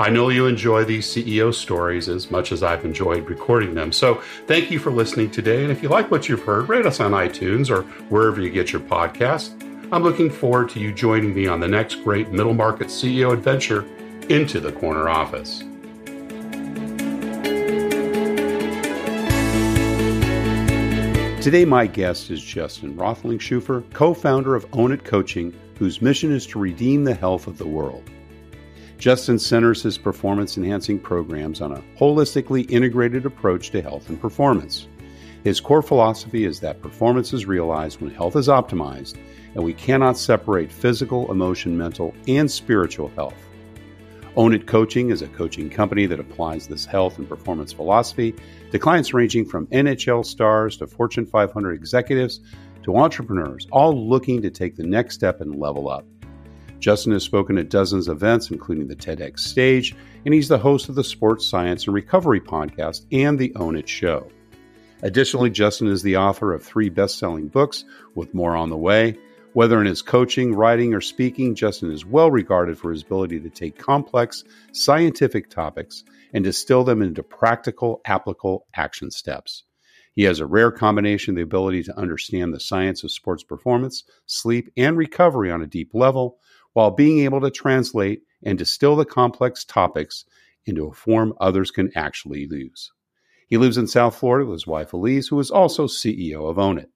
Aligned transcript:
I 0.00 0.10
know 0.10 0.28
you 0.28 0.46
enjoy 0.46 0.84
these 0.84 1.08
CEO 1.08 1.52
stories 1.52 2.08
as 2.08 2.30
much 2.30 2.52
as 2.52 2.62
I've 2.62 2.84
enjoyed 2.84 3.28
recording 3.28 3.74
them. 3.74 3.90
So 3.90 4.22
thank 4.46 4.70
you 4.70 4.78
for 4.78 4.92
listening 4.92 5.28
today. 5.28 5.64
And 5.64 5.72
if 5.72 5.82
you 5.82 5.88
like 5.88 6.08
what 6.08 6.28
you've 6.28 6.44
heard, 6.44 6.68
rate 6.68 6.86
us 6.86 7.00
on 7.00 7.10
iTunes 7.10 7.68
or 7.68 7.82
wherever 8.08 8.40
you 8.40 8.48
get 8.48 8.70
your 8.70 8.80
podcasts. 8.80 9.50
I'm 9.90 10.04
looking 10.04 10.30
forward 10.30 10.68
to 10.70 10.80
you 10.80 10.92
joining 10.92 11.34
me 11.34 11.48
on 11.48 11.58
the 11.58 11.66
next 11.66 11.96
great 12.04 12.30
middle 12.30 12.54
market 12.54 12.88
CEO 12.88 13.32
adventure 13.32 13.84
into 14.28 14.60
the 14.60 14.70
corner 14.70 15.08
office. 15.08 15.64
Today, 21.42 21.64
my 21.64 21.88
guest 21.88 22.30
is 22.30 22.40
Justin 22.40 22.94
Roethlingshoefer, 22.94 23.92
co 23.94 24.14
founder 24.14 24.54
of 24.54 24.66
Own 24.72 24.92
It 24.92 25.02
Coaching, 25.02 25.52
whose 25.78 26.00
mission 26.00 26.30
is 26.30 26.46
to 26.48 26.60
redeem 26.60 27.02
the 27.02 27.14
health 27.14 27.48
of 27.48 27.58
the 27.58 27.66
world. 27.66 28.08
Justin 28.98 29.38
centers 29.38 29.80
his 29.80 29.96
performance 29.96 30.56
enhancing 30.56 30.98
programs 30.98 31.60
on 31.60 31.72
a 31.72 31.82
holistically 31.96 32.68
integrated 32.68 33.24
approach 33.24 33.70
to 33.70 33.80
health 33.80 34.08
and 34.08 34.20
performance. 34.20 34.88
His 35.44 35.60
core 35.60 35.82
philosophy 35.82 36.44
is 36.44 36.58
that 36.60 36.82
performance 36.82 37.32
is 37.32 37.46
realized 37.46 38.00
when 38.00 38.10
health 38.10 38.34
is 38.34 38.48
optimized 38.48 39.16
and 39.54 39.62
we 39.62 39.72
cannot 39.72 40.18
separate 40.18 40.72
physical, 40.72 41.30
emotion, 41.30 41.78
mental, 41.78 42.12
and 42.26 42.50
spiritual 42.50 43.08
health. 43.10 43.36
Own 44.36 44.52
It 44.52 44.66
Coaching 44.66 45.10
is 45.10 45.22
a 45.22 45.28
coaching 45.28 45.70
company 45.70 46.06
that 46.06 46.20
applies 46.20 46.66
this 46.66 46.84
health 46.84 47.18
and 47.18 47.28
performance 47.28 47.72
philosophy 47.72 48.34
to 48.72 48.78
clients 48.80 49.14
ranging 49.14 49.44
from 49.44 49.68
NHL 49.68 50.26
stars 50.26 50.76
to 50.76 50.88
Fortune 50.88 51.24
500 51.24 51.72
executives 51.72 52.40
to 52.82 52.96
entrepreneurs, 52.96 53.68
all 53.70 54.08
looking 54.08 54.42
to 54.42 54.50
take 54.50 54.74
the 54.76 54.82
next 54.82 55.14
step 55.14 55.40
and 55.40 55.56
level 55.56 55.88
up. 55.88 56.04
Justin 56.80 57.12
has 57.12 57.24
spoken 57.24 57.58
at 57.58 57.70
dozens 57.70 58.08
of 58.08 58.18
events, 58.18 58.50
including 58.50 58.86
the 58.86 58.96
TEDx 58.96 59.40
stage, 59.40 59.96
and 60.24 60.32
he's 60.32 60.48
the 60.48 60.58
host 60.58 60.88
of 60.88 60.94
the 60.94 61.04
Sports 61.04 61.46
Science 61.46 61.86
and 61.86 61.94
Recovery 61.94 62.40
podcast 62.40 63.06
and 63.10 63.38
the 63.38 63.54
Own 63.56 63.76
It 63.76 63.88
Show. 63.88 64.28
Additionally, 65.02 65.50
Justin 65.50 65.88
is 65.88 66.02
the 66.02 66.16
author 66.16 66.52
of 66.52 66.62
three 66.62 66.88
best 66.88 67.18
selling 67.18 67.48
books, 67.48 67.84
with 68.14 68.34
more 68.34 68.56
on 68.56 68.70
the 68.70 68.76
way. 68.76 69.18
Whether 69.54 69.80
in 69.80 69.86
his 69.86 70.02
coaching, 70.02 70.54
writing, 70.54 70.94
or 70.94 71.00
speaking, 71.00 71.54
Justin 71.54 71.90
is 71.90 72.04
well 72.04 72.30
regarded 72.30 72.78
for 72.78 72.92
his 72.92 73.02
ability 73.02 73.40
to 73.40 73.50
take 73.50 73.78
complex 73.78 74.44
scientific 74.72 75.50
topics 75.50 76.04
and 76.32 76.44
distill 76.44 76.84
them 76.84 77.02
into 77.02 77.22
practical, 77.22 78.00
applicable 78.04 78.66
action 78.74 79.10
steps. 79.10 79.64
He 80.14 80.24
has 80.24 80.40
a 80.40 80.46
rare 80.46 80.70
combination 80.70 81.32
of 81.32 81.36
the 81.36 81.42
ability 81.42 81.84
to 81.84 81.98
understand 81.98 82.52
the 82.52 82.60
science 82.60 83.04
of 83.04 83.12
sports 83.12 83.42
performance, 83.42 84.04
sleep, 84.26 84.68
and 84.76 84.96
recovery 84.96 85.50
on 85.50 85.62
a 85.62 85.66
deep 85.66 85.90
level, 85.94 86.38
while 86.72 86.90
being 86.90 87.20
able 87.20 87.40
to 87.40 87.50
translate 87.50 88.22
and 88.42 88.58
distill 88.58 88.96
the 88.96 89.04
complex 89.04 89.64
topics 89.64 90.24
into 90.66 90.86
a 90.86 90.92
form 90.92 91.32
others 91.40 91.70
can 91.70 91.90
actually 91.96 92.46
use. 92.50 92.92
He 93.48 93.56
lives 93.56 93.78
in 93.78 93.86
South 93.86 94.16
Florida 94.16 94.46
with 94.46 94.56
his 94.56 94.66
wife 94.66 94.92
Elise, 94.92 95.28
who 95.28 95.40
is 95.40 95.50
also 95.50 95.86
CEO 95.86 96.50
of 96.50 96.58
Own 96.58 96.78
It. 96.78 96.90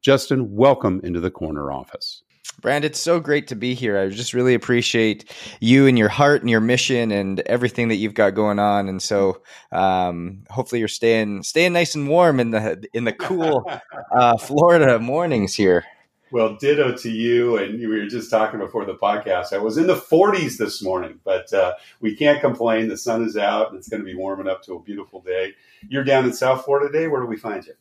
Justin, 0.00 0.54
welcome 0.54 1.00
into 1.04 1.20
the 1.20 1.30
corner 1.30 1.70
office. 1.70 2.24
Brant, 2.60 2.84
it's 2.84 3.00
so 3.00 3.18
great 3.18 3.48
to 3.48 3.56
be 3.56 3.74
here. 3.74 3.96
I 3.96 4.08
just 4.08 4.34
really 4.34 4.54
appreciate 4.54 5.32
you 5.60 5.86
and 5.86 5.98
your 5.98 6.08
heart 6.08 6.42
and 6.42 6.50
your 6.50 6.60
mission 6.60 7.10
and 7.10 7.40
everything 7.40 7.88
that 7.88 7.96
you've 7.96 8.14
got 8.14 8.34
going 8.34 8.58
on. 8.58 8.88
And 8.88 9.00
so, 9.00 9.42
um, 9.70 10.44
hopefully, 10.50 10.80
you're 10.80 10.88
staying 10.88 11.44
staying 11.44 11.72
nice 11.72 11.94
and 11.94 12.08
warm 12.08 12.40
in 12.40 12.50
the 12.50 12.84
in 12.92 13.04
the 13.04 13.12
cool 13.12 13.64
uh, 14.16 14.36
Florida 14.36 14.98
mornings 14.98 15.54
here. 15.54 15.84
Well, 16.32 16.56
ditto 16.56 16.96
to 16.96 17.10
you. 17.10 17.58
And 17.58 17.78
we 17.78 17.86
were 17.86 18.06
just 18.06 18.30
talking 18.30 18.58
before 18.58 18.86
the 18.86 18.94
podcast. 18.94 19.52
I 19.52 19.58
was 19.58 19.76
in 19.76 19.86
the 19.86 19.96
40s 19.96 20.56
this 20.56 20.82
morning, 20.82 21.20
but 21.24 21.52
uh, 21.52 21.74
we 22.00 22.16
can't 22.16 22.40
complain. 22.40 22.88
The 22.88 22.96
sun 22.96 23.22
is 23.22 23.36
out, 23.36 23.68
and 23.68 23.76
it's 23.76 23.90
going 23.90 24.00
to 24.00 24.06
be 24.06 24.14
warming 24.14 24.48
up 24.48 24.62
to 24.62 24.74
a 24.74 24.82
beautiful 24.82 25.20
day. 25.20 25.52
You're 25.90 26.04
down 26.04 26.24
in 26.24 26.32
South 26.32 26.64
Florida 26.64 26.90
today. 26.90 27.06
Where 27.06 27.20
do 27.20 27.26
we 27.26 27.36
find 27.36 27.66
you? 27.66 27.74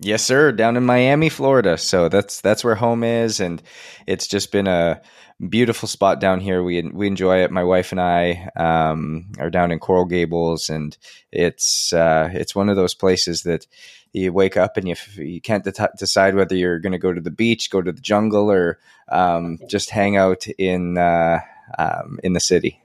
Yes, 0.00 0.22
sir. 0.22 0.52
Down 0.52 0.76
in 0.76 0.84
Miami, 0.84 1.28
Florida. 1.28 1.76
So 1.76 2.08
that's 2.08 2.40
that's 2.40 2.62
where 2.62 2.76
home 2.76 3.02
is, 3.02 3.40
and 3.40 3.60
it's 4.06 4.28
just 4.28 4.52
been 4.52 4.68
a 4.68 5.00
beautiful 5.48 5.88
spot 5.88 6.20
down 6.20 6.38
here. 6.38 6.62
We 6.62 6.82
we 6.82 7.08
enjoy 7.08 7.38
it. 7.38 7.50
My 7.50 7.64
wife 7.64 7.90
and 7.90 8.00
I 8.00 8.48
um, 8.56 9.32
are 9.40 9.50
down 9.50 9.72
in 9.72 9.80
Coral 9.80 10.04
Gables, 10.04 10.68
and 10.68 10.96
it's 11.32 11.92
uh, 11.92 12.30
it's 12.32 12.54
one 12.54 12.68
of 12.68 12.76
those 12.76 12.94
places 12.94 13.42
that 13.42 13.66
you 14.12 14.32
wake 14.32 14.56
up 14.56 14.76
and 14.76 14.86
you 14.88 14.94
you 15.16 15.40
can't 15.40 15.64
de- 15.64 15.90
decide 15.98 16.36
whether 16.36 16.54
you're 16.54 16.78
going 16.78 16.92
to 16.92 16.98
go 16.98 17.12
to 17.12 17.20
the 17.20 17.32
beach, 17.32 17.68
go 17.68 17.82
to 17.82 17.92
the 17.92 18.00
jungle, 18.00 18.52
or 18.52 18.78
um, 19.08 19.58
just 19.68 19.90
hang 19.90 20.16
out 20.16 20.46
in 20.58 20.96
uh, 20.96 21.40
um, 21.76 22.20
in 22.22 22.34
the 22.34 22.40
city. 22.40 22.80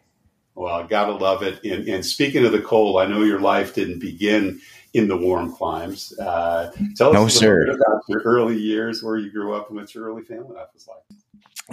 Well, 0.55 0.83
gotta 0.85 1.13
love 1.13 1.43
it. 1.43 1.63
And, 1.63 1.87
and 1.87 2.05
speaking 2.05 2.45
of 2.45 2.51
the 2.51 2.61
cold, 2.61 2.99
I 2.99 3.05
know 3.05 3.23
your 3.23 3.39
life 3.39 3.73
didn't 3.73 3.99
begin 3.99 4.61
in 4.93 5.07
the 5.07 5.17
warm 5.17 5.53
climes. 5.53 6.17
Uh, 6.19 6.71
tell 6.95 7.15
us 7.15 7.41
no, 7.41 7.49
a 7.49 7.49
little 7.49 7.65
bit 7.65 7.75
about 7.75 8.01
your 8.07 8.21
early 8.21 8.57
years, 8.57 9.03
where 9.03 9.17
you 9.17 9.31
grew 9.31 9.53
up, 9.53 9.69
and 9.69 9.77
what 9.77 9.93
your 9.93 10.05
early 10.05 10.23
family 10.23 10.55
life 10.55 10.67
was 10.73 10.87
like. 10.87 11.19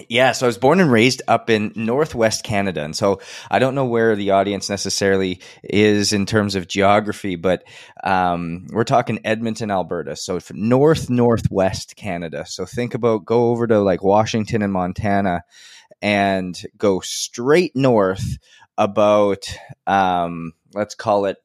Yeah, 0.09 0.33
so 0.33 0.47
I 0.47 0.49
was 0.49 0.57
born 0.57 0.79
and 0.79 0.91
raised 0.91 1.21
up 1.27 1.51
in 1.51 1.73
Northwest 1.75 2.45
Canada. 2.45 2.83
And 2.83 2.95
so 2.95 3.21
I 3.51 3.59
don't 3.59 3.75
know 3.75 3.87
where 3.87 4.15
the 4.15 4.31
audience 4.31 4.71
necessarily 4.71 5.41
is 5.65 6.13
in 6.13 6.27
terms 6.27 6.55
of 6.55 6.69
geography, 6.69 7.35
but 7.35 7.65
um, 8.05 8.69
we're 8.71 8.85
talking 8.85 9.19
Edmonton, 9.25 9.71
Alberta. 9.71 10.15
So 10.15 10.39
north, 10.53 11.11
northwest 11.11 11.97
Canada. 11.97 12.47
So 12.47 12.65
think 12.67 12.95
about 12.95 13.25
go 13.25 13.51
over 13.51 13.67
to 13.67 13.81
like 13.81 14.05
Washington 14.05 14.63
and 14.63 14.73
Montana 14.73 15.43
and 16.01 16.57
go 16.79 17.01
straight 17.01 17.75
north 17.75 18.39
about, 18.79 19.45
um, 19.89 20.53
let's 20.73 20.95
call 20.95 21.27
it 21.27 21.37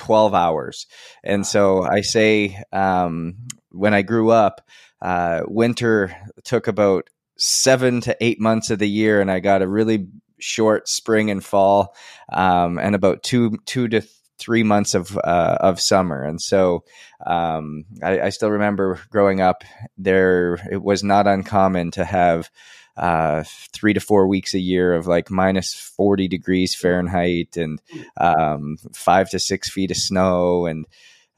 12 0.00 0.32
hours. 0.32 0.86
And 1.22 1.46
so 1.46 1.82
I 1.82 2.00
say, 2.00 2.62
um, 2.72 3.34
when 3.70 3.92
I 3.92 4.00
grew 4.00 4.30
up, 4.30 4.62
uh, 5.02 5.42
winter 5.46 6.16
took 6.42 6.68
about 6.68 7.10
seven 7.36 8.00
to 8.00 8.16
eight 8.18 8.40
months 8.40 8.70
of 8.70 8.78
the 8.78 8.88
year, 8.88 9.20
and 9.20 9.30
I 9.30 9.40
got 9.40 9.60
a 9.60 9.68
really 9.68 10.08
short 10.38 10.88
spring 10.88 11.30
and 11.30 11.44
fall, 11.44 11.94
um, 12.32 12.78
and 12.78 12.94
about 12.94 13.22
two 13.22 13.58
two 13.66 13.88
to 13.88 14.02
three 14.38 14.62
months 14.62 14.94
of 14.94 15.18
uh, 15.18 15.58
of 15.60 15.80
summer. 15.80 16.22
And 16.22 16.40
so 16.40 16.84
um, 17.26 17.84
I, 18.02 18.20
I, 18.20 18.28
still 18.30 18.50
remember 18.50 18.98
growing 19.10 19.42
up. 19.42 19.64
There, 19.98 20.54
it 20.72 20.82
was 20.82 21.04
not 21.04 21.26
uncommon 21.26 21.90
to 21.92 22.06
have 22.06 22.50
uh, 22.96 23.44
three 23.72 23.92
to 23.92 24.00
four 24.00 24.26
weeks 24.26 24.54
a 24.54 24.58
year 24.58 24.94
of 24.94 25.06
like 25.06 25.30
minus 25.30 25.74
40 25.74 26.28
degrees 26.28 26.74
Fahrenheit 26.74 27.56
and 27.56 27.80
um, 28.16 28.76
five 28.92 29.30
to 29.30 29.38
six 29.38 29.70
feet 29.70 29.90
of 29.90 29.96
snow 29.96 30.66
and 30.66 30.86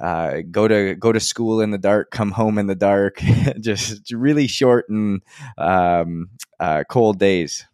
uh, 0.00 0.42
go 0.50 0.66
to 0.66 0.94
go 0.96 1.12
to 1.12 1.20
school 1.20 1.60
in 1.60 1.70
the 1.70 1.78
dark, 1.78 2.10
come 2.10 2.32
home 2.32 2.58
in 2.58 2.66
the 2.66 2.74
dark, 2.74 3.22
just 3.60 4.12
really 4.12 4.46
short 4.46 4.88
and 4.88 5.22
um, 5.56 6.30
uh, 6.58 6.84
cold 6.88 7.18
days. 7.18 7.64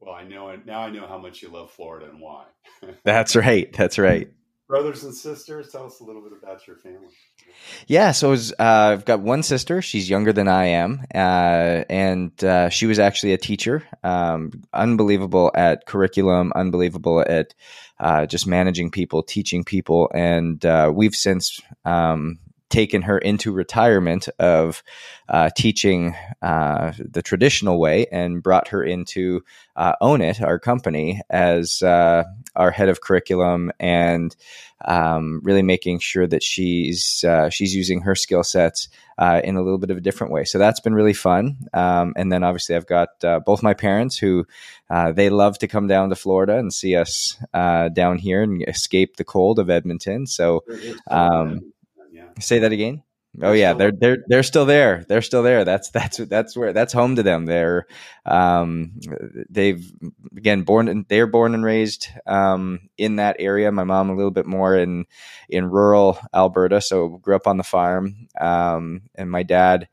Well, 0.00 0.14
I 0.14 0.24
know 0.24 0.48
it 0.50 0.66
now. 0.66 0.80
I 0.80 0.90
know 0.90 1.06
how 1.06 1.18
much 1.18 1.42
you 1.42 1.48
love 1.48 1.70
Florida 1.70 2.08
and 2.10 2.20
why. 2.20 2.44
That's 3.04 3.34
right. 3.34 3.72
That's 3.72 3.98
right 3.98 4.28
brothers 4.68 5.02
and 5.02 5.14
sisters. 5.14 5.72
Tell 5.72 5.86
us 5.86 6.00
a 6.00 6.04
little 6.04 6.22
bit 6.22 6.32
about 6.40 6.66
your 6.66 6.76
family. 6.76 7.08
Yeah, 7.86 8.12
so 8.12 8.30
was, 8.30 8.52
uh, 8.52 8.90
I've 8.92 9.04
got 9.04 9.20
one 9.20 9.42
sister. 9.42 9.82
She's 9.82 10.08
younger 10.08 10.32
than 10.32 10.48
I 10.48 10.66
am, 10.66 11.04
uh, 11.14 11.84
and 11.88 12.32
uh, 12.44 12.68
she 12.68 12.86
was 12.86 12.98
actually 12.98 13.32
a 13.32 13.38
teacher. 13.38 13.82
Um, 14.02 14.62
unbelievable 14.72 15.50
at 15.54 15.86
curriculum, 15.86 16.52
unbelievable 16.54 17.24
at 17.26 17.54
uh, 17.98 18.26
just 18.26 18.46
managing 18.46 18.90
people, 18.90 19.22
teaching 19.22 19.64
people, 19.64 20.10
and 20.14 20.64
uh, 20.64 20.92
we've 20.94 21.14
since 21.14 21.60
um, 21.84 22.38
taken 22.70 23.02
her 23.02 23.18
into 23.18 23.52
retirement 23.52 24.28
of 24.38 24.82
uh, 25.28 25.50
teaching 25.56 26.14
uh, 26.42 26.92
the 26.98 27.22
traditional 27.22 27.78
way 27.78 28.06
and 28.12 28.42
brought 28.42 28.68
her 28.68 28.82
into 28.82 29.42
uh, 29.76 29.94
Own 30.00 30.20
It, 30.20 30.40
our 30.42 30.58
company, 30.58 31.20
as 31.30 31.82
uh, 31.82 32.24
our 32.56 32.70
head 32.70 32.88
of 32.88 33.00
curriculum 33.00 33.70
and 33.80 34.34
um, 34.84 35.40
really 35.42 35.62
making 35.62 35.98
sure 35.98 36.26
that 36.26 36.42
she's 36.42 37.24
uh, 37.24 37.48
she's 37.50 37.74
using 37.74 38.02
her 38.02 38.14
skill 38.14 38.44
sets 38.44 38.88
uh, 39.18 39.40
in 39.42 39.56
a 39.56 39.62
little 39.62 39.78
bit 39.78 39.90
of 39.90 39.96
a 39.96 40.00
different 40.02 40.32
way. 40.32 40.44
So 40.44 40.58
that's 40.58 40.80
been 40.80 40.94
really 40.94 41.14
fun. 41.14 41.56
Um, 41.72 42.12
and 42.16 42.30
then 42.30 42.44
obviously 42.44 42.76
I've 42.76 42.86
got 42.86 43.08
both 43.44 43.62
my 43.62 43.74
parents 43.74 44.16
who 44.16 44.46
they 44.88 45.30
love 45.30 45.58
to 45.58 45.68
come 45.68 45.86
down 45.86 46.10
to 46.10 46.16
Florida 46.16 46.58
and 46.58 46.72
see 46.72 46.96
us 46.96 47.36
down 47.54 48.18
here 48.18 48.42
and 48.42 48.62
escape 48.68 49.16
the 49.16 49.24
cold 49.24 49.58
of 49.58 49.70
Edmonton. 49.70 50.26
So. 50.26 50.64
Um, 51.10 51.72
Say 52.40 52.60
that 52.60 52.72
again. 52.72 53.02
Oh 53.42 53.52
yeah, 53.52 53.74
they're 53.74 53.92
they're 53.92 54.18
they're 54.26 54.42
still 54.42 54.64
there. 54.64 55.04
They're 55.08 55.22
still 55.22 55.42
there. 55.42 55.64
That's 55.64 55.90
that's 55.90 56.16
that's 56.16 56.56
where 56.56 56.72
that's 56.72 56.92
home 56.92 57.16
to 57.16 57.22
them. 57.22 57.44
They're 57.46 57.86
um, 58.24 58.92
they've 59.48 59.84
again 60.36 60.62
born 60.62 61.04
they're 61.08 61.26
born 61.26 61.54
and 61.54 61.64
raised 61.64 62.08
um, 62.26 62.88
in 62.96 63.16
that 63.16 63.36
area. 63.38 63.70
My 63.70 63.84
mom 63.84 64.10
a 64.10 64.16
little 64.16 64.30
bit 64.30 64.46
more 64.46 64.76
in 64.76 65.04
in 65.48 65.70
rural 65.70 66.18
Alberta, 66.34 66.80
so 66.80 67.08
grew 67.08 67.36
up 67.36 67.46
on 67.46 67.58
the 67.58 67.64
farm. 67.64 68.28
Um, 68.40 69.02
and 69.14 69.30
my 69.30 69.42
dad 69.44 69.88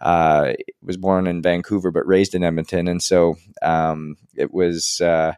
uh, 0.00 0.54
was 0.82 0.96
born 0.96 1.26
in 1.26 1.42
Vancouver 1.42 1.90
but 1.90 2.06
raised 2.06 2.34
in 2.34 2.44
Edmonton, 2.44 2.88
and 2.88 3.02
so 3.02 3.36
um, 3.62 4.16
it 4.36 4.52
was. 4.52 5.00
Uh, 5.00 5.34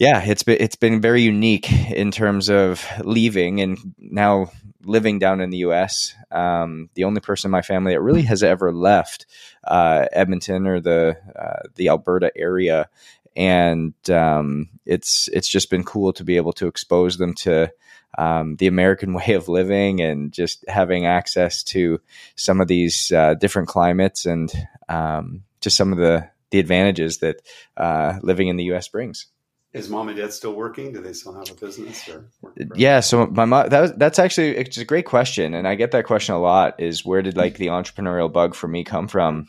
yeah, 0.00 0.24
it's 0.24 0.42
been 0.42 0.56
it's 0.58 0.76
been 0.76 1.02
very 1.02 1.20
unique 1.20 1.70
in 1.70 2.10
terms 2.10 2.48
of 2.48 2.82
leaving 3.04 3.60
and 3.60 3.78
now 3.98 4.50
living 4.82 5.18
down 5.18 5.42
in 5.42 5.50
the 5.50 5.58
U.S. 5.58 6.14
Um, 6.30 6.88
the 6.94 7.04
only 7.04 7.20
person 7.20 7.48
in 7.48 7.52
my 7.52 7.60
family 7.60 7.92
that 7.92 8.00
really 8.00 8.22
has 8.22 8.42
ever 8.42 8.72
left 8.72 9.26
uh, 9.62 10.06
Edmonton 10.10 10.66
or 10.66 10.80
the 10.80 11.18
uh, 11.38 11.68
the 11.74 11.90
Alberta 11.90 12.32
area, 12.34 12.88
and 13.36 13.92
um, 14.08 14.70
it's 14.86 15.28
it's 15.34 15.48
just 15.48 15.68
been 15.68 15.84
cool 15.84 16.14
to 16.14 16.24
be 16.24 16.38
able 16.38 16.54
to 16.54 16.66
expose 16.66 17.18
them 17.18 17.34
to 17.34 17.70
um, 18.16 18.56
the 18.56 18.68
American 18.68 19.12
way 19.14 19.34
of 19.34 19.50
living 19.50 20.00
and 20.00 20.32
just 20.32 20.64
having 20.66 21.04
access 21.04 21.62
to 21.64 22.00
some 22.36 22.62
of 22.62 22.68
these 22.68 23.12
uh, 23.12 23.34
different 23.34 23.68
climates 23.68 24.24
and 24.24 24.50
um, 24.88 25.42
just 25.60 25.76
some 25.76 25.92
of 25.92 25.98
the 25.98 26.26
the 26.52 26.58
advantages 26.58 27.18
that 27.18 27.42
uh, 27.76 28.18
living 28.22 28.48
in 28.48 28.56
the 28.56 28.64
U.S. 28.64 28.88
brings. 28.88 29.26
Is 29.72 29.88
mom 29.88 30.08
and 30.08 30.18
dad 30.18 30.32
still 30.32 30.54
working? 30.54 30.92
Do 30.92 31.00
they 31.00 31.12
still 31.12 31.32
have 31.32 31.48
a 31.48 31.54
business? 31.54 32.08
Or 32.08 32.28
yeah, 32.74 32.98
so 32.98 33.26
my 33.26 33.44
mom 33.44 33.68
that 33.68 33.98
that's 34.00 34.18
actually 34.18 34.56
it's 34.56 34.78
a 34.78 34.84
great 34.84 35.06
question, 35.06 35.54
and 35.54 35.68
I 35.68 35.76
get 35.76 35.92
that 35.92 36.06
question 36.06 36.34
a 36.34 36.40
lot. 36.40 36.80
Is 36.80 37.04
where 37.04 37.22
did 37.22 37.36
like 37.36 37.56
the 37.56 37.68
entrepreneurial 37.68 38.32
bug 38.32 38.56
for 38.56 38.66
me 38.66 38.82
come 38.82 39.06
from? 39.06 39.46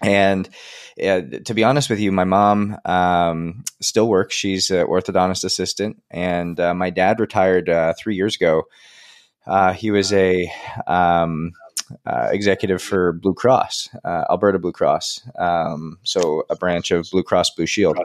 And 0.00 0.48
uh, 1.02 1.22
to 1.44 1.54
be 1.54 1.64
honest 1.64 1.90
with 1.90 1.98
you, 1.98 2.12
my 2.12 2.22
mom 2.22 2.78
um, 2.84 3.64
still 3.80 4.08
works. 4.08 4.36
She's 4.36 4.70
an 4.70 4.86
orthodontist 4.86 5.42
assistant, 5.42 6.00
and 6.08 6.60
uh, 6.60 6.72
my 6.72 6.90
dad 6.90 7.18
retired 7.18 7.68
uh, 7.68 7.94
three 7.98 8.14
years 8.14 8.36
ago. 8.36 8.62
Uh, 9.44 9.72
he 9.72 9.90
was 9.90 10.12
a 10.12 10.48
um, 10.86 11.52
uh, 12.06 12.28
executive 12.30 12.80
for 12.80 13.12
Blue 13.12 13.34
Cross, 13.34 13.88
uh, 14.04 14.24
Alberta 14.30 14.60
Blue 14.60 14.72
Cross, 14.72 15.26
um, 15.36 15.98
so 16.04 16.44
a 16.48 16.54
branch 16.54 16.92
of 16.92 17.08
Blue 17.10 17.24
Cross 17.24 17.50
Blue 17.56 17.66
Shield. 17.66 17.98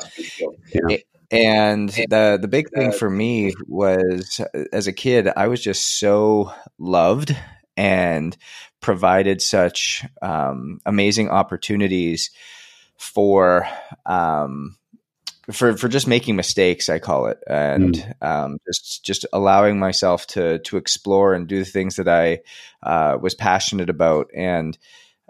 Yeah. 0.74 0.98
And 1.34 1.90
the 1.90 2.38
the 2.40 2.48
big 2.48 2.70
thing 2.70 2.92
for 2.92 3.10
me 3.10 3.54
was 3.68 4.40
as 4.72 4.86
a 4.86 4.94
kid, 4.94 5.28
I 5.36 5.48
was 5.48 5.62
just 5.62 6.00
so 6.00 6.54
loved 6.78 7.36
and 7.76 8.38
provided 8.82 9.42
such 9.42 10.06
um, 10.22 10.80
amazing 10.86 11.30
opportunities 11.30 12.30
for 12.98 13.68
um, 14.06 14.78
for 15.52 15.76
for 15.76 15.88
just 15.88 16.08
making 16.08 16.36
mistakes, 16.36 16.88
I 16.88 17.00
call 17.00 17.26
it, 17.28 17.40
and 17.48 17.96
mm. 17.96 18.26
um, 18.26 18.60
just 18.68 19.04
just 19.04 19.26
allowing 19.34 19.80
myself 19.80 20.28
to 20.28 20.60
to 20.60 20.78
explore 20.78 21.34
and 21.34 21.48
do 21.48 21.60
the 21.60 21.66
things 21.66 21.96
that 21.96 22.08
I 22.08 22.42
uh, 22.84 23.18
was 23.20 23.34
passionate 23.34 23.90
about, 23.90 24.30
and 24.36 24.78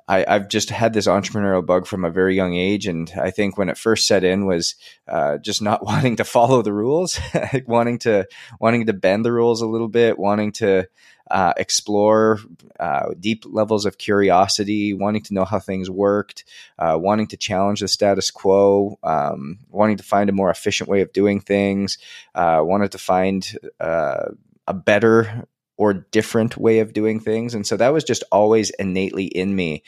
I, 0.07 0.25
have 0.27 0.49
just 0.49 0.69
had 0.69 0.93
this 0.93 1.07
entrepreneurial 1.07 1.65
bug 1.65 1.87
from 1.87 2.03
a 2.03 2.11
very 2.11 2.35
young 2.35 2.55
age, 2.55 2.87
and 2.87 3.11
I 3.19 3.31
think 3.31 3.57
when 3.57 3.69
it 3.69 3.77
first 3.77 4.07
set 4.07 4.23
in 4.23 4.45
was 4.45 4.75
uh, 5.07 5.37
just 5.37 5.61
not 5.61 5.85
wanting 5.85 6.17
to 6.17 6.23
follow 6.23 6.61
the 6.61 6.73
rules, 6.73 7.19
wanting 7.65 7.99
to 7.99 8.27
wanting 8.59 8.85
to 8.87 8.93
bend 8.93 9.25
the 9.25 9.31
rules 9.31 9.61
a 9.61 9.67
little 9.67 9.87
bit, 9.87 10.19
wanting 10.19 10.51
to 10.53 10.87
uh, 11.31 11.53
explore 11.57 12.39
uh, 12.79 13.07
deep 13.19 13.43
levels 13.47 13.85
of 13.85 13.97
curiosity, 13.97 14.93
wanting 14.93 15.23
to 15.23 15.33
know 15.33 15.45
how 15.45 15.59
things 15.59 15.89
worked, 15.89 16.43
uh, 16.77 16.97
wanting 16.99 17.27
to 17.27 17.37
challenge 17.37 17.79
the 17.79 17.87
status 17.87 18.29
quo, 18.29 18.97
um, 19.03 19.59
wanting 19.69 19.97
to 19.97 20.03
find 20.03 20.29
a 20.29 20.33
more 20.33 20.49
efficient 20.49 20.89
way 20.89 21.01
of 21.01 21.13
doing 21.13 21.39
things, 21.39 21.97
uh, 22.35 22.59
wanted 22.61 22.91
to 22.91 22.97
find 22.97 23.57
uh, 23.79 24.25
a 24.67 24.73
better 24.73 25.47
or 25.77 25.93
different 25.93 26.57
way 26.57 26.79
of 26.79 26.93
doing 26.93 27.19
things. 27.19 27.55
And 27.55 27.65
so 27.65 27.77
that 27.77 27.93
was 27.93 28.03
just 28.03 28.23
always 28.31 28.69
innately 28.71 29.25
in 29.25 29.55
me. 29.55 29.83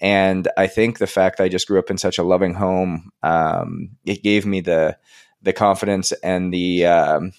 And 0.00 0.48
I 0.56 0.66
think 0.66 0.98
the 0.98 1.06
fact 1.06 1.38
that 1.38 1.44
I 1.44 1.48
just 1.48 1.66
grew 1.68 1.78
up 1.78 1.90
in 1.90 1.98
such 1.98 2.18
a 2.18 2.22
loving 2.22 2.54
home, 2.54 3.10
um, 3.22 3.90
it 4.04 4.22
gave 4.22 4.46
me 4.46 4.60
the 4.60 4.96
the 5.42 5.52
confidence 5.52 6.12
and 6.12 6.52
the 6.52 6.86
um, 6.86 7.32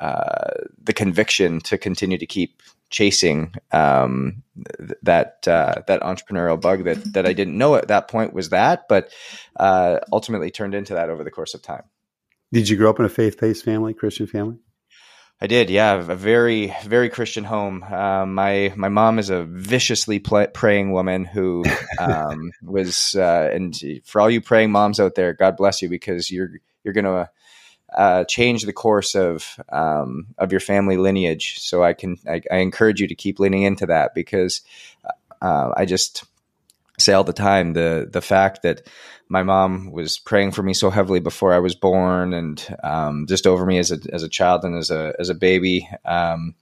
uh, 0.00 0.50
the 0.82 0.92
conviction 0.92 1.60
to 1.60 1.78
continue 1.78 2.18
to 2.18 2.26
keep 2.26 2.62
chasing 2.90 3.54
um, 3.70 4.42
th- 4.78 4.98
that 5.02 5.46
uh, 5.48 5.76
that 5.86 6.02
entrepreneurial 6.02 6.60
bug 6.60 6.84
that 6.84 7.12
that 7.14 7.26
I 7.26 7.32
didn't 7.32 7.56
know 7.56 7.76
at 7.76 7.88
that 7.88 8.08
point 8.08 8.34
was 8.34 8.50
that, 8.50 8.88
but 8.88 9.10
uh, 9.58 10.00
ultimately 10.12 10.50
turned 10.50 10.74
into 10.74 10.94
that 10.94 11.08
over 11.08 11.24
the 11.24 11.30
course 11.30 11.54
of 11.54 11.62
time. 11.62 11.84
Did 12.52 12.68
you 12.68 12.76
grow 12.76 12.90
up 12.90 12.98
in 12.98 13.06
a 13.06 13.08
faith 13.08 13.40
based 13.40 13.64
family, 13.64 13.94
Christian 13.94 14.26
family? 14.26 14.58
I 15.42 15.48
did, 15.48 15.70
yeah, 15.70 15.94
a 15.94 16.14
very, 16.14 16.72
very 16.84 17.10
Christian 17.10 17.42
home. 17.42 17.82
Um, 17.82 18.32
my 18.32 18.72
my 18.76 18.88
mom 18.88 19.18
is 19.18 19.28
a 19.28 19.42
viciously 19.42 20.20
praying 20.20 20.92
woman 20.92 21.24
who 21.24 21.64
um, 21.98 22.52
was, 22.62 23.16
uh, 23.16 23.50
and 23.52 23.76
for 24.04 24.20
all 24.20 24.30
you 24.30 24.40
praying 24.40 24.70
moms 24.70 25.00
out 25.00 25.16
there, 25.16 25.32
God 25.32 25.56
bless 25.56 25.82
you 25.82 25.88
because 25.88 26.30
you're 26.30 26.50
you're 26.84 26.94
to 26.94 27.28
uh, 27.92 28.22
change 28.26 28.62
the 28.62 28.72
course 28.72 29.16
of 29.16 29.58
um, 29.72 30.28
of 30.38 30.52
your 30.52 30.60
family 30.60 30.96
lineage. 30.96 31.58
So 31.58 31.82
I 31.82 31.92
can 31.92 32.18
I, 32.24 32.40
I, 32.48 32.58
encourage 32.58 33.00
you 33.00 33.08
to 33.08 33.16
keep 33.16 33.40
leaning 33.40 33.64
into 33.64 33.86
that 33.86 34.14
because 34.14 34.60
uh, 35.40 35.72
I 35.76 35.86
just 35.86 36.22
say 37.00 37.14
all 37.14 37.24
the 37.24 37.32
time 37.32 37.72
the 37.72 38.08
the 38.08 38.22
fact 38.22 38.62
that 38.62 38.86
my 39.32 39.42
mom 39.42 39.90
was 39.90 40.18
praying 40.18 40.52
for 40.52 40.62
me 40.62 40.74
so 40.74 40.90
heavily 40.90 41.18
before 41.18 41.54
I 41.54 41.58
was 41.58 41.74
born, 41.74 42.34
and 42.34 42.76
um, 42.84 43.26
just 43.26 43.46
over 43.46 43.64
me 43.64 43.78
as 43.78 43.90
a 43.90 43.98
as 44.12 44.22
a 44.22 44.28
child 44.28 44.62
and 44.62 44.76
as 44.76 44.90
a 44.90 45.14
as 45.18 45.30
a 45.30 45.34
baby. 45.34 45.88
Um, 46.04 46.54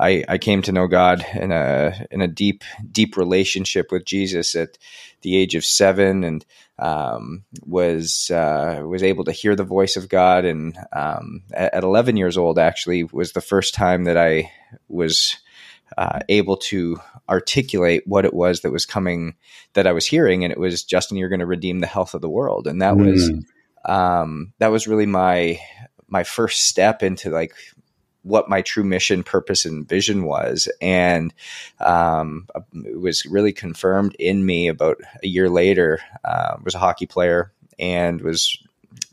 I 0.00 0.24
I 0.26 0.38
came 0.38 0.62
to 0.62 0.72
know 0.72 0.86
God 0.86 1.24
in 1.34 1.52
a 1.52 2.06
in 2.10 2.22
a 2.22 2.26
deep 2.26 2.64
deep 2.90 3.18
relationship 3.18 3.92
with 3.92 4.06
Jesus 4.06 4.54
at 4.54 4.78
the 5.20 5.36
age 5.36 5.54
of 5.54 5.66
seven, 5.66 6.24
and 6.24 6.46
um, 6.78 7.44
was 7.66 8.30
uh, 8.30 8.82
was 8.86 9.02
able 9.02 9.24
to 9.24 9.32
hear 9.32 9.54
the 9.54 9.62
voice 9.62 9.98
of 9.98 10.08
God. 10.08 10.46
And 10.46 10.78
um, 10.94 11.42
at, 11.52 11.74
at 11.74 11.84
11 11.84 12.16
years 12.16 12.38
old, 12.38 12.58
actually, 12.58 13.04
was 13.04 13.32
the 13.32 13.42
first 13.42 13.74
time 13.74 14.04
that 14.04 14.16
I 14.16 14.50
was 14.88 15.36
uh, 15.98 16.20
able 16.28 16.56
to 16.56 16.98
articulate 17.28 18.02
what 18.06 18.24
it 18.24 18.34
was 18.34 18.60
that 18.60 18.72
was 18.72 18.86
coming 18.86 19.34
that 19.74 19.86
I 19.86 19.92
was 19.92 20.06
hearing, 20.06 20.44
and 20.44 20.52
it 20.52 20.58
was 20.58 20.82
Justin, 20.82 21.16
you're 21.16 21.28
going 21.28 21.40
to 21.40 21.46
redeem 21.46 21.80
the 21.80 21.86
health 21.86 22.14
of 22.14 22.20
the 22.20 22.28
world, 22.28 22.66
and 22.66 22.82
that 22.82 22.94
mm. 22.94 23.12
was 23.12 23.30
um, 23.84 24.52
that 24.58 24.72
was 24.72 24.86
really 24.86 25.06
my 25.06 25.60
my 26.08 26.24
first 26.24 26.64
step 26.64 27.02
into 27.02 27.30
like 27.30 27.54
what 28.22 28.48
my 28.48 28.62
true 28.62 28.84
mission, 28.84 29.22
purpose, 29.22 29.64
and 29.64 29.88
vision 29.88 30.24
was, 30.24 30.68
and 30.80 31.34
um, 31.80 32.48
it 32.84 33.00
was 33.00 33.26
really 33.26 33.52
confirmed 33.52 34.16
in 34.18 34.44
me 34.44 34.68
about 34.68 34.98
a 35.22 35.26
year 35.26 35.50
later. 35.50 36.00
Uh, 36.24 36.56
was 36.64 36.74
a 36.74 36.78
hockey 36.78 37.06
player 37.06 37.52
and 37.78 38.20
was 38.20 38.56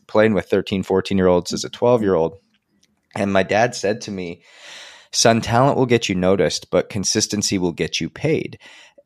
playing 0.08 0.34
with 0.34 0.50
13, 0.50 0.84
14 0.84 1.18
year 1.18 1.28
olds 1.28 1.54
as 1.54 1.64
a 1.64 1.70
12 1.70 2.02
year 2.02 2.16
old. 2.16 2.38
And 3.16 3.34
my 3.34 3.44
dad 3.44 3.76
said 3.76 4.02
to 4.02 4.12
me, 4.12 4.44
Son, 5.12 5.42
talent 5.42 5.78
will 5.78 5.86
get 5.86 6.08
you 6.08 6.16
noticed, 6.16 6.72
but 6.72 6.90
consistency 6.90 7.58
will 7.58 7.74
get 7.74 8.00
you 8.00 8.10
paid. 8.10 8.58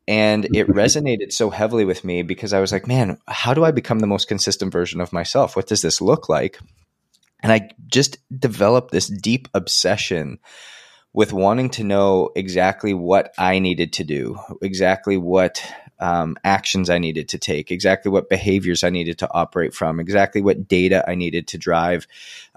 And 0.08 0.44
it 0.46 0.68
resonated 0.68 1.32
so 1.32 1.50
heavily 1.50 1.84
with 1.84 2.04
me 2.04 2.22
because 2.22 2.52
I 2.52 2.60
was 2.60 2.72
like, 2.72 2.86
man, 2.86 3.18
how 3.26 3.54
do 3.54 3.64
I 3.64 3.70
become 3.70 3.98
the 3.98 4.06
most 4.06 4.28
consistent 4.28 4.72
version 4.72 5.00
of 5.00 5.12
myself? 5.12 5.56
What 5.56 5.66
does 5.66 5.82
this 5.82 6.00
look 6.00 6.28
like? 6.28 6.58
And 7.42 7.52
I 7.52 7.70
just 7.86 8.18
developed 8.38 8.92
this 8.92 9.08
deep 9.08 9.48
obsession 9.52 10.38
with 11.12 11.32
wanting 11.32 11.70
to 11.70 11.84
know 11.84 12.30
exactly 12.36 12.94
what 12.94 13.32
I 13.38 13.58
needed 13.58 13.94
to 13.94 14.04
do, 14.04 14.38
exactly 14.62 15.16
what 15.16 15.62
um, 15.98 16.36
actions 16.44 16.90
I 16.90 16.98
needed 16.98 17.28
to 17.30 17.38
take, 17.38 17.70
exactly 17.70 18.10
what 18.10 18.28
behaviors 18.28 18.84
I 18.84 18.90
needed 18.90 19.18
to 19.18 19.32
operate 19.32 19.74
from, 19.74 20.00
exactly 20.00 20.40
what 20.40 20.68
data 20.68 21.04
I 21.08 21.14
needed 21.14 21.48
to 21.48 21.58
drive 21.58 22.06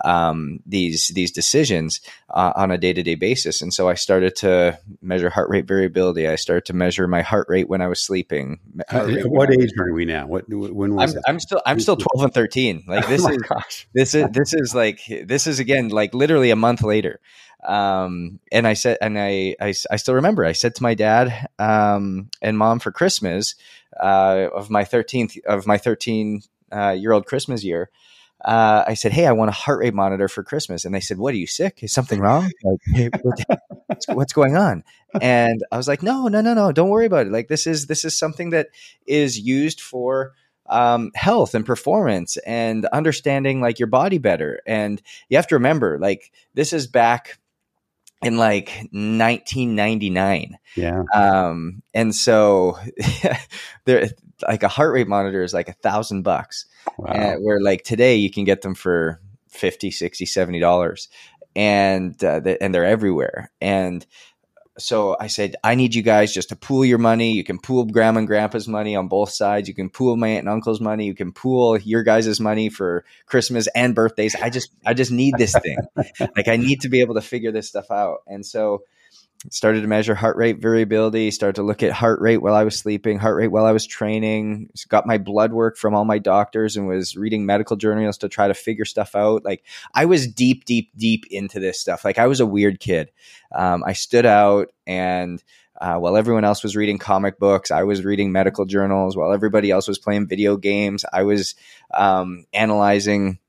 um, 0.03 0.60
these 0.65 1.10
these 1.10 1.31
decisions 1.31 2.01
uh, 2.29 2.53
on 2.55 2.72
a 2.72 2.77
day 2.77 2.93
to 2.93 3.03
day 3.03 3.15
basis. 3.15 3.62
And 3.62 3.74
so 3.74 3.89
I 3.89 3.93
started 3.93 4.36
to 4.38 4.77
measure 5.01 5.29
heart 5.29 5.50
rate 5.50 5.65
variability. 5.65 6.27
I 6.27 6.36
started 6.36 6.65
to 6.65 6.74
measure 6.74 7.08
my 7.08 7.22
heart 7.22 7.48
rate 7.50 7.69
when 7.69 7.81
I 7.81 7.88
was 7.88 8.00
sleeping. 8.00 8.60
Uh, 8.89 9.08
what 9.25 9.51
age 9.51 9.72
are 9.79 9.93
we 9.93 10.05
now? 10.05 10.27
What 10.27 10.50
when 10.50 10.96
was 10.96 11.15
I'm, 11.15 11.22
I'm, 11.27 11.39
still 11.39 11.62
I'm 11.65 11.79
still 11.79 11.98
twelve 11.98 12.24
and 12.24 12.34
thirteen. 12.34 12.84
Like 12.88 13.08
this 13.08 13.25
oh 13.25 13.29
is 13.29 13.38
gosh. 13.38 13.88
this 13.93 14.15
is 14.15 14.25
this 14.31 14.53
is 14.53 14.75
like 14.75 15.01
this 15.24 15.48
is 15.48 15.60
again 15.60 15.89
like 15.89 16.13
literally 16.13 16.51
a 16.51 16.55
month 16.55 16.84
later 16.84 17.19
um, 17.63 18.39
and 18.51 18.66
I 18.66 18.74
said, 18.74 18.98
and 19.01 19.20
I, 19.20 19.56
I, 19.60 19.74
I, 19.92 19.96
still 19.98 20.16
remember, 20.16 20.46
I 20.46 20.54
said 20.54 20.75
to 20.75 20.84
my 20.84 20.94
dad 20.94 21.48
um, 21.60 22.30
and 22.42 22.58
mom 22.58 22.80
for 22.80 22.92
Christmas 22.92 23.56
uh, 24.00 24.48
of 24.54 24.70
my 24.70 24.84
13th 24.84 25.44
of 25.46 25.68
my 25.68 25.78
13 25.78 26.42
uh, 26.72 26.92
year 26.92 27.12
old 27.12 27.25
Christmas 27.25 27.63
year, 27.63 27.89
uh, 28.46 28.86
I 28.88 28.94
said, 28.94 29.12
"Hey, 29.12 29.25
I 29.25 29.34
want 29.34 29.50
a 29.50 29.54
heart 29.54 29.80
rate 29.80 29.94
monitor 29.94 30.30
for 30.30 30.44
Christmas." 30.44 30.86
And 30.86 30.96
they 30.96 31.01
said, 31.01 31.18
"What 31.18 31.34
are 31.34 31.38
you 31.38 31.48
sick? 31.48 31.84
Is 31.84 31.92
something 31.92 32.22
wrong? 32.22 32.50
Like, 32.63 32.80
hey, 32.86 33.10
what's, 33.22 34.08
what's 34.08 34.34
going 34.34 34.56
on?" 34.56 34.86
And 35.20 35.62
I 35.72 35.75
was 35.75 35.89
like, 35.89 36.01
"No, 36.01 36.30
no, 36.30 36.39
no, 36.39 36.54
no. 36.54 36.72
Don't 36.72 36.88
worry 36.88 37.06
about 37.06 37.28
it. 37.28 37.34
Like 37.34 37.50
this 37.50 37.68
is 37.68 37.88
this 37.88 38.06
is 38.06 38.18
something 38.18 38.51
that 38.51 38.68
is 39.06 39.38
used 39.38 39.82
for." 39.82 40.34
um, 40.70 41.10
health 41.16 41.56
and 41.56 41.66
performance 41.66 42.38
and 42.46 42.86
understanding 42.94 43.60
like 43.60 43.80
your 43.80 43.88
body 43.88 44.20
better. 44.20 44.62
And 44.68 45.01
you 45.28 45.38
have 45.38 45.48
to 45.48 45.56
remember, 45.56 45.98
like 45.98 46.32
this 46.54 46.74
is 46.74 46.86
back 46.86 47.39
in 48.22 48.38
like 48.38 48.70
1999. 48.92 50.58
Yeah. 50.76 51.04
Um, 51.14 51.82
and 51.94 52.14
so 52.14 52.78
there, 53.86 54.10
like 54.48 54.64
a 54.64 54.68
heart 54.68 54.94
rate 54.94 55.08
monitor 55.08 55.44
is 55.44 55.54
like 55.54 55.70
a 55.70 55.74
thousand 55.74 56.24
bucks. 56.24 56.66
Wow. 56.98 57.36
where 57.40 57.62
like 57.62 57.84
today 57.84 58.16
you 58.16 58.32
can 58.32 58.46
get 58.46 58.62
them 58.62 58.74
for 58.74 59.22
50, 59.50 59.92
60, 59.92 60.26
70 60.26 60.60
dollars. 60.60 61.10
And, 61.56 62.22
uh, 62.24 62.40
the, 62.40 62.62
and 62.62 62.74
they're 62.74 62.86
everywhere. 62.86 63.52
And, 63.60 64.06
so 64.80 65.16
I 65.20 65.28
said, 65.28 65.56
I 65.64 65.76
need 65.76 65.94
you 65.94 66.02
guys 66.02 66.34
just 66.34 66.50
to 66.50 66.56
pool 66.56 66.84
your 66.84 66.98
money. 66.98 67.34
You 67.34 67.44
can 67.44 67.60
pool 67.60 67.86
grandma 67.86 68.20
and 68.20 68.28
grandpa's 68.28 68.68
money 68.68 68.96
on 68.96 69.08
both 69.08 69.30
sides. 69.30 69.68
You 69.68 69.76
can 69.76 69.90
pool 69.90 70.18
my 70.18 70.30
aunt 70.30 70.40
and 70.40 70.50
uncle's 70.50 70.82
money. 70.82 71.06
You 71.06 71.16
can 71.16 71.32
pool 71.32 71.78
your 71.78 72.04
guys' 72.04 72.40
money 72.40 72.70
for 72.70 73.06
Christmas 73.26 73.68
and 73.76 73.94
birthdays. 73.94 74.36
I 74.36 74.50
just, 74.50 74.72
I 74.86 74.94
just 74.94 75.12
need 75.12 75.36
this 75.38 75.54
thing. 75.54 75.78
like 76.36 76.48
I 76.48 76.58
need 76.58 76.82
to 76.82 76.90
be 76.90 77.02
able 77.02 77.16
to 77.16 77.22
figure 77.22 77.52
this 77.52 77.68
stuff 77.68 77.92
out. 77.92 78.20
And 78.28 78.46
so 78.46 78.84
started 79.51 79.81
to 79.81 79.88
measure 79.88 80.15
heart 80.15 80.36
rate 80.36 80.60
variability, 80.60 81.31
started 81.31 81.55
to 81.55 81.63
look 81.63 81.81
at 81.81 81.93
heart 81.93 82.19
rate 82.19 82.39
while 82.39 82.55
I 82.55 82.63
was 82.63 82.77
sleeping, 82.77 83.17
heart 83.17 83.38
rate 83.38 83.48
while 83.48 83.65
I 83.65 83.72
was 83.72 83.86
training, 83.88 84.69
got 84.89 85.08
my 85.08 85.17
blood 85.17 85.53
work 85.53 85.77
from 85.77 85.96
all 85.96 86.03
my 86.03 86.19
doctors 86.19 86.75
and 86.75 86.88
was 86.88 87.15
reading 87.15 87.46
medical 87.46 87.77
journals 87.77 88.17
to 88.19 88.29
try 88.29 88.48
to 88.50 88.53
figure 88.53 88.86
stuff 88.86 89.15
out. 89.15 89.46
Like 89.46 89.63
I 89.93 90.05
was 90.05 90.27
deep, 90.27 90.65
deep, 90.65 90.91
deep 90.98 91.25
into 91.31 91.60
this 91.60 91.79
stuff. 91.79 92.03
Like 92.03 92.17
I 92.17 92.27
was 92.27 92.41
a 92.41 92.46
weird 92.46 92.79
kid. 92.79 93.12
Um, 93.53 93.84
I 93.86 93.93
stood 93.93 94.25
out 94.25 94.74
and 94.86 95.41
uh, 95.79 95.96
while 95.96 96.17
everyone 96.17 96.43
else 96.43 96.62
was 96.62 96.75
reading 96.75 96.98
comic 96.98 97.39
books, 97.39 97.72
I 97.72 97.84
was 97.84 98.03
reading 98.03 98.34
medical 98.34 98.65
journals. 98.65 99.15
While 99.15 99.31
everybody 99.31 99.72
else 99.72 99.88
was 99.88 99.98
playing 99.98 100.27
video 100.27 100.58
games, 100.58 101.05
I 101.13 101.24
was 101.24 101.55
um, 101.93 102.46
analyzing 102.53 103.39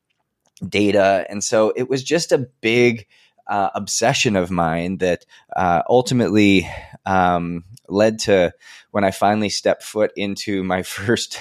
data. 0.67 1.27
And 1.29 1.43
so 1.43 1.73
it 1.75 1.89
was 1.89 2.05
just 2.05 2.31
a 2.31 2.39
big, 2.61 3.09
uh, 3.51 3.71
obsession 3.75 4.37
of 4.37 4.51
mine 4.51 4.99
that 4.99 5.27
uh, 5.57 5.83
ultimately 5.89 6.71
um, 7.05 7.65
led 7.89 8.21
to 8.21 8.55
when 8.93 9.05
I 9.05 9.11
finally 9.11 9.49
stepped 9.49 9.83
foot 9.83 10.13
into 10.17 10.63
my 10.63 10.83
first 10.85 11.39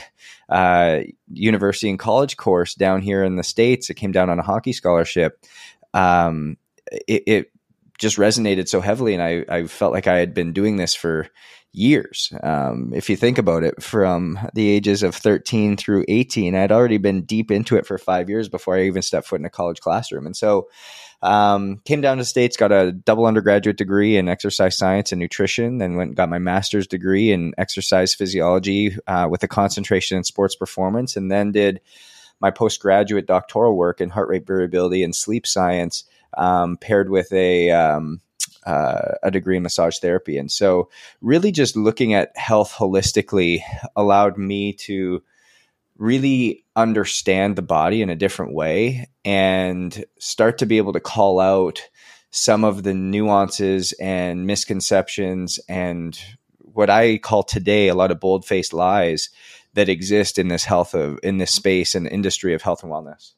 uh, 0.49 1.01
university 1.31 1.89
and 1.89 1.99
college 1.99 2.35
course 2.35 2.73
down 2.73 3.01
here 3.01 3.23
in 3.23 3.35
the 3.35 3.43
States. 3.43 3.89
It 3.89 3.93
came 3.93 4.11
down 4.11 4.29
on 4.29 4.39
a 4.39 4.43
hockey 4.43 4.73
scholarship. 4.73 5.45
Um, 5.93 6.57
it, 7.07 7.23
it, 7.27 7.51
just 7.99 8.15
resonated 8.15 8.69
so 8.69 8.79
heavily, 8.79 9.13
and 9.13 9.21
I, 9.21 9.43
I, 9.49 9.67
felt 9.67 9.91
like 9.91 10.07
I 10.07 10.19
had 10.19 10.33
been 10.33 10.53
doing 10.53 10.77
this 10.77 10.95
for 10.95 11.27
years. 11.73 12.31
Um, 12.41 12.93
if 12.95 13.09
you 13.09 13.17
think 13.17 13.37
about 13.37 13.63
it, 13.63 13.83
from 13.83 14.39
the 14.53 14.69
ages 14.69 15.03
of 15.03 15.15
13 15.15 15.75
through 15.75 16.05
18, 16.07 16.55
I'd 16.55 16.71
already 16.71 16.97
been 16.97 17.23
deep 17.23 17.51
into 17.51 17.75
it 17.75 17.85
for 17.85 17.97
five 17.97 18.29
years 18.29 18.47
before 18.47 18.77
I 18.77 18.83
even 18.83 19.01
stepped 19.01 19.27
foot 19.27 19.41
in 19.41 19.45
a 19.45 19.49
college 19.49 19.81
classroom. 19.81 20.25
And 20.25 20.37
so 20.37 20.69
um, 21.21 21.81
came 21.83 22.01
down 22.01 22.17
to 22.17 22.25
states, 22.25 22.55
got 22.55 22.71
a 22.71 22.91
double 22.91 23.25
undergraduate 23.25 23.77
degree 23.77 24.15
in 24.17 24.29
exercise 24.29 24.77
science 24.77 25.11
and 25.11 25.19
nutrition, 25.19 25.77
then 25.77 25.95
went 25.95 26.15
got 26.15 26.29
my 26.29 26.39
master's 26.39 26.87
degree 26.87 27.31
in 27.31 27.53
exercise 27.57 28.13
physiology 28.13 28.95
uh, 29.07 29.27
with 29.29 29.43
a 29.43 29.47
concentration 29.47 30.17
in 30.17 30.23
sports 30.23 30.55
performance, 30.55 31.17
and 31.17 31.31
then 31.31 31.51
did 31.51 31.81
my 32.39 32.51
postgraduate 32.51 33.25
doctoral 33.25 33.75
work 33.75 33.99
in 33.99 34.09
heart 34.09 34.29
rate 34.29 34.47
variability 34.47 35.03
and 35.03 35.13
sleep 35.13 35.45
science, 35.45 36.05
um, 36.37 36.77
paired 36.77 37.09
with 37.09 37.31
a 37.33 37.69
um, 37.71 38.21
uh, 38.65 39.15
a 39.23 39.31
degree 39.31 39.57
in 39.57 39.63
massage 39.63 39.97
therapy. 39.99 40.37
And 40.37 40.51
so, 40.51 40.89
really, 41.21 41.51
just 41.51 41.75
looking 41.75 42.13
at 42.13 42.35
health 42.37 42.73
holistically 42.73 43.61
allowed 43.95 44.37
me 44.37 44.73
to 44.73 45.21
really 45.99 46.65
understand 46.75 47.55
the 47.55 47.61
body 47.61 48.01
in 48.01 48.09
a 48.09 48.15
different 48.15 48.53
way 48.53 49.09
and 49.25 50.05
start 50.17 50.57
to 50.57 50.65
be 50.65 50.77
able 50.77 50.93
to 50.93 50.99
call 50.99 51.39
out 51.39 51.81
some 52.31 52.63
of 52.63 52.83
the 52.83 52.93
nuances 52.93 53.91
and 53.99 54.47
misconceptions 54.47 55.59
and 55.67 56.19
what 56.59 56.89
I 56.89 57.17
call 57.17 57.43
today 57.43 57.89
a 57.89 57.95
lot 57.95 58.11
of 58.11 58.19
bold 58.19 58.45
faced 58.45 58.73
lies 58.73 59.29
that 59.73 59.89
exist 59.89 60.39
in 60.39 60.47
this 60.47 60.63
health 60.63 60.93
of 60.93 61.19
in 61.21 61.37
this 61.37 61.51
space 61.51 61.95
and 61.95 62.07
industry 62.07 62.53
of 62.53 62.61
health 62.61 62.83
and 62.83 62.91
wellness. 62.91 63.33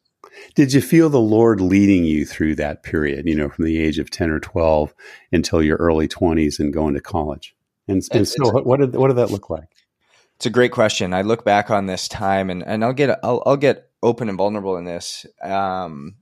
Did 0.56 0.72
you 0.72 0.82
feel 0.82 1.10
the 1.10 1.20
Lord 1.20 1.60
leading 1.60 2.04
you 2.04 2.26
through 2.26 2.56
that 2.56 2.84
period, 2.84 3.28
you 3.28 3.36
know, 3.36 3.50
from 3.50 3.66
the 3.66 3.80
age 3.80 4.00
of 4.00 4.12
10 4.12 4.30
or 4.30 4.40
12 4.40 4.94
until 5.32 5.62
your 5.62 5.78
early 5.78 6.08
20s 6.08 6.60
and 6.60 6.72
going 6.72 6.94
to 6.94 7.02
college? 7.02 7.56
And, 7.88 8.02
and 8.12 8.28
so 8.28 8.52
what 8.52 8.80
did, 8.80 8.96
what 8.96 9.08
did 9.08 9.18
that 9.18 9.32
look 9.32 9.50
like? 9.50 9.68
It's 10.42 10.48
a 10.48 10.50
great 10.50 10.72
question. 10.72 11.14
I 11.14 11.22
look 11.22 11.46
back 11.46 11.70
on 11.70 11.86
this 11.86 12.08
time, 12.08 12.50
and, 12.50 12.64
and 12.66 12.84
I'll 12.84 12.94
get 12.94 13.12
I'll, 13.22 13.44
I'll 13.46 13.58
get 13.58 13.92
open 14.02 14.28
and 14.28 14.40
vulnerable 14.40 14.76
in 14.76 14.86
this. 14.86 15.28
Um, 15.40 16.16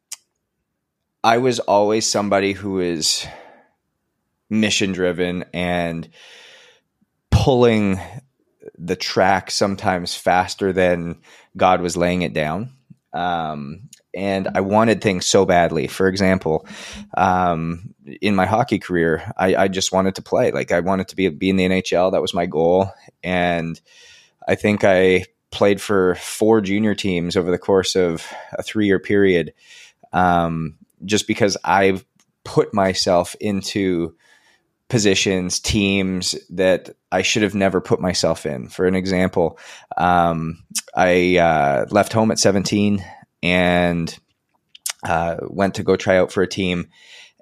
I 1.23 1.37
was 1.37 1.59
always 1.59 2.05
somebody 2.05 2.51
who 2.51 2.81
is 2.81 3.25
mission 4.49 4.91
driven 4.91 5.45
and 5.53 6.09
pulling 7.31 7.97
the 8.77 8.97
track 8.97 9.51
sometimes 9.51 10.15
faster 10.15 10.73
than 10.73 11.21
God 11.55 11.79
was 11.79 11.95
laying 11.95 12.21
it 12.21 12.33
down. 12.33 12.73
Um, 13.13 13.83
and 14.13 14.49
I 14.53 14.59
wanted 14.59 15.01
things 15.01 15.27
so 15.27 15.45
badly. 15.45 15.87
For 15.87 16.09
example, 16.09 16.67
um, 17.15 17.95
in 18.21 18.35
my 18.35 18.47
hockey 18.47 18.79
career, 18.79 19.31
I, 19.37 19.55
I, 19.55 19.67
just 19.69 19.93
wanted 19.93 20.15
to 20.15 20.21
play. 20.21 20.51
Like 20.51 20.73
I 20.73 20.81
wanted 20.81 21.07
to 21.07 21.15
be 21.15 21.29
be 21.29 21.49
in 21.49 21.55
the 21.55 21.69
NHL. 21.69 22.11
That 22.11 22.21
was 22.21 22.33
my 22.33 22.47
goal, 22.47 22.91
and 23.23 23.79
I 24.49 24.55
think 24.55 24.83
I 24.83 25.25
played 25.51 25.79
for 25.79 26.15
four 26.15 26.59
junior 26.59 26.95
teams 26.95 27.37
over 27.37 27.51
the 27.51 27.59
course 27.59 27.95
of 27.95 28.27
a 28.53 28.63
three 28.63 28.87
year 28.87 28.99
period, 28.99 29.53
um, 30.11 30.75
just 31.05 31.27
because 31.27 31.55
I've 31.63 32.03
put 32.43 32.73
myself 32.73 33.35
into 33.39 34.15
positions, 34.87 35.59
teams 35.59 36.35
that 36.49 36.89
I 37.11 37.21
should 37.21 37.43
have 37.43 37.53
never 37.53 37.79
put 37.79 38.01
myself 38.01 38.47
in. 38.47 38.69
For 38.69 38.87
an 38.87 38.95
example, 38.95 39.59
um, 39.97 40.63
I 40.95 41.37
uh, 41.37 41.85
left 41.91 42.11
home 42.11 42.31
at 42.31 42.39
17 42.39 43.05
and 43.43 44.19
uh, 45.03 45.37
went 45.43 45.75
to 45.75 45.83
go 45.83 45.95
try 45.95 46.17
out 46.17 46.31
for 46.31 46.41
a 46.41 46.47
team. 46.47 46.89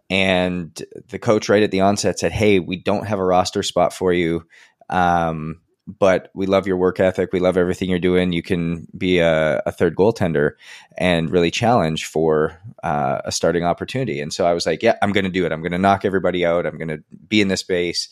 And 0.09 0.77
the 1.07 1.19
coach, 1.19 1.47
right 1.47 1.63
at 1.63 1.71
the 1.71 1.81
onset, 1.81 2.19
said, 2.19 2.33
Hey, 2.33 2.59
we 2.59 2.75
don't 2.75 3.07
have 3.07 3.19
a 3.19 3.25
roster 3.25 3.63
spot 3.63 3.93
for 3.93 4.11
you. 4.11 4.45
Um, 4.89 5.61
but 5.87 6.29
we 6.33 6.45
love 6.45 6.67
your 6.67 6.77
work 6.77 6.99
ethic. 6.99 7.31
We 7.31 7.39
love 7.39 7.55
everything 7.55 7.89
you're 7.89 7.99
doing. 7.99 8.33
You 8.33 8.43
can 8.43 8.87
be 8.95 9.19
a, 9.19 9.61
a 9.65 9.71
third 9.71 9.95
goaltender 9.95 10.51
and 10.97 11.29
really 11.29 11.49
challenge 11.49 12.05
for 12.05 12.59
uh, 12.83 13.21
a 13.23 13.31
starting 13.31 13.63
opportunity. 13.63 14.19
And 14.19 14.33
so 14.33 14.45
I 14.45 14.53
was 14.53 14.65
like, 14.65 14.83
yeah, 14.83 14.97
I'm 15.01 15.13
going 15.13 15.23
to 15.23 15.31
do 15.31 15.45
it. 15.45 15.51
I'm 15.51 15.61
going 15.61 15.71
to 15.71 15.77
knock 15.77 16.03
everybody 16.03 16.45
out. 16.45 16.65
I'm 16.65 16.77
going 16.77 16.89
to 16.89 17.03
be 17.27 17.39
in 17.39 17.47
this 17.47 17.61
space. 17.61 18.09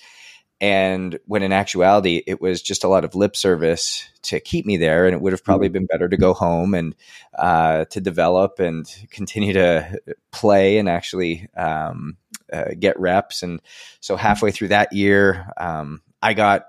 And 0.61 1.19
when 1.25 1.43
in 1.43 1.51
actuality, 1.51 2.23
it 2.25 2.39
was 2.39 2.61
just 2.61 2.85
a 2.85 2.87
lot 2.87 3.03
of 3.03 3.13
lip 3.13 3.35
service 3.35 4.07
to 4.23 4.39
keep 4.39 4.65
me 4.65 4.77
there. 4.77 5.05
And 5.05 5.13
it 5.13 5.19
would 5.19 5.33
have 5.33 5.43
probably 5.43 5.67
mm-hmm. 5.67 5.73
been 5.73 5.85
better 5.87 6.07
to 6.07 6.15
go 6.15 6.33
home 6.33 6.73
and 6.73 6.95
uh, 7.37 7.85
to 7.85 7.99
develop 7.99 8.59
and 8.59 8.87
continue 9.09 9.51
to 9.53 9.99
play 10.31 10.77
and 10.77 10.87
actually 10.87 11.49
um, 11.57 12.15
uh, 12.53 12.69
get 12.79 12.97
reps. 12.97 13.43
And 13.43 13.61
so 13.99 14.15
halfway 14.15 14.51
through 14.51 14.69
that 14.69 14.93
year, 14.93 15.51
um, 15.57 16.01
I 16.21 16.33
got 16.33 16.67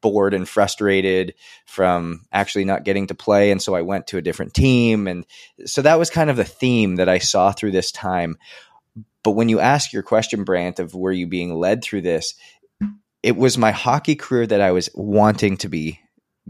bored 0.00 0.34
and 0.34 0.48
frustrated 0.48 1.34
from 1.66 2.24
actually 2.32 2.64
not 2.64 2.84
getting 2.84 3.06
to 3.08 3.14
play. 3.14 3.50
And 3.50 3.60
so 3.60 3.74
I 3.74 3.82
went 3.82 4.06
to 4.08 4.18
a 4.18 4.22
different 4.22 4.54
team. 4.54 5.06
And 5.06 5.26
so 5.64 5.82
that 5.82 5.98
was 5.98 6.10
kind 6.10 6.30
of 6.30 6.36
the 6.36 6.44
theme 6.44 6.96
that 6.96 7.08
I 7.08 7.18
saw 7.18 7.52
through 7.52 7.72
this 7.72 7.90
time. 7.92 8.36
But 9.22 9.32
when 9.32 9.48
you 9.48 9.60
ask 9.60 9.92
your 9.92 10.02
question, 10.02 10.44
Brant, 10.44 10.78
of 10.78 10.94
were 10.94 11.12
you 11.12 11.26
being 11.26 11.54
led 11.54 11.82
through 11.82 12.02
this, 12.02 12.34
it 13.22 13.36
was 13.36 13.58
my 13.58 13.72
hockey 13.72 14.14
career 14.14 14.46
that 14.46 14.60
I 14.60 14.72
was 14.72 14.88
wanting 14.94 15.56
to 15.58 15.68
be 15.68 16.00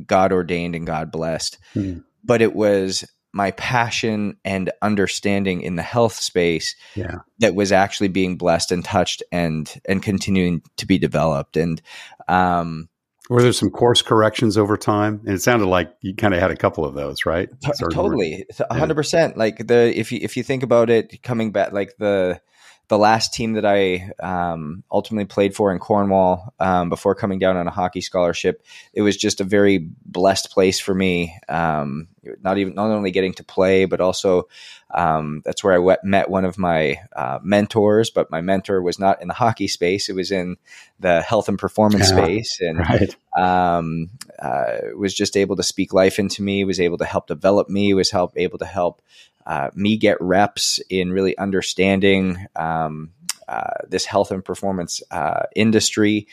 God 0.07 0.33
ordained 0.33 0.75
and 0.75 0.87
God 0.87 1.11
blessed, 1.11 1.59
mm. 1.75 2.05
but 2.23 2.43
it 2.43 2.55
was 2.55 3.05
my 3.33 3.51
passion 3.53 4.37
and 4.45 4.71
understanding 4.83 5.61
in 5.61 5.77
the 5.77 5.83
health 5.83 6.15
space 6.15 6.75
yeah. 6.95 7.17
that 7.41 7.55
was 7.55 7.73
actually 7.73 8.09
being 8.09 8.37
blessed 8.37 8.73
and 8.73 8.85
touched 8.85 9.23
and 9.31 9.81
and 9.87 10.03
continuing 10.03 10.63
to 10.77 10.87
be 10.87 10.99
developed 10.99 11.57
and 11.57 11.83
um, 12.27 12.89
were 13.29 13.43
there 13.43 13.53
some 13.53 13.71
course 13.71 14.03
corrections 14.03 14.57
over 14.57 14.77
time? 14.77 15.21
And 15.27 15.35
it 15.35 15.43
sounded 15.43 15.67
like 15.67 15.93
you 16.01 16.15
kind 16.15 16.35
of 16.35 16.41
had 16.41 16.51
a 16.51 16.57
couple 16.57 16.85
of 16.85 16.95
those, 16.95 17.27
right? 17.27 17.49
T- 17.61 17.71
totally, 17.93 18.47
hundred 18.71 18.95
percent. 18.95 19.37
Like 19.37 19.67
the 19.67 19.93
if 19.99 20.13
you 20.13 20.21
if 20.23 20.37
you 20.37 20.43
think 20.43 20.63
about 20.63 20.91
it, 20.91 21.23
coming 21.23 21.53
back, 21.53 21.73
like 21.73 21.95
the 21.99 22.41
the 22.89 22.99
last 22.99 23.35
team 23.35 23.53
that 23.53 23.67
I 23.67 24.11
um, 24.19 24.83
ultimately 24.91 25.27
played 25.27 25.55
for 25.55 25.71
in 25.73 25.79
Cornwall 25.79 26.55
um, 26.59 26.89
before 26.89 27.15
coming 27.15 27.39
down 27.39 27.57
on 27.57 27.67
a 27.67 27.71
hockey 27.71 28.01
scholarship, 28.01 28.65
it 28.95 29.03
was 29.03 29.17
just 29.17 29.41
a 29.41 29.45
very 29.45 29.79
blessed 30.07 30.51
place 30.51 30.81
for 30.81 30.95
me. 30.95 31.39
Um, 31.49 32.09
not 32.43 32.59
even 32.59 32.75
not 32.75 32.91
only 32.91 33.11
getting 33.11 33.35
to 33.35 33.45
play, 33.45 33.85
but 33.85 34.01
also 34.01 34.49
um, 34.91 35.43
that's 35.45 35.63
where 35.63 35.75
I 35.75 35.79
wet, 35.79 36.03
met 36.03 36.31
one 36.31 36.47
of 36.47 36.57
my 36.57 37.01
uh, 37.15 37.39
mentors. 37.43 38.11
But 38.11 38.31
my 38.31 38.41
mentor 38.41 38.81
was 38.81 38.99
not 38.99 39.21
in 39.21 39.29
the 39.29 39.35
hockey 39.35 39.69
space; 39.69 40.09
it 40.09 40.15
was 40.15 40.31
in 40.31 40.57
the 40.99 41.21
health 41.21 41.49
and 41.49 41.59
performance 41.59 42.11
yeah, 42.11 42.17
space, 42.17 42.59
and 42.61 42.79
right. 42.79 43.17
Um, 43.37 44.11
uh, 44.39 44.79
was 44.97 45.15
just 45.15 45.37
able 45.37 45.57
to 45.57 45.63
speak 45.63 45.93
life 45.93 46.19
into 46.19 46.43
me. 46.43 46.65
Was 46.65 46.81
able 46.81 46.99
to 46.99 47.05
help 47.05 47.27
develop 47.27 47.69
me. 47.69 47.93
Was 47.93 48.11
help 48.11 48.33
able 48.37 48.59
to 48.59 48.67
help 48.67 49.03
uh, 49.49 49.71
me 49.75 49.97
get 49.97 50.21
reps 50.21 50.79
in 50.91 51.11
really 51.11 51.37
understanding 51.39 52.47
um, 52.55 53.11
uh, 53.49 53.79
this 53.89 54.05
health 54.05 54.31
and 54.31 54.45
performance 54.45 55.03
uh, 55.11 55.45
industry. 55.57 56.29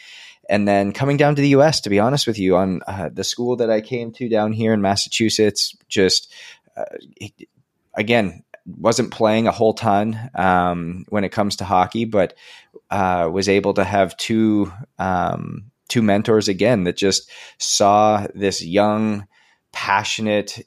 And 0.50 0.68
then 0.68 0.92
coming 0.92 1.18
down 1.18 1.36
to 1.36 1.42
the 1.42 1.56
US, 1.56 1.80
to 1.82 1.90
be 1.90 1.98
honest 1.98 2.28
with 2.28 2.38
you, 2.38 2.58
on 2.58 2.82
uh, 2.86 3.10
the 3.12 3.24
school 3.24 3.56
that 3.56 3.72
I 3.72 3.80
came 3.80 4.12
to 4.14 4.30
down 4.30 4.52
here 4.52 4.74
in 4.74 4.82
Massachusetts, 4.82 5.76
just 5.88 6.32
uh, 6.76 6.84
again, 7.96 8.44
wasn't 8.66 9.12
playing 9.12 9.48
a 9.48 9.52
whole 9.52 9.74
ton 9.74 10.30
um, 10.36 11.06
when 11.10 11.24
it 11.24 11.32
comes 11.32 11.56
to 11.56 11.64
hockey, 11.64 12.04
but 12.04 12.36
was 12.92 13.48
able 13.48 13.74
to 13.76 13.84
have 13.84 14.18
two 14.18 14.72
um, 15.00 15.72
two 15.88 16.02
mentors 16.02 16.48
again 16.48 16.84
that 16.84 16.98
just 16.98 17.30
saw 17.60 18.28
this 18.34 18.64
young, 18.64 19.28
passionate, 19.72 20.66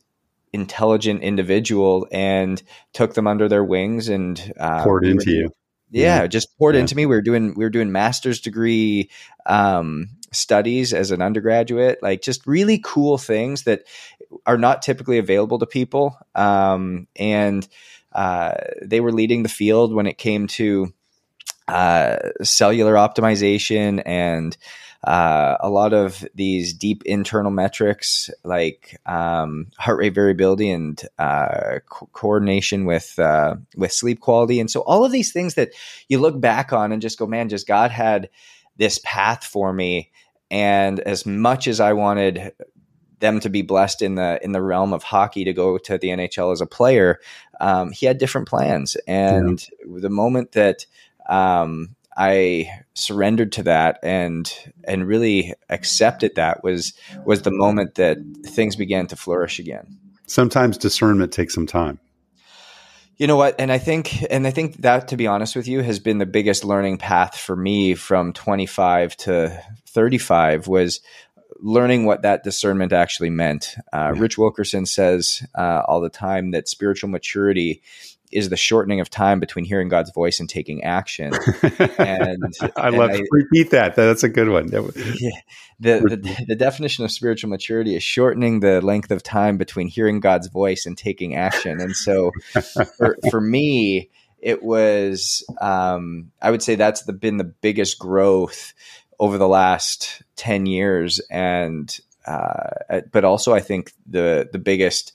intelligent 0.52 1.22
individual 1.22 2.06
and 2.10 2.62
took 2.92 3.14
them 3.14 3.26
under 3.26 3.48
their 3.48 3.64
wings 3.64 4.08
and 4.08 4.52
uh, 4.58 4.82
poured 4.84 5.04
into 5.04 5.24
doing, 5.24 5.36
you. 5.36 5.50
Yeah, 5.90 6.20
yeah, 6.20 6.26
just 6.26 6.56
poured 6.58 6.74
yeah. 6.74 6.82
into 6.82 6.96
me. 6.96 7.06
We 7.06 7.14
were 7.14 7.22
doing 7.22 7.54
we 7.54 7.64
were 7.64 7.70
doing 7.70 7.92
master's 7.92 8.40
degree 8.40 9.10
um, 9.46 10.08
studies 10.32 10.92
as 10.92 11.10
an 11.10 11.22
undergraduate, 11.22 12.02
like 12.02 12.22
just 12.22 12.46
really 12.46 12.80
cool 12.82 13.18
things 13.18 13.64
that 13.64 13.84
are 14.46 14.58
not 14.58 14.82
typically 14.82 15.18
available 15.18 15.58
to 15.58 15.66
people. 15.66 16.18
Um, 16.34 17.08
and 17.16 17.66
uh, 18.12 18.54
they 18.82 19.00
were 19.00 19.12
leading 19.12 19.42
the 19.42 19.48
field 19.48 19.94
when 19.94 20.06
it 20.06 20.18
came 20.18 20.46
to 20.48 20.92
uh, 21.68 22.16
cellular 22.42 22.94
optimization 22.94 24.02
and 24.04 24.56
uh, 25.04 25.56
a 25.60 25.70
lot 25.70 25.92
of 25.92 26.26
these 26.34 26.72
deep 26.72 27.04
internal 27.04 27.52
metrics 27.52 28.30
like 28.42 29.00
um, 29.06 29.68
heart 29.78 29.98
rate 29.98 30.14
variability 30.14 30.70
and 30.70 31.00
uh, 31.18 31.78
co- 31.88 32.08
coordination 32.12 32.84
with 32.84 33.16
uh, 33.18 33.54
with 33.76 33.92
sleep 33.92 34.20
quality, 34.20 34.58
and 34.58 34.70
so 34.70 34.80
all 34.80 35.04
of 35.04 35.12
these 35.12 35.32
things 35.32 35.54
that 35.54 35.70
you 36.08 36.18
look 36.18 36.40
back 36.40 36.72
on 36.72 36.90
and 36.90 37.00
just 37.00 37.18
go, 37.18 37.26
man, 37.26 37.48
just 37.48 37.68
God 37.68 37.92
had 37.92 38.28
this 38.76 39.00
path 39.04 39.44
for 39.44 39.72
me, 39.72 40.10
and 40.50 40.98
as 41.00 41.24
much 41.24 41.68
as 41.68 41.78
I 41.78 41.92
wanted 41.92 42.52
them 43.20 43.40
to 43.40 43.50
be 43.50 43.62
blessed 43.62 44.02
in 44.02 44.16
the 44.16 44.40
in 44.42 44.50
the 44.50 44.62
realm 44.62 44.92
of 44.92 45.04
hockey 45.04 45.44
to 45.44 45.52
go 45.52 45.78
to 45.78 45.96
the 45.96 46.08
NHL 46.08 46.52
as 46.52 46.60
a 46.60 46.66
player, 46.66 47.20
um, 47.60 47.92
he 47.92 48.06
had 48.06 48.18
different 48.18 48.48
plans, 48.48 48.96
and 49.06 49.64
yeah. 49.86 50.00
the 50.00 50.10
moment 50.10 50.52
that 50.52 50.86
um, 51.28 51.94
I 52.18 52.82
surrendered 52.94 53.52
to 53.52 53.62
that 53.62 54.00
and 54.02 54.52
and 54.82 55.06
really 55.06 55.54
accepted 55.70 56.34
that 56.34 56.64
was 56.64 56.92
was 57.24 57.42
the 57.42 57.52
moment 57.52 57.94
that 57.94 58.18
things 58.44 58.74
began 58.74 59.06
to 59.06 59.16
flourish 59.16 59.60
again. 59.60 59.98
Sometimes 60.26 60.76
discernment 60.76 61.32
takes 61.32 61.54
some 61.54 61.66
time. 61.66 62.00
You 63.18 63.28
know 63.28 63.36
what? 63.36 63.54
And 63.60 63.70
I 63.70 63.78
think 63.78 64.24
and 64.30 64.48
I 64.48 64.50
think 64.50 64.78
that 64.78 65.08
to 65.08 65.16
be 65.16 65.28
honest 65.28 65.54
with 65.54 65.68
you 65.68 65.80
has 65.82 66.00
been 66.00 66.18
the 66.18 66.26
biggest 66.26 66.64
learning 66.64 66.98
path 66.98 67.36
for 67.36 67.54
me 67.54 67.94
from 67.94 68.32
25 68.32 69.16
to 69.18 69.62
35 69.86 70.66
was 70.66 71.00
learning 71.60 72.04
what 72.04 72.22
that 72.22 72.42
discernment 72.42 72.92
actually 72.92 73.30
meant. 73.30 73.76
Uh, 73.92 74.12
Rich 74.16 74.38
Wilkerson 74.38 74.86
says 74.86 75.44
uh, 75.56 75.82
all 75.86 76.00
the 76.00 76.10
time 76.10 76.50
that 76.50 76.68
spiritual 76.68 77.10
maturity 77.10 77.82
is 78.30 78.48
the 78.48 78.56
shortening 78.56 79.00
of 79.00 79.08
time 79.10 79.40
between 79.40 79.64
hearing 79.64 79.88
God's 79.88 80.10
voice 80.12 80.40
and 80.40 80.48
taking 80.48 80.84
action. 80.84 81.32
And 81.98 82.42
I 82.76 82.90
love 82.90 83.12
to 83.12 83.26
repeat 83.30 83.70
that. 83.70 83.96
That's 83.96 84.22
a 84.22 84.28
good 84.28 84.48
one. 84.48 84.68
Yeah, 84.70 85.30
the, 85.80 86.00
the, 86.00 86.44
the 86.48 86.56
definition 86.56 87.04
of 87.04 87.10
spiritual 87.10 87.50
maturity 87.50 87.96
is 87.96 88.02
shortening 88.02 88.60
the 88.60 88.80
length 88.80 89.10
of 89.10 89.22
time 89.22 89.56
between 89.56 89.88
hearing 89.88 90.20
God's 90.20 90.48
voice 90.48 90.86
and 90.86 90.96
taking 90.96 91.36
action. 91.36 91.80
And 91.80 91.94
so, 91.94 92.32
for 92.96 93.16
for 93.30 93.40
me, 93.40 94.10
it 94.38 94.62
was 94.62 95.44
um, 95.60 96.30
I 96.40 96.50
would 96.50 96.62
say 96.62 96.74
that's 96.74 97.02
the, 97.02 97.12
been 97.12 97.36
the 97.36 97.44
biggest 97.44 97.98
growth 97.98 98.74
over 99.18 99.38
the 99.38 99.48
last 99.48 100.22
ten 100.36 100.66
years, 100.66 101.20
and 101.30 101.98
uh, 102.26 103.00
but 103.10 103.24
also 103.24 103.54
I 103.54 103.60
think 103.60 103.92
the 104.06 104.48
the 104.52 104.58
biggest 104.58 105.12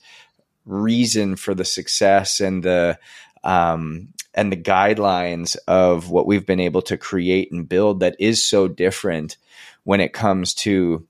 reason 0.66 1.36
for 1.36 1.54
the 1.54 1.64
success 1.64 2.40
and 2.40 2.62
the 2.62 2.98
um, 3.42 4.08
and 4.34 4.50
the 4.50 4.56
guidelines 4.56 5.56
of 5.68 6.10
what 6.10 6.26
we've 6.26 6.46
been 6.46 6.60
able 6.60 6.82
to 6.82 6.96
create 6.96 7.52
and 7.52 7.68
build 7.68 8.00
that 8.00 8.16
is 8.18 8.44
so 8.44 8.68
different 8.68 9.36
when 9.84 10.00
it 10.00 10.12
comes 10.12 10.54
to 10.54 11.06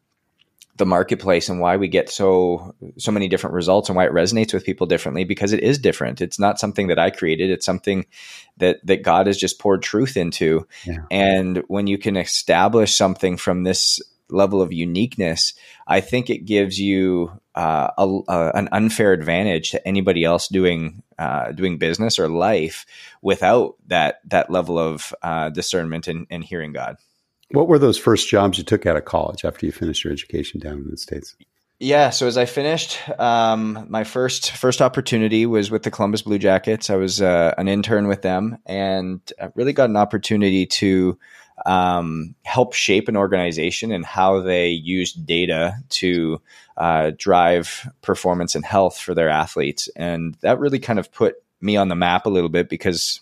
the 0.77 0.87
marketplace 0.87 1.49
and 1.49 1.61
why 1.61 1.77
we 1.77 1.87
get 1.87 2.11
so 2.11 2.75
so 2.99 3.13
many 3.13 3.29
different 3.29 3.55
results 3.55 3.89
and 3.89 3.95
why 3.97 4.07
it 4.07 4.13
resonates 4.13 4.53
with 4.53 4.65
people 4.65 4.87
differently 4.87 5.25
because 5.25 5.53
it 5.53 5.63
is 5.63 5.79
different. 5.79 6.21
It's 6.21 6.39
not 6.39 6.59
something 6.59 6.89
that 6.89 6.99
i 6.99 7.11
created. 7.11 7.51
It's 7.51 7.67
something 7.67 8.07
that 8.57 8.85
that 8.85 9.03
god 9.03 9.29
has 9.29 9.39
just 9.39 9.61
poured 9.61 9.83
truth 9.83 10.17
into. 10.17 10.67
Yeah. 10.85 11.05
and 11.11 11.63
when 11.69 11.87
you 11.87 11.97
can 11.97 12.17
establish 12.17 12.97
something 12.97 13.37
from 13.37 13.63
this 13.63 14.01
level 14.29 14.61
of 14.61 14.73
uniqueness, 14.73 15.55
I 15.87 16.01
think 16.01 16.29
it 16.29 16.45
gives 16.45 16.81
you 16.81 17.31
uh, 17.55 17.91
a, 17.97 18.21
a, 18.29 18.51
an 18.55 18.69
unfair 18.73 19.13
advantage 19.13 19.71
to 19.71 19.87
anybody 19.87 20.25
else 20.25 20.49
doing 20.49 21.03
uh, 21.19 21.53
doing 21.53 21.79
business 21.79 22.19
or 22.19 22.29
life 22.29 22.87
without 23.23 23.77
that 23.87 24.21
that 24.27 24.51
level 24.51 24.79
of 24.79 25.15
uh, 25.23 25.51
discernment 25.51 26.09
and, 26.09 26.27
and 26.31 26.45
hearing 26.45 26.73
God. 26.73 26.97
What 27.51 27.69
were 27.69 27.79
those 27.79 27.99
first 27.99 28.29
jobs 28.29 28.59
you 28.59 28.65
took 28.65 28.87
out 28.87 28.97
of 28.97 29.05
college 29.05 29.45
after 29.45 29.67
you 29.67 29.73
finished 29.73 30.03
your 30.05 30.13
education 30.13 30.61
down 30.61 30.79
in 30.79 30.91
the 30.91 30.97
states? 30.97 31.37
Yeah, 31.81 32.11
so 32.11 32.27
as 32.27 32.39
I 32.39 32.47
finished, 32.47 32.99
um, 33.19 33.87
my 33.89 34.05
first 34.05 34.53
first 34.53 34.81
opportunity 34.81 35.45
was 35.45 35.71
with 35.71 35.83
the 35.83 35.91
Columbus 35.91 36.23
Blue 36.23 36.39
Jackets. 36.39 36.89
I 36.89 36.97
was 36.97 37.21
uh, 37.21 37.53
an 37.59 37.69
intern 37.69 38.07
with 38.07 38.23
them, 38.23 38.59
and 38.65 39.21
I 39.41 39.51
really 39.55 39.73
got 39.73 39.91
an 39.91 39.97
opportunity 39.97 40.67
to 40.67 41.19
um, 41.67 42.35
help 42.43 42.75
shape 42.75 43.09
an 43.09 43.17
organization 43.17 43.93
and 43.93 44.05
how 44.05 44.41
they 44.41 44.69
use 44.69 45.13
data 45.13 45.77
to 45.89 46.41
uh, 46.77 47.13
drive 47.17 47.89
performance 48.03 48.55
and 48.55 48.65
health 48.65 48.99
for 48.99 49.15
their 49.15 49.29
athletes. 49.29 49.89
And 49.97 50.35
that 50.41 50.59
really 50.59 50.79
kind 50.79 50.99
of 50.99 51.13
put 51.13 51.37
me 51.61 51.77
on 51.77 51.89
the 51.89 51.95
map 51.95 52.27
a 52.27 52.31
little 52.31 52.49
bit 52.49 52.69
because 52.69 53.21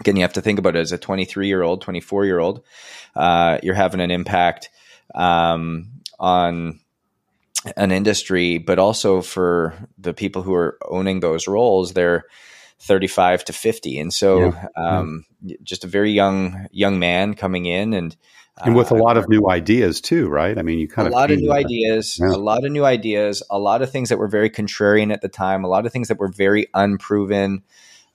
again 0.00 0.16
you 0.16 0.22
have 0.22 0.32
to 0.32 0.40
think 0.40 0.58
about 0.58 0.74
it 0.74 0.80
as 0.80 0.90
a 0.90 0.98
23 0.98 1.46
year 1.46 1.62
old 1.62 1.80
24 1.80 2.24
year 2.24 2.40
old 2.40 2.64
uh, 3.14 3.58
you're 3.62 3.74
having 3.74 4.00
an 4.00 4.10
impact 4.10 4.68
um, 5.14 5.88
on 6.18 6.80
an 7.76 7.92
industry 7.92 8.58
but 8.58 8.80
also 8.80 9.20
for 9.22 9.74
the 9.98 10.12
people 10.12 10.42
who 10.42 10.54
are 10.54 10.76
owning 10.88 11.20
those 11.20 11.46
roles 11.46 11.92
they're 11.92 12.24
35 12.82 13.44
to 13.44 13.52
50 13.52 13.98
and 14.00 14.12
so 14.12 14.40
yeah. 14.40 14.66
Um, 14.76 15.24
yeah. 15.42 15.56
just 15.62 15.84
a 15.84 15.86
very 15.86 16.10
young 16.10 16.66
young 16.72 16.98
man 16.98 17.34
coming 17.34 17.66
in 17.66 17.94
and 17.94 18.16
and 18.60 18.74
with 18.74 18.90
a 18.90 18.96
uh, 18.96 18.98
lot 18.98 19.16
of 19.16 19.28
new 19.28 19.48
ideas 19.48 20.00
too 20.00 20.28
right 20.28 20.58
i 20.58 20.62
mean 20.62 20.80
you 20.80 20.88
kind 20.88 21.06
a 21.06 21.10
of 21.10 21.12
a 21.12 21.16
lot 21.16 21.30
of 21.30 21.38
new 21.38 21.52
ideas 21.52 22.18
yeah. 22.20 22.28
a 22.28 22.36
lot 22.36 22.64
of 22.64 22.72
new 22.72 22.84
ideas 22.84 23.40
a 23.50 23.58
lot 23.58 23.82
of 23.82 23.90
things 23.90 24.08
that 24.08 24.18
were 24.18 24.26
very 24.26 24.50
contrarian 24.50 25.12
at 25.12 25.22
the 25.22 25.28
time 25.28 25.62
a 25.62 25.68
lot 25.68 25.86
of 25.86 25.92
things 25.92 26.08
that 26.08 26.18
were 26.18 26.28
very 26.28 26.66
unproven 26.74 27.62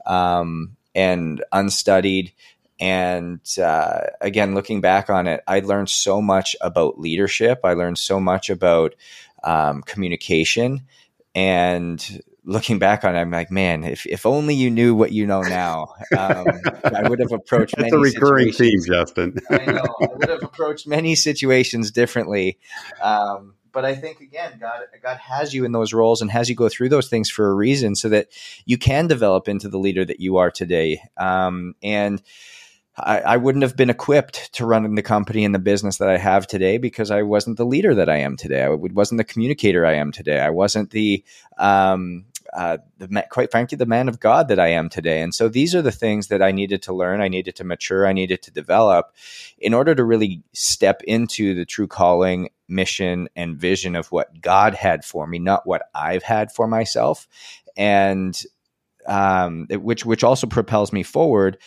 um, 0.06 0.76
and 0.94 1.44
unstudied 1.54 2.34
and 2.78 3.40
uh, 3.64 4.02
again 4.20 4.54
looking 4.54 4.82
back 4.82 5.10
on 5.10 5.28
it 5.28 5.42
i 5.48 5.62
learned 5.62 5.90
so 5.90 6.22
much 6.22 6.58
about 6.60 7.00
leadership 7.00 7.62
i 7.64 7.72
learned 7.72 7.98
so 7.98 8.20
much 8.20 8.50
about 8.50 8.96
um, 9.46 9.82
communication 9.84 10.82
and 11.34 12.22
looking 12.48 12.80
back 12.80 13.04
on 13.04 13.16
it, 13.16 13.20
I'm 13.20 13.30
like, 13.30 13.52
man, 13.52 13.84
if, 13.84 14.06
if 14.08 14.26
only 14.26 14.56
you 14.56 14.72
knew 14.72 14.96
what 14.96 15.12
you 15.12 15.28
know 15.28 15.42
now, 15.42 15.94
um, 16.18 16.48
I 16.84 17.08
would 17.08 17.20
have 17.20 17.34
approached 17.34 17.76
That's 17.76 17.92
many 17.92 17.96
a 17.96 18.12
recurring 18.14 18.54
theme, 18.54 18.80
Justin. 18.86 19.38
I 19.52 19.66
know. 19.66 19.84
I 20.02 20.08
would 20.16 20.30
have 20.30 20.44
approached 20.44 20.88
many 20.88 21.14
situations 21.14 21.92
differently. 21.92 22.58
Um, 23.02 23.56
but 23.74 23.84
I 23.86 23.94
think 23.94 24.22
again, 24.22 24.58
God 24.60 24.80
God 25.04 25.18
has 25.18 25.54
you 25.54 25.64
in 25.64 25.72
those 25.72 25.94
roles 25.94 26.22
and 26.22 26.32
has 26.32 26.50
you 26.50 26.56
go 26.56 26.70
through 26.70 26.90
those 26.90 27.10
things 27.10 27.30
for 27.30 27.52
a 27.52 27.54
reason, 27.54 27.96
so 27.96 28.10
that 28.10 28.30
you 28.66 28.78
can 28.78 29.06
develop 29.06 29.48
into 29.48 29.70
the 29.70 29.78
leader 29.78 30.04
that 30.04 30.20
you 30.20 30.38
are 30.38 30.50
today. 30.50 31.00
Um, 31.18 31.76
and 31.84 32.24
I, 32.98 33.20
I, 33.20 33.38
wouldn't 33.38 33.62
have 33.62 33.76
been 33.76 33.92
equipped 33.92 34.54
to 34.54 34.66
run 34.66 34.96
the 34.96 35.04
company 35.04 35.46
and 35.46 35.54
the 35.54 35.60
business 35.60 35.98
that 35.98 36.10
I 36.10 36.18
have 36.18 36.48
today 36.48 36.80
because 36.80 37.12
I 37.12 37.22
wasn't 37.22 37.58
the 37.58 37.66
leader 37.66 37.94
that 37.94 38.10
I 38.10 38.18
am 38.18 38.36
today. 38.36 38.64
I 38.64 38.70
wasn't 38.70 39.20
the 39.20 39.24
communicator 39.24 39.86
I 39.86 39.94
am 39.94 40.12
today. 40.12 40.40
I 40.40 40.50
wasn't 40.50 40.90
the 40.90 41.24
um, 41.60 42.26
uh, 42.54 42.78
the 42.98 43.26
quite 43.30 43.52
frankly 43.52 43.76
the 43.76 43.86
man 43.86 44.08
of 44.08 44.20
God 44.20 44.48
that 44.48 44.60
I 44.60 44.70
am 44.70 44.90
today. 44.90 45.22
And 45.22 45.34
so 45.34 45.50
these 45.50 45.76
are 45.76 45.82
the 45.82 45.92
things 45.92 46.28
that 46.28 46.42
I 46.42 46.52
needed 46.52 46.82
to 46.84 46.94
learn, 46.94 47.22
I 47.22 47.28
needed 47.28 47.56
to 47.58 47.64
mature, 47.64 48.08
I 48.08 48.14
needed 48.14 48.42
to 48.44 48.52
develop 48.52 49.14
in 49.58 49.74
order 49.74 49.96
to 49.96 50.04
really 50.04 50.44
step 50.54 51.02
into 51.04 51.54
the 51.54 51.66
true 51.66 51.88
calling, 51.88 52.50
mission, 52.68 53.30
and 53.36 53.58
vision 53.58 53.96
of 53.96 54.12
what 54.12 54.42
God 54.42 54.74
had 54.74 55.04
for 55.04 55.28
me, 55.28 55.40
not 55.40 55.68
what 55.68 55.84
I've 55.94 56.24
had 56.24 56.52
for 56.52 56.68
myself, 56.68 57.28
and 57.76 58.42
um, 59.06 59.68
which 59.70 60.06
which 60.06 60.24
also 60.24 60.48
propels 60.48 60.92
me 60.92 61.04
forward 61.04 61.58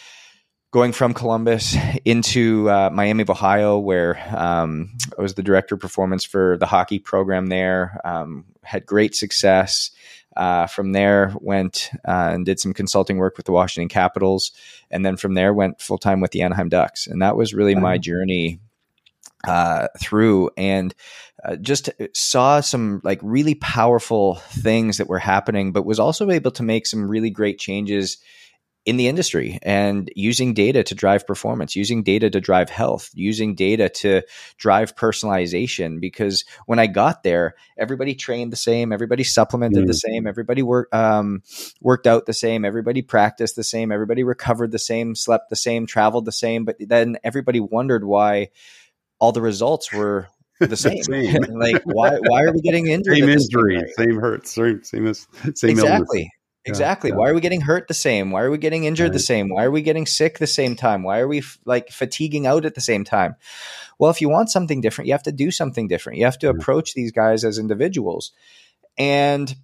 going 0.72 0.92
from 0.92 1.14
Columbus 1.14 1.76
into 2.04 2.70
uh, 2.70 2.90
Miami 2.92 3.22
of 3.22 3.30
Ohio, 3.30 3.78
where 3.78 4.18
um, 4.36 4.96
I 5.18 5.22
was 5.22 5.34
the 5.34 5.42
director 5.42 5.74
of 5.74 5.80
performance 5.80 6.24
for 6.24 6.56
the 6.58 6.66
hockey 6.66 6.98
program 6.98 7.48
there. 7.48 8.00
Um, 8.04 8.44
had 8.62 8.86
great 8.86 9.14
success. 9.14 9.90
Uh, 10.36 10.66
from 10.66 10.92
there, 10.92 11.34
went 11.40 11.90
uh, 12.06 12.30
and 12.32 12.46
did 12.46 12.60
some 12.60 12.72
consulting 12.72 13.18
work 13.18 13.36
with 13.36 13.46
the 13.46 13.52
Washington 13.52 13.88
Capitals, 13.88 14.52
and 14.90 15.04
then 15.04 15.16
from 15.16 15.34
there 15.34 15.52
went 15.52 15.80
full 15.80 15.98
time 15.98 16.20
with 16.20 16.30
the 16.30 16.42
Anaheim 16.42 16.68
Ducks, 16.68 17.08
and 17.08 17.20
that 17.20 17.36
was 17.36 17.52
really 17.52 17.74
my 17.74 17.98
journey 17.98 18.60
uh, 19.46 19.88
through. 19.98 20.50
And 20.56 20.94
uh, 21.44 21.56
just 21.56 21.90
saw 22.14 22.60
some 22.60 23.00
like 23.02 23.18
really 23.22 23.54
powerful 23.56 24.36
things 24.36 24.98
that 24.98 25.08
were 25.08 25.18
happening, 25.18 25.72
but 25.72 25.86
was 25.86 25.98
also 25.98 26.30
able 26.30 26.50
to 26.52 26.62
make 26.62 26.86
some 26.86 27.10
really 27.10 27.30
great 27.30 27.58
changes 27.58 28.18
in 28.86 28.96
the 28.96 29.08
industry 29.08 29.58
and 29.62 30.10
using 30.16 30.54
data 30.54 30.82
to 30.82 30.94
drive 30.94 31.26
performance, 31.26 31.76
using 31.76 32.02
data 32.02 32.30
to 32.30 32.40
drive 32.40 32.70
health, 32.70 33.10
using 33.12 33.54
data 33.54 33.90
to 33.90 34.22
drive 34.56 34.96
personalization. 34.96 36.00
Because 36.00 36.44
when 36.64 36.78
I 36.78 36.86
got 36.86 37.22
there, 37.22 37.54
everybody 37.76 38.14
trained 38.14 38.52
the 38.52 38.56
same, 38.56 38.92
everybody 38.92 39.22
supplemented 39.22 39.84
mm. 39.84 39.86
the 39.86 39.94
same, 39.94 40.26
everybody 40.26 40.62
worked 40.62 40.94
um, 40.94 41.42
worked 41.82 42.06
out 42.06 42.24
the 42.24 42.32
same, 42.32 42.64
everybody 42.64 43.02
practiced 43.02 43.54
the 43.54 43.64
same, 43.64 43.92
everybody 43.92 44.24
recovered 44.24 44.72
the 44.72 44.78
same, 44.78 45.14
slept 45.14 45.50
the 45.50 45.56
same, 45.56 45.86
traveled 45.86 46.24
the 46.24 46.32
same. 46.32 46.64
But 46.64 46.76
then 46.80 47.18
everybody 47.22 47.60
wondered 47.60 48.04
why 48.04 48.48
all 49.18 49.32
the 49.32 49.42
results 49.42 49.92
were 49.92 50.28
the 50.58 50.76
same. 50.76 51.02
same. 51.02 51.42
like 51.50 51.82
why 51.84 52.18
why 52.26 52.44
are 52.44 52.52
we 52.52 52.62
getting 52.62 52.86
injured? 52.86 53.16
Same 53.16 53.28
injury, 53.28 53.82
same 53.98 54.18
hurts, 54.18 54.52
same 54.52 54.82
same, 54.84 55.12
same 55.54 55.70
exactly. 55.70 56.20
Illness. 56.20 56.30
Exactly. 56.64 57.10
Yeah, 57.10 57.16
Why 57.16 57.30
are 57.30 57.34
we 57.34 57.40
getting 57.40 57.62
hurt 57.62 57.88
the 57.88 57.94
same? 57.94 58.30
Why 58.30 58.42
are 58.42 58.50
we 58.50 58.58
getting 58.58 58.84
injured 58.84 59.06
right. 59.08 59.12
the 59.12 59.18
same? 59.18 59.48
Why 59.48 59.64
are 59.64 59.70
we 59.70 59.82
getting 59.82 60.06
sick 60.06 60.38
the 60.38 60.46
same 60.46 60.76
time? 60.76 61.02
Why 61.02 61.20
are 61.20 61.28
we 61.28 61.38
f- 61.38 61.58
like 61.64 61.90
fatiguing 61.90 62.46
out 62.46 62.66
at 62.66 62.74
the 62.74 62.82
same 62.82 63.04
time? 63.04 63.36
Well, 63.98 64.10
if 64.10 64.20
you 64.20 64.28
want 64.28 64.50
something 64.50 64.80
different, 64.80 65.08
you 65.08 65.14
have 65.14 65.22
to 65.22 65.32
do 65.32 65.50
something 65.50 65.88
different. 65.88 66.18
You 66.18 66.26
have 66.26 66.38
to 66.40 66.50
approach 66.50 66.92
these 66.94 67.12
guys 67.12 67.44
as 67.44 67.58
individuals. 67.58 68.32
And 68.98 69.54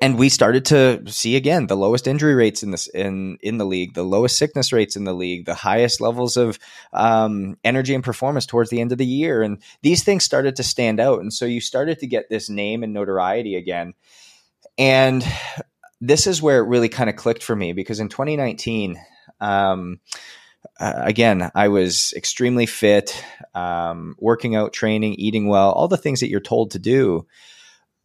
and 0.00 0.18
we 0.18 0.28
started 0.28 0.64
to 0.66 1.02
see 1.06 1.36
again 1.36 1.66
the 1.66 1.76
lowest 1.76 2.06
injury 2.06 2.34
rates 2.34 2.62
in 2.62 2.70
this 2.70 2.88
in 2.88 3.38
in 3.40 3.58
the 3.58 3.64
league, 3.64 3.94
the 3.94 4.02
lowest 4.02 4.36
sickness 4.36 4.72
rates 4.72 4.96
in 4.96 5.04
the 5.04 5.14
league, 5.14 5.46
the 5.46 5.54
highest 5.54 6.00
levels 6.00 6.36
of 6.36 6.58
um, 6.92 7.56
energy 7.64 7.94
and 7.94 8.04
performance 8.04 8.46
towards 8.46 8.70
the 8.70 8.80
end 8.80 8.92
of 8.92 8.98
the 8.98 9.06
year, 9.06 9.42
and 9.42 9.62
these 9.82 10.02
things 10.02 10.24
started 10.24 10.56
to 10.56 10.62
stand 10.62 11.00
out, 11.00 11.20
and 11.20 11.32
so 11.32 11.44
you 11.44 11.60
started 11.60 12.00
to 12.00 12.06
get 12.06 12.28
this 12.28 12.50
name 12.50 12.82
and 12.82 12.92
notoriety 12.92 13.54
again. 13.54 13.94
And 14.78 15.24
this 16.00 16.26
is 16.26 16.42
where 16.42 16.58
it 16.58 16.68
really 16.68 16.88
kind 16.88 17.10
of 17.10 17.16
clicked 17.16 17.42
for 17.42 17.56
me 17.56 17.72
because 17.72 18.00
in 18.00 18.08
2019, 18.08 18.98
um, 19.40 20.00
uh, 20.78 20.92
again, 20.96 21.50
I 21.54 21.68
was 21.68 22.12
extremely 22.16 22.66
fit, 22.66 23.22
um, 23.54 24.16
working 24.18 24.56
out, 24.56 24.72
training, 24.72 25.14
eating 25.14 25.48
well, 25.48 25.70
all 25.72 25.88
the 25.88 25.96
things 25.96 26.20
that 26.20 26.28
you're 26.28 26.40
told 26.40 26.72
to 26.72 26.78
do 26.78 27.26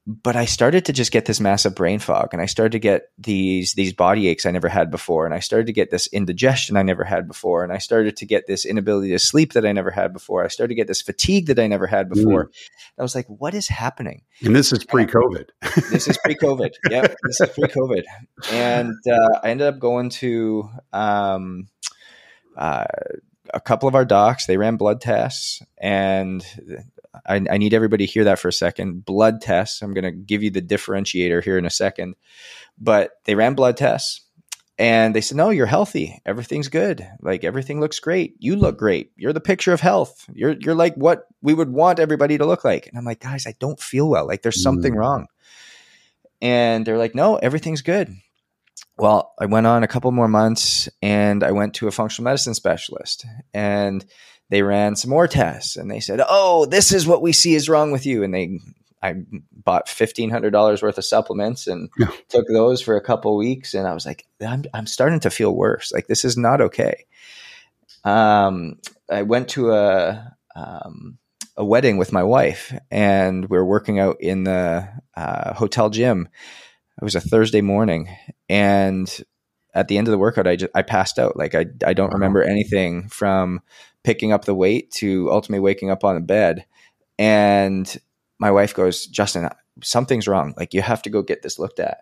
but 0.07 0.35
I 0.35 0.45
started 0.45 0.85
to 0.85 0.93
just 0.93 1.11
get 1.11 1.25
this 1.25 1.39
massive 1.39 1.75
brain 1.75 1.99
fog 1.99 2.29
and 2.33 2.41
I 2.41 2.47
started 2.47 2.71
to 2.71 2.79
get 2.79 3.09
these 3.19 3.73
these 3.73 3.93
body 3.93 4.27
aches 4.27 4.47
I 4.47 4.51
never 4.51 4.67
had 4.67 4.89
before 4.89 5.25
and 5.25 5.33
I 5.33 5.39
started 5.39 5.67
to 5.67 5.73
get 5.73 5.91
this 5.91 6.07
indigestion 6.07 6.75
I 6.75 6.81
never 6.81 7.03
had 7.03 7.27
before 7.27 7.63
and 7.63 7.71
I 7.71 7.77
started 7.77 8.17
to 8.17 8.25
get 8.25 8.47
this 8.47 8.65
inability 8.65 9.11
to 9.11 9.19
sleep 9.19 9.53
that 9.53 9.65
I 9.65 9.71
never 9.71 9.91
had 9.91 10.11
before. 10.11 10.43
I 10.43 10.47
started 10.47 10.69
to 10.69 10.75
get 10.75 10.87
this 10.87 11.03
fatigue 11.03 11.47
that 11.47 11.59
I 11.59 11.67
never 11.67 11.85
had 11.85 12.09
before. 12.09 12.45
Mm. 12.45 12.51
I 12.97 13.01
was 13.03 13.13
like 13.13 13.27
what 13.27 13.53
is 13.53 13.67
happening? 13.67 14.23
And 14.43 14.55
this 14.55 14.73
is 14.73 14.83
pre-covid. 14.83 15.49
This 15.91 16.07
is 16.07 16.17
pre-covid. 16.17 16.73
Yeah 16.89 17.01
this 17.23 17.41
is 17.41 17.49
pre-covid. 17.49 18.03
And 18.51 18.95
uh, 19.07 19.39
I 19.43 19.51
ended 19.51 19.67
up 19.67 19.79
going 19.79 20.09
to 20.09 20.67
um, 20.93 21.67
uh, 22.57 22.85
a 23.53 23.59
couple 23.59 23.87
of 23.87 23.93
our 23.93 24.05
docs. 24.05 24.47
They 24.47 24.57
ran 24.57 24.77
blood 24.77 24.99
tests 24.99 25.61
and 25.77 26.43
I, 27.25 27.41
I 27.49 27.57
need 27.57 27.73
everybody 27.73 28.05
to 28.05 28.11
hear 28.11 28.23
that 28.25 28.39
for 28.39 28.47
a 28.47 28.53
second. 28.53 29.05
Blood 29.05 29.41
tests. 29.41 29.81
I'm 29.81 29.93
going 29.93 30.03
to 30.03 30.11
give 30.11 30.43
you 30.43 30.49
the 30.49 30.61
differentiator 30.61 31.43
here 31.43 31.57
in 31.57 31.65
a 31.65 31.69
second. 31.69 32.15
But 32.79 33.11
they 33.25 33.35
ran 33.35 33.53
blood 33.53 33.77
tests 33.77 34.21
and 34.77 35.13
they 35.13 35.21
said, 35.21 35.37
No, 35.37 35.49
you're 35.49 35.65
healthy. 35.65 36.21
Everything's 36.25 36.67
good. 36.67 37.07
Like 37.21 37.43
everything 37.43 37.79
looks 37.79 37.99
great. 37.99 38.35
You 38.39 38.55
look 38.55 38.77
great. 38.77 39.11
You're 39.15 39.33
the 39.33 39.39
picture 39.39 39.73
of 39.73 39.81
health. 39.81 40.25
You're, 40.33 40.55
you're 40.59 40.75
like 40.75 40.95
what 40.95 41.27
we 41.41 41.53
would 41.53 41.69
want 41.69 41.99
everybody 41.99 42.37
to 42.37 42.45
look 42.45 42.63
like. 42.63 42.87
And 42.87 42.97
I'm 42.97 43.05
like, 43.05 43.19
Guys, 43.19 43.45
I 43.45 43.55
don't 43.59 43.79
feel 43.79 44.09
well. 44.09 44.25
Like 44.25 44.41
there's 44.41 44.63
something 44.63 44.93
mm. 44.93 44.97
wrong. 44.97 45.27
And 46.41 46.85
they're 46.85 46.97
like, 46.97 47.13
No, 47.13 47.35
everything's 47.35 47.81
good. 47.81 48.15
Well, 48.97 49.33
I 49.39 49.45
went 49.45 49.67
on 49.67 49.83
a 49.83 49.87
couple 49.87 50.11
more 50.11 50.27
months 50.27 50.89
and 51.01 51.43
I 51.43 51.51
went 51.51 51.75
to 51.75 51.87
a 51.87 51.91
functional 51.91 52.25
medicine 52.25 52.53
specialist. 52.53 53.25
And 53.53 54.05
they 54.51 54.61
ran 54.61 54.97
some 54.97 55.09
more 55.09 55.27
tests 55.27 55.77
and 55.77 55.89
they 55.89 56.01
said, 56.01 56.21
"Oh, 56.27 56.65
this 56.65 56.91
is 56.91 57.07
what 57.07 57.21
we 57.21 57.31
see 57.31 57.55
is 57.55 57.69
wrong 57.69 57.91
with 57.91 58.05
you." 58.05 58.21
And 58.21 58.33
they, 58.33 58.59
I 59.01 59.15
bought 59.51 59.87
fifteen 59.87 60.29
hundred 60.29 60.51
dollars 60.51 60.83
worth 60.83 60.97
of 60.97 61.05
supplements 61.05 61.67
and 61.67 61.89
yeah. 61.97 62.09
took 62.27 62.45
those 62.49 62.81
for 62.81 62.97
a 62.97 63.01
couple 63.01 63.35
weeks, 63.37 63.73
and 63.73 63.87
I 63.87 63.93
was 63.93 64.05
like, 64.05 64.25
"I'm 64.45 64.65
I'm 64.73 64.87
starting 64.87 65.21
to 65.21 65.31
feel 65.31 65.55
worse. 65.55 65.91
Like 65.93 66.07
this 66.07 66.25
is 66.25 66.37
not 66.37 66.59
okay." 66.61 67.05
Um, 68.03 68.79
I 69.09 69.21
went 69.21 69.49
to 69.51 69.71
a 69.71 70.35
um, 70.53 71.17
a 71.55 71.63
wedding 71.63 71.97
with 71.97 72.11
my 72.11 72.23
wife, 72.23 72.77
and 72.91 73.45
we 73.45 73.57
were 73.57 73.65
working 73.65 73.99
out 73.99 74.17
in 74.19 74.43
the 74.43 74.87
uh, 75.15 75.53
hotel 75.53 75.89
gym. 75.89 76.27
It 77.01 77.03
was 77.05 77.15
a 77.15 77.21
Thursday 77.21 77.61
morning, 77.61 78.09
and 78.49 79.09
at 79.73 79.87
the 79.87 79.97
end 79.97 80.07
of 80.07 80.11
the 80.11 80.17
workout, 80.17 80.47
I 80.47 80.55
just 80.55 80.71
I 80.75 80.81
passed 80.81 81.19
out. 81.19 81.37
Like 81.37 81.55
I 81.55 81.65
I 81.85 81.93
don't 81.93 82.13
remember 82.13 82.43
anything 82.43 83.09
from 83.09 83.61
picking 84.03 84.31
up 84.31 84.45
the 84.45 84.55
weight 84.55 84.91
to 84.91 85.31
ultimately 85.31 85.59
waking 85.59 85.91
up 85.91 86.03
on 86.03 86.15
the 86.15 86.21
bed. 86.21 86.65
And 87.19 87.99
my 88.39 88.51
wife 88.51 88.73
goes, 88.73 89.05
Justin, 89.05 89.49
something's 89.83 90.27
wrong. 90.27 90.53
Like 90.57 90.73
you 90.73 90.81
have 90.81 91.01
to 91.03 91.09
go 91.09 91.21
get 91.21 91.43
this 91.43 91.59
looked 91.59 91.79
at. 91.79 91.99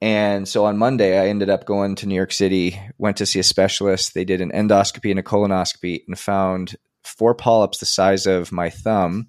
And 0.00 0.48
so 0.48 0.64
on 0.64 0.78
Monday, 0.78 1.16
I 1.20 1.28
ended 1.28 1.48
up 1.48 1.64
going 1.64 1.94
to 1.96 2.06
New 2.06 2.16
York 2.16 2.32
City, 2.32 2.80
went 2.98 3.16
to 3.18 3.26
see 3.26 3.38
a 3.38 3.44
specialist. 3.44 4.14
They 4.14 4.24
did 4.24 4.40
an 4.40 4.50
endoscopy 4.50 5.10
and 5.10 5.20
a 5.20 5.22
colonoscopy 5.22 6.02
and 6.08 6.18
found 6.18 6.74
four 7.04 7.36
polyps 7.36 7.78
the 7.78 7.86
size 7.86 8.26
of 8.26 8.50
my 8.50 8.68
thumb 8.68 9.28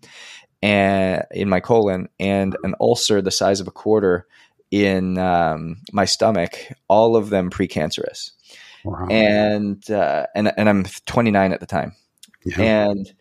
and 0.63 1.23
in 1.32 1.49
my 1.49 1.60
colon 1.60 2.08
and 2.19 2.58
an 2.63 2.73
ulcer 2.80 3.21
the 3.21 3.32
size 3.32 3.60
of 3.60 3.67
a 3.67 3.71
quarter 3.71 4.26
in 4.74 5.20
um, 5.20 5.78
my 5.92 6.06
stomach, 6.06 6.58
all 6.88 7.16
of 7.16 7.30
them 7.30 7.52
precancerous. 7.52 8.32
Wow. 8.84 9.08
And 9.08 9.88
uh, 9.90 10.26
and 10.36 10.52
and 10.58 10.68
I'm 10.68 10.86
29 11.06 11.54
at 11.54 11.60
the 11.60 11.68
time, 11.68 11.94
yeah. 12.44 12.88
and 12.88 13.14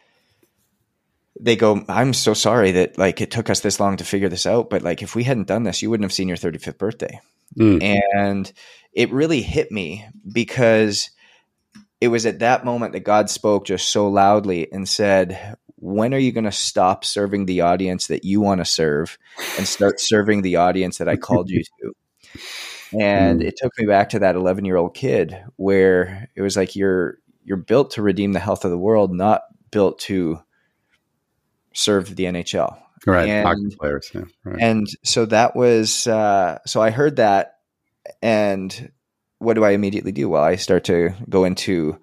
they 1.39 1.57
go, 1.57 1.85
"I'm 1.89 2.15
so 2.15 2.33
sorry 2.33 2.73
that 2.73 2.97
like 2.97 3.21
it 3.21 3.31
took 3.31 3.51
us 3.51 3.61
this 3.61 3.79
long 3.79 3.99
to 3.99 4.05
figure 4.05 4.31
this 4.31 4.47
out, 4.47 4.71
but 4.71 4.81
like 4.81 5.03
if 5.03 5.15
we 5.15 5.25
hadn't 5.25 5.47
done 5.47 5.65
this, 5.65 5.83
you 5.83 5.91
wouldn't 5.91 6.07
have 6.07 6.13
seen 6.13 6.27
your 6.27 6.39
35th 6.39 6.79
birthday." 6.79 7.21
Mm. 7.57 8.01
And 8.15 8.53
it 8.95 9.13
really 9.13 9.43
hit 9.43 9.71
me 9.71 10.07
because 10.33 11.11
it 12.01 12.09
was 12.09 12.25
at 12.25 12.39
that 12.39 12.65
moment 12.65 12.95
that 12.95 13.01
God 13.01 13.29
spoke 13.29 13.67
just 13.67 13.91
so 13.91 14.09
loudly 14.09 14.73
and 14.73 14.89
said, 14.89 15.57
when 15.83 16.15
are 16.15 16.19
you 16.19 16.31
going 16.31 16.45
to 16.45 16.53
stop 16.53 17.05
serving 17.05 17.47
the 17.47 17.63
audience 17.63 18.07
that 18.07 18.25
you 18.25 18.41
want 18.41 18.61
to 18.61 18.65
serve 18.65 19.19
and 19.59 19.67
start 19.67 19.99
serving 20.01 20.43
the 20.43 20.55
audience 20.55 20.99
that 20.99 21.09
I 21.09 21.17
called 21.17 21.51
you 21.51 21.61
to? 21.65 21.93
And 23.01 23.41
mm. 23.41 23.45
it 23.45 23.57
took 23.57 23.73
me 23.77 23.87
back 23.87 24.11
to 24.11 24.21
that 24.21 24.37
11 24.37 24.65
year 24.65 24.77
old 24.77 24.95
kid 24.95 25.37
where 25.57 26.29
it 26.37 26.41
was 26.41 26.57
like 26.57 26.77
you're 26.77 27.19
you're 27.45 27.57
built 27.57 27.91
to 27.93 28.03
redeem 28.03 28.31
the 28.31 28.39
health 28.39 28.65
of 28.65 28.71
the 28.71 28.79
world, 28.79 29.13
not 29.13 29.43
built 29.73 29.99
to 30.01 30.41
serve 31.75 32.15
the 32.15 32.25
NHL. 32.25 32.79
Right, 33.05 33.29
and, 33.29 33.77
players. 33.77 34.09
Yeah, 34.15 34.23
right. 34.45 34.61
And 34.61 34.87
so 35.03 35.27
that 35.27 35.57
was 35.57 36.07
uh, 36.07 36.61
so 36.65 36.81
I 36.81 36.91
heard 36.91 37.17
that, 37.17 37.57
and 38.23 38.93
what 39.39 39.55
do 39.55 39.65
I 39.65 39.71
immediately 39.71 40.13
do? 40.13 40.29
Well, 40.29 40.45
I 40.45 40.55
start 40.55 40.85
to 40.85 41.11
go 41.29 41.43
into 41.43 41.99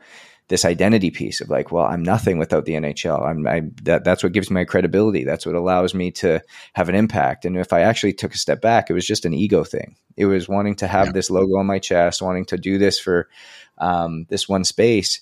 this 0.50 0.66
identity 0.66 1.12
piece 1.12 1.42
of 1.42 1.50
like, 1.50 1.72
well, 1.72 1.86
I'm 1.86 2.04
nothing 2.04 2.40
without 2.40 2.66
the 2.66 2.74
NHL. 2.74 3.26
I'm 3.26 3.48
I, 3.48 3.62
that 3.84 4.04
that's 4.04 4.24
what 4.24 4.34
gives 4.34 4.50
me 4.50 4.56
my 4.56 4.66
credibility. 4.66 5.24
That's 5.24 5.46
what 5.46 5.56
allows 5.56 5.94
me 5.94 6.12
to 6.14 6.42
have 6.74 6.90
an 6.90 6.96
impact. 6.96 7.46
And 7.46 7.56
if 7.56 7.72
I 7.72 7.82
actually 7.82 8.14
took 8.14 8.34
a 8.34 8.38
step 8.38 8.60
back, 8.60 8.90
it 8.90 8.94
was 8.94 9.06
just 9.06 9.26
an 9.26 9.34
ego 9.34 9.64
thing. 9.64 9.96
It 10.18 10.26
was 10.26 10.50
wanting 10.50 10.76
to 10.78 10.88
have 10.88 11.08
yeah. 11.08 11.14
this 11.14 11.30
logo 11.30 11.58
on 11.58 11.68
my 11.68 11.80
chest, 11.80 12.22
wanting 12.22 12.46
to 12.46 12.58
do 12.58 12.78
this 12.78 13.00
for 13.00 13.30
um, 13.78 14.26
this 14.30 14.50
one 14.50 14.64
space, 14.64 15.22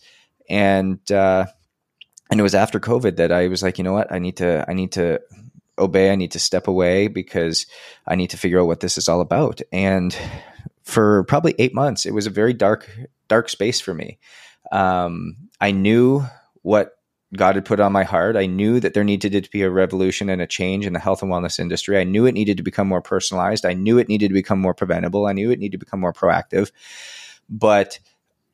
and 0.50 1.00
uh, 1.12 1.46
and 2.32 2.40
it 2.40 2.44
was 2.44 2.56
after 2.56 2.80
COVID 2.80 3.18
that 3.18 3.32
I 3.32 3.50
was 3.50 3.62
like, 3.62 3.78
you 3.78 3.84
know 3.84 3.94
what, 3.94 4.12
I 4.12 4.20
need 4.20 4.38
to 4.38 4.66
I 4.68 4.74
need 4.74 4.94
to 4.94 5.22
obey. 5.78 6.10
I 6.10 6.16
need 6.16 6.32
to 6.32 6.40
step 6.40 6.70
away 6.70 7.10
because 7.10 7.66
I 8.08 8.16
need 8.16 8.30
to 8.30 8.38
figure 8.38 8.62
out 8.62 8.68
what 8.68 8.80
this 8.80 8.98
is 8.98 9.10
all 9.10 9.22
about. 9.22 9.62
And 9.74 10.18
for 10.84 11.26
probably 11.26 11.54
eight 11.60 11.76
months, 11.76 12.06
it 12.06 12.14
was 12.14 12.28
a 12.28 12.32
very 12.32 12.54
dark 12.54 12.90
dark 13.28 13.50
space 13.50 13.82
for 13.82 13.94
me. 13.94 14.20
Um, 14.72 15.38
I 15.60 15.72
knew 15.72 16.26
what 16.62 16.92
God 17.36 17.56
had 17.56 17.66
put 17.66 17.80
on 17.80 17.92
my 17.92 18.04
heart. 18.04 18.36
I 18.36 18.46
knew 18.46 18.80
that 18.80 18.94
there 18.94 19.04
needed 19.04 19.44
to 19.44 19.52
be 19.52 19.62
a 19.62 19.70
revolution 19.70 20.30
and 20.30 20.42
a 20.42 20.48
change 20.48 20.86
in 20.86 20.94
the 20.94 21.00
health 21.00 21.22
and 21.22 21.32
wellness 21.32 21.60
industry. 21.60 22.00
I 22.00 22.04
knew 22.04 22.26
it 22.26 22.34
needed 22.34 22.58
to 22.58 22.64
become 22.64 22.88
more 22.88 23.02
personalized. 23.02 23.66
I 23.66 23.74
knew 23.74 23.98
it 23.98 24.08
needed 24.08 24.30
to 24.30 24.34
become 24.34 24.60
more 24.60 24.74
preventable. 24.74 25.26
I 25.26 25.34
knew 25.34 25.52
it 25.52 25.60
needed 25.60 25.80
to 25.80 25.86
become 25.86 26.00
more 26.00 26.14
proactive. 26.14 26.72
But 27.50 28.00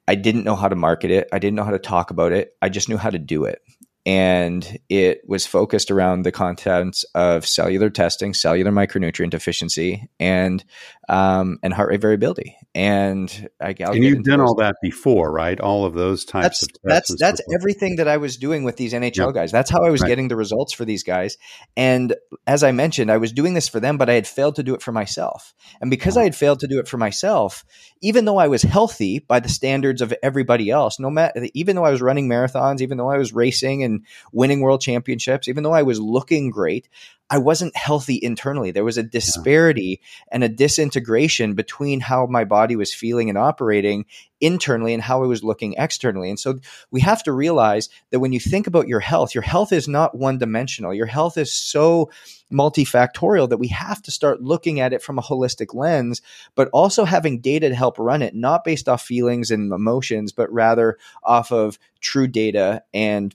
I 0.08 0.15
didn't 0.15 0.43
know 0.43 0.56
how 0.56 0.67
to 0.67 0.76
market 0.76 1.12
it. 1.12 1.30
I 1.32 1.39
didn't 1.39 1.56
know 1.56 1.63
how 1.63 1.71
to 1.71 1.80
talk 1.80 2.12
about 2.12 2.32
it. 2.32 2.56
I 2.62 2.69
just 2.69 2.89
knew 2.89 2.97
how 2.97 3.10
to 3.10 3.19
do 3.19 3.45
it 3.45 3.62
and 4.06 4.78
it 4.89 5.22
was 5.28 5.46
focused 5.46 5.89
around 5.89 6.24
the 6.24 6.32
contents 6.32 7.06
of 7.16 7.48
cellular 7.48 7.89
testing, 7.89 8.34
cellular 8.34 8.72
micronutrient 8.72 9.30
deficiency, 9.30 10.10
and 10.20 10.63
um, 11.10 11.60
and 11.63 11.74
heart 11.74 11.89
rate 11.89 12.02
variability. 12.02 12.58
And 12.76 13.50
I, 13.62 13.76
I'll 13.82 13.94
and 13.94 14.04
you've 14.04 14.24
done 14.24 14.42
all 14.42 14.56
that 14.56 14.76
before, 14.82 15.32
right? 15.32 15.60
All 15.60 15.86
of 15.86 15.94
those 15.94 16.26
types 16.26 16.62
that's, 16.62 16.63
of 16.63 16.70
tests. 16.89 17.10
That's 17.10 17.20
that's 17.20 17.42
before. 17.42 17.56
everything 17.56 17.96
that 17.98 18.08
I 18.08 18.18
was 18.18 18.38
doing 18.38 18.63
with 18.63 18.76
these 18.76 18.94
NHL 18.94 19.28
yep. 19.28 19.34
guys. 19.34 19.52
That's 19.52 19.70
how 19.70 19.84
I 19.84 19.89
was 19.89 20.02
right. 20.02 20.08
getting 20.08 20.28
the 20.28 20.36
results 20.36 20.74
for 20.74 20.86
these 20.86 21.04
guys. 21.04 21.38
And 21.78 22.16
as 22.48 22.63
I 22.63 22.72
mentioned, 22.72 23.12
I 23.12 23.18
was 23.18 23.32
doing 23.32 23.54
this 23.54 23.70
for 23.70 23.80
them, 23.80 23.98
but 23.98 24.10
I 24.10 24.13
had 24.13 24.28
failed 24.28 24.56
to 24.56 24.63
do 24.63 24.74
it 24.74 24.82
for 24.82 24.92
myself. 24.92 25.54
And 25.82 25.89
because 25.89 26.18
I 26.18 26.24
had 26.24 26.36
failed 26.36 26.60
to 26.62 26.68
do 26.68 26.80
it 26.80 26.88
for 26.88 26.98
myself, 26.98 27.63
even 28.02 28.26
though 28.26 28.38
I 28.38 28.48
was 28.48 28.63
healthy 28.63 29.20
by 29.20 29.39
the 29.39 29.50
standards 29.50 30.02
of 30.02 30.13
everybody 30.24 30.70
else, 30.70 31.00
no 31.00 31.10
matter 31.10 31.48
even 31.54 31.76
though 31.76 31.86
I 31.86 31.92
was 31.92 32.02
running 32.02 32.28
marathons, 32.28 32.82
even 32.82 32.98
though 32.98 33.10
I 33.10 33.18
was 33.18 33.34
racing 33.34 33.84
and 33.84 33.93
winning 34.32 34.62
world 34.62 34.82
championships, 34.82 35.48
even 35.48 35.64
though 35.64 35.74
I 35.74 35.84
was 35.84 36.00
looking 36.00 36.50
great, 36.50 36.90
I 37.30 37.40
wasn't 37.40 37.76
healthy 37.76 38.20
internally. 38.22 38.70
There 38.72 38.84
was 38.84 38.98
a 38.98 39.04
disparity 39.04 40.00
yeah. 40.02 40.34
and 40.34 40.44
a 40.44 40.50
disintegration 40.50 41.56
between 41.56 42.00
how 42.00 42.28
my 42.28 42.44
body 42.44 42.76
was 42.76 42.94
feeling 42.94 43.30
and 43.30 43.38
operating 43.38 44.06
internally 44.40 44.94
and 44.94 45.02
how 45.02 45.24
I 45.24 45.28
was 45.28 45.44
looking 45.44 45.74
externally. 45.78 46.30
And 46.30 46.40
so 46.40 46.60
we 46.92 47.02
have 47.02 47.24
to 47.24 47.32
realize 47.32 47.90
that 48.12 48.20
when 48.20 48.34
you 48.34 48.40
think 48.40 48.68
about 48.68 48.88
your 48.88 49.00
health, 49.00 49.34
your 49.34 49.42
health 49.42 49.72
is 49.72 49.88
not 49.88 50.16
one 50.16 50.38
dimensional. 50.38 50.94
Your 50.94 51.08
health 51.08 51.38
is 51.38 51.52
so 51.52 52.12
multifactorial 52.52 53.50
that 53.50 53.58
we 53.58 53.70
have 53.70 54.02
to 54.04 54.12
start 54.12 54.44
looking 54.44 54.80
at 54.80 54.94
it 54.94 55.02
from 55.02 55.18
a 55.18 55.24
holistic 55.24 55.74
lens, 55.74 56.22
but 56.54 56.70
also 56.72 57.04
having 57.04 57.40
data 57.40 57.70
to 57.70 57.76
help 57.76 57.98
run 57.98 58.22
it, 58.22 58.36
not 58.36 58.64
based 58.64 58.88
off 58.88 59.02
feelings 59.02 59.50
and 59.50 59.74
emotions, 59.74 60.32
but 60.32 60.52
rather 60.54 61.00
off 61.24 61.52
of 61.52 61.80
true 62.00 62.28
data 62.28 62.84
and 62.94 63.34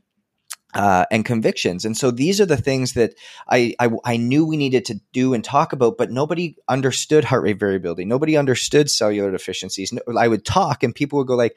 uh, 0.74 1.06
and 1.10 1.24
convictions. 1.24 1.84
And 1.84 1.96
so 1.96 2.10
these 2.10 2.40
are 2.40 2.46
the 2.46 2.56
things 2.56 2.92
that 2.92 3.14
I, 3.48 3.74
I, 3.80 3.90
I 4.04 4.16
knew 4.16 4.44
we 4.44 4.56
needed 4.56 4.84
to 4.86 5.00
do 5.12 5.32
and 5.32 5.42
talk 5.42 5.72
about, 5.72 5.96
but 5.96 6.10
nobody 6.10 6.56
understood 6.68 7.24
heart 7.24 7.42
rate 7.42 7.58
variability. 7.58 8.04
Nobody 8.04 8.36
understood 8.36 8.90
cellular 8.90 9.30
deficiencies. 9.30 9.92
I 10.16 10.28
would 10.28 10.44
talk, 10.44 10.82
and 10.82 10.94
people 10.94 11.18
would 11.18 11.26
go 11.26 11.36
like, 11.36 11.56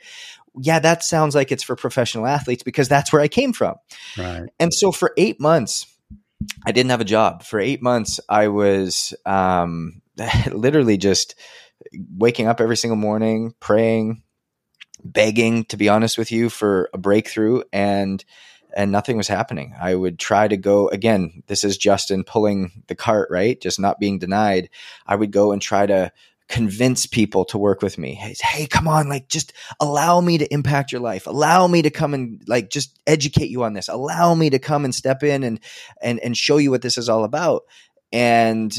"Yeah, 0.58 0.80
that 0.80 1.04
sounds 1.04 1.36
like 1.36 1.52
it's 1.52 1.64
for 1.64 1.76
professional 1.76 2.26
athletes 2.26 2.64
because 2.64 2.88
that's 2.88 3.12
where 3.12 3.22
I 3.22 3.28
came 3.28 3.52
from." 3.54 3.76
Right. 4.18 4.48
And 4.60 4.74
so 4.74 4.92
for 4.92 5.14
eight 5.18 5.40
months, 5.42 5.88
I 6.66 6.72
didn't 6.72 6.92
have 6.92 7.02
a 7.02 7.06
job. 7.06 7.44
For 7.44 7.60
eight 7.60 7.82
months, 7.82 8.20
I 8.30 8.48
was 8.48 9.14
um, 9.26 10.02
literally 10.52 10.98
just 10.98 11.36
waking 11.94 12.48
up 12.48 12.62
every 12.62 12.78
single 12.78 12.98
morning, 12.98 13.54
praying, 13.60 14.24
begging, 15.04 15.66
to 15.66 15.78
be 15.78 15.90
honest 15.90 16.18
with 16.18 16.32
you, 16.32 16.50
for 16.50 16.90
a 16.94 16.98
breakthrough 16.98 17.62
and 17.74 18.24
and 18.76 18.92
nothing 18.92 19.18
was 19.18 19.28
happening. 19.28 19.76
I 19.80 19.96
would 19.96 20.20
try 20.20 20.48
to 20.48 20.58
go 20.58 20.88
again. 20.90 21.44
This 21.48 21.64
is 21.64 21.78
Justin 21.78 22.24
pulling 22.24 22.84
the 22.88 22.96
cart, 22.96 23.30
right? 23.32 23.60
Just 23.60 23.80
not 23.80 24.00
being 24.00 24.20
denied. 24.20 24.70
I 25.06 25.16
would 25.16 25.32
go 25.32 25.52
and 25.52 25.62
try 25.62 25.86
to 25.86 26.12
convince 26.52 27.06
people 27.06 27.46
to 27.46 27.58
work 27.58 27.82
with 27.82 27.98
me. 27.98 28.14
Hey, 28.14 28.36
hey, 28.42 28.68
come 28.68 28.88
on, 28.88 29.08
like 29.08 29.30
just 29.30 29.54
allow 29.80 30.20
me 30.20 30.38
to 30.38 30.54
impact 30.54 30.92
your 30.92 31.00
life. 31.00 31.26
Allow 31.26 31.68
me 31.68 31.82
to 31.82 31.90
come 31.90 32.14
and 32.14 32.44
like 32.46 32.70
just 32.70 33.00
educate 33.08 33.50
you 33.50 33.64
on 33.64 33.74
this. 33.74 33.88
Allow 33.88 34.36
me 34.36 34.50
to 34.50 34.60
come 34.60 34.84
and 34.84 34.94
step 34.94 35.24
in 35.24 35.44
and 35.44 35.60
and 36.02 36.20
and 36.20 36.36
show 36.36 36.58
you 36.58 36.70
what 36.70 36.82
this 36.82 36.98
is 36.98 37.08
all 37.08 37.24
about. 37.24 37.64
And 38.12 38.78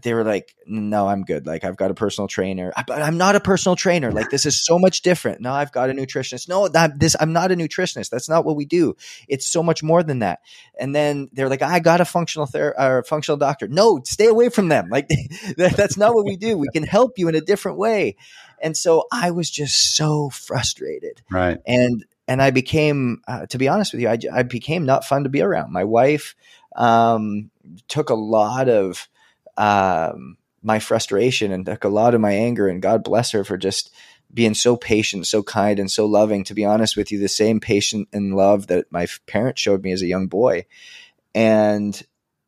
they 0.00 0.14
were 0.14 0.24
like, 0.24 0.54
no, 0.66 1.06
I'm 1.06 1.24
good. 1.24 1.46
Like 1.46 1.64
I've 1.64 1.76
got 1.76 1.90
a 1.90 1.94
personal 1.94 2.28
trainer, 2.28 2.72
but 2.86 3.02
I'm 3.02 3.18
not 3.18 3.36
a 3.36 3.40
personal 3.40 3.76
trainer. 3.76 4.10
Like 4.10 4.30
this 4.30 4.46
is 4.46 4.64
so 4.64 4.78
much 4.78 5.02
different. 5.02 5.40
No, 5.40 5.52
I've 5.52 5.72
got 5.72 5.90
a 5.90 5.92
nutritionist. 5.92 6.48
No, 6.48 6.68
that 6.68 6.98
this, 6.98 7.16
I'm 7.20 7.32
not 7.32 7.52
a 7.52 7.56
nutritionist. 7.56 8.10
That's 8.10 8.28
not 8.28 8.44
what 8.44 8.56
we 8.56 8.64
do. 8.64 8.96
It's 9.28 9.46
so 9.46 9.62
much 9.62 9.82
more 9.82 10.02
than 10.02 10.20
that. 10.20 10.40
And 10.78 10.94
then 10.94 11.28
they're 11.32 11.48
like, 11.48 11.62
I 11.62 11.80
got 11.80 12.00
a 12.00 12.04
functional 12.04 12.46
therapist 12.46 12.80
or 12.80 13.02
functional 13.02 13.36
doctor. 13.36 13.68
No, 13.68 14.00
stay 14.04 14.26
away 14.26 14.48
from 14.48 14.68
them. 14.68 14.88
Like 14.88 15.08
that's 15.56 15.96
not 15.96 16.14
what 16.14 16.24
we 16.24 16.36
do. 16.36 16.56
We 16.56 16.68
can 16.72 16.84
help 16.84 17.18
you 17.18 17.28
in 17.28 17.34
a 17.34 17.40
different 17.40 17.78
way. 17.78 18.16
And 18.62 18.76
so 18.76 19.04
I 19.12 19.32
was 19.32 19.50
just 19.50 19.96
so 19.96 20.30
frustrated. 20.30 21.20
Right. 21.30 21.58
And, 21.66 22.04
and 22.28 22.40
I 22.40 22.50
became, 22.50 23.20
uh, 23.26 23.46
to 23.46 23.58
be 23.58 23.68
honest 23.68 23.92
with 23.92 24.00
you, 24.00 24.08
I, 24.08 24.18
I 24.32 24.42
became 24.44 24.86
not 24.86 25.04
fun 25.04 25.24
to 25.24 25.28
be 25.28 25.42
around. 25.42 25.72
My 25.72 25.84
wife, 25.84 26.36
um, 26.76 27.50
took 27.88 28.10
a 28.10 28.14
lot 28.14 28.68
of, 28.68 29.08
um, 29.56 30.36
my 30.62 30.78
frustration 30.78 31.52
and 31.52 31.66
took 31.66 31.84
a 31.84 31.88
lot 31.88 32.14
of 32.14 32.20
my 32.20 32.32
anger. 32.32 32.68
And 32.68 32.82
God 32.82 33.04
bless 33.04 33.32
her 33.32 33.44
for 33.44 33.56
just 33.56 33.92
being 34.32 34.54
so 34.54 34.76
patient, 34.76 35.26
so 35.26 35.42
kind, 35.42 35.78
and 35.78 35.90
so 35.90 36.06
loving. 36.06 36.44
To 36.44 36.54
be 36.54 36.64
honest 36.64 36.96
with 36.96 37.12
you, 37.12 37.18
the 37.18 37.28
same 37.28 37.60
patient 37.60 38.08
and 38.12 38.34
love 38.34 38.68
that 38.68 38.90
my 38.90 39.06
parents 39.26 39.60
showed 39.60 39.82
me 39.82 39.92
as 39.92 40.02
a 40.02 40.06
young 40.06 40.28
boy. 40.28 40.66
And 41.34 42.00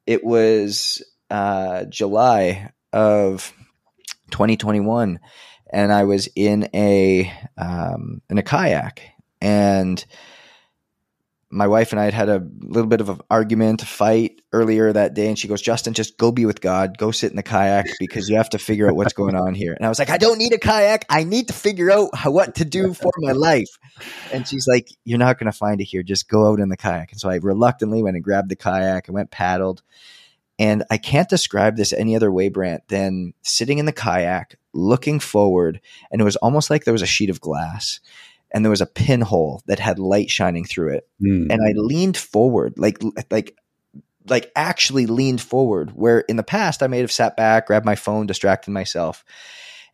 it 0.06 0.24
was 0.24 1.02
uh, 1.30 1.84
July 1.84 2.70
of 2.92 3.52
2021, 4.30 5.18
and 5.72 5.92
I 5.92 6.04
was 6.04 6.28
in 6.36 6.68
a 6.74 7.32
um, 7.56 8.22
in 8.28 8.38
a 8.38 8.42
kayak, 8.42 9.02
and 9.40 10.04
my 11.54 11.68
wife 11.68 11.92
and 11.92 12.00
I 12.00 12.04
had 12.04 12.14
had 12.14 12.28
a 12.28 12.44
little 12.60 12.88
bit 12.88 13.00
of 13.00 13.08
an 13.08 13.20
argument, 13.30 13.82
a 13.82 13.86
fight 13.86 14.42
earlier 14.52 14.92
that 14.92 15.14
day, 15.14 15.28
and 15.28 15.38
she 15.38 15.46
goes, 15.46 15.62
"Justin, 15.62 15.94
just 15.94 16.18
go 16.18 16.32
be 16.32 16.46
with 16.46 16.60
God. 16.60 16.98
Go 16.98 17.12
sit 17.12 17.30
in 17.30 17.36
the 17.36 17.42
kayak 17.42 17.86
because 18.00 18.28
you 18.28 18.36
have 18.36 18.50
to 18.50 18.58
figure 18.58 18.88
out 18.88 18.96
what's 18.96 19.12
going 19.12 19.36
on 19.36 19.54
here." 19.54 19.72
And 19.72 19.86
I 19.86 19.88
was 19.88 20.00
like, 20.00 20.10
"I 20.10 20.18
don't 20.18 20.38
need 20.38 20.52
a 20.52 20.58
kayak. 20.58 21.06
I 21.08 21.22
need 21.22 21.46
to 21.46 21.54
figure 21.54 21.90
out 21.90 22.14
how, 22.14 22.32
what 22.32 22.56
to 22.56 22.64
do 22.64 22.92
for 22.92 23.12
my 23.18 23.32
life." 23.32 23.78
And 24.32 24.46
she's 24.46 24.66
like, 24.66 24.88
"You're 25.04 25.18
not 25.18 25.38
going 25.38 25.50
to 25.50 25.56
find 25.56 25.80
it 25.80 25.84
here. 25.84 26.02
Just 26.02 26.28
go 26.28 26.50
out 26.50 26.58
in 26.58 26.68
the 26.68 26.76
kayak." 26.76 27.12
And 27.12 27.20
so 27.20 27.30
I 27.30 27.36
reluctantly 27.36 28.02
went 28.02 28.16
and 28.16 28.24
grabbed 28.24 28.48
the 28.48 28.56
kayak 28.56 29.06
and 29.06 29.14
went 29.14 29.30
paddled. 29.30 29.82
And 30.58 30.84
I 30.90 30.98
can't 30.98 31.28
describe 31.28 31.76
this 31.76 31.92
any 31.92 32.14
other 32.14 32.30
way, 32.30 32.48
Brant, 32.48 32.86
than 32.88 33.34
sitting 33.42 33.78
in 33.78 33.86
the 33.86 33.92
kayak, 33.92 34.56
looking 34.72 35.18
forward, 35.20 35.80
and 36.10 36.20
it 36.20 36.24
was 36.24 36.36
almost 36.36 36.70
like 36.70 36.84
there 36.84 36.92
was 36.92 37.02
a 37.02 37.06
sheet 37.06 37.30
of 37.30 37.40
glass 37.40 38.00
and 38.54 38.64
there 38.64 38.70
was 38.70 38.80
a 38.80 38.86
pinhole 38.86 39.62
that 39.66 39.80
had 39.80 39.98
light 39.98 40.30
shining 40.30 40.64
through 40.64 40.94
it. 40.94 41.08
Mm. 41.20 41.52
And 41.52 41.60
I 41.60 41.72
leaned 41.74 42.16
forward, 42.16 42.74
like 42.78 43.02
like 43.30 43.58
like 44.26 44.52
actually 44.56 45.06
leaned 45.06 45.42
forward 45.42 45.90
where 45.90 46.20
in 46.20 46.36
the 46.36 46.44
past 46.44 46.82
I 46.82 46.86
may 46.86 47.00
have 47.00 47.12
sat 47.12 47.36
back, 47.36 47.66
grabbed 47.66 47.84
my 47.84 47.96
phone, 47.96 48.26
distracted 48.26 48.70
myself. 48.70 49.24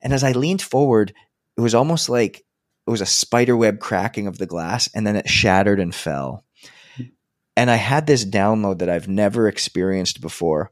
And 0.02 0.12
as 0.12 0.22
I 0.22 0.32
leaned 0.32 0.62
forward, 0.62 1.14
it 1.56 1.60
was 1.62 1.74
almost 1.74 2.08
like 2.08 2.44
it 2.86 2.90
was 2.90 3.00
a 3.00 3.06
spider 3.06 3.56
web 3.56 3.80
cracking 3.80 4.26
of 4.26 4.38
the 4.38 4.46
glass 4.46 4.88
and 4.94 5.06
then 5.06 5.16
it 5.16 5.28
shattered 5.28 5.80
and 5.80 5.94
fell. 5.94 6.44
And 7.56 7.70
I 7.70 7.76
had 7.76 8.06
this 8.06 8.24
download 8.24 8.78
that 8.78 8.88
I've 8.88 9.08
never 9.08 9.48
experienced 9.48 10.20
before. 10.20 10.70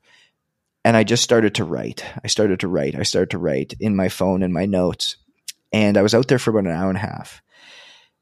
And 0.84 0.96
I 0.96 1.04
just 1.04 1.24
started 1.24 1.56
to 1.56 1.64
write. 1.64 2.04
I 2.22 2.28
started 2.28 2.60
to 2.60 2.68
write. 2.68 2.94
I 2.94 3.02
started 3.02 3.30
to 3.30 3.38
write 3.38 3.74
in 3.80 3.96
my 3.96 4.08
phone 4.08 4.42
and 4.42 4.54
my 4.54 4.66
notes. 4.66 5.16
And 5.72 5.98
I 5.98 6.02
was 6.02 6.14
out 6.14 6.28
there 6.28 6.38
for 6.38 6.50
about 6.50 6.64
an 6.64 6.78
hour 6.78 6.88
and 6.88 6.96
a 6.96 7.00
half. 7.00 7.42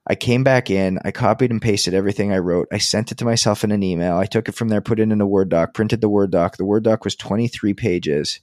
I 0.07 0.15
came 0.15 0.45
back 0.45 0.71
in, 0.71 0.99
I 1.05 1.11
copied 1.11 1.51
and 1.51 1.61
pasted 1.61 1.93
everything 1.93 2.33
I 2.33 2.39
wrote. 2.39 2.69
I 2.73 2.79
sent 2.79 3.11
it 3.11 3.19
to 3.19 3.25
myself 3.25 3.65
in 3.65 3.73
an 3.73 3.83
email. 3.83 4.17
I 4.17 4.27
took 4.27 4.49
it 4.49 4.55
from 4.55 4.69
there, 4.69 4.81
put 4.81 5.01
it 5.01 5.11
in 5.11 5.21
a 5.21 5.27
Word 5.27 5.49
doc, 5.49 5.75
printed 5.75 6.01
the 6.01 6.09
Word 6.09 6.31
doc. 6.31 6.57
The 6.57 6.65
Word 6.65 6.85
doc 6.85 7.05
was 7.05 7.17
23 7.17 7.75
pages. 7.75 8.41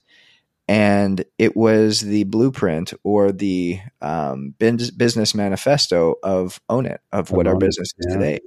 And 0.66 1.24
it 1.38 1.56
was 1.56 2.00
the 2.00 2.24
blueprint 2.24 2.92
or 3.02 3.32
the 3.32 3.80
um, 4.00 4.54
business 4.58 5.34
manifesto 5.34 6.14
of 6.22 6.60
Own 6.68 6.86
It, 6.86 7.00
of 7.12 7.30
what 7.30 7.46
our 7.46 7.56
business 7.56 7.92
is 7.98 8.06
yeah. 8.08 8.14
today. 8.14 8.40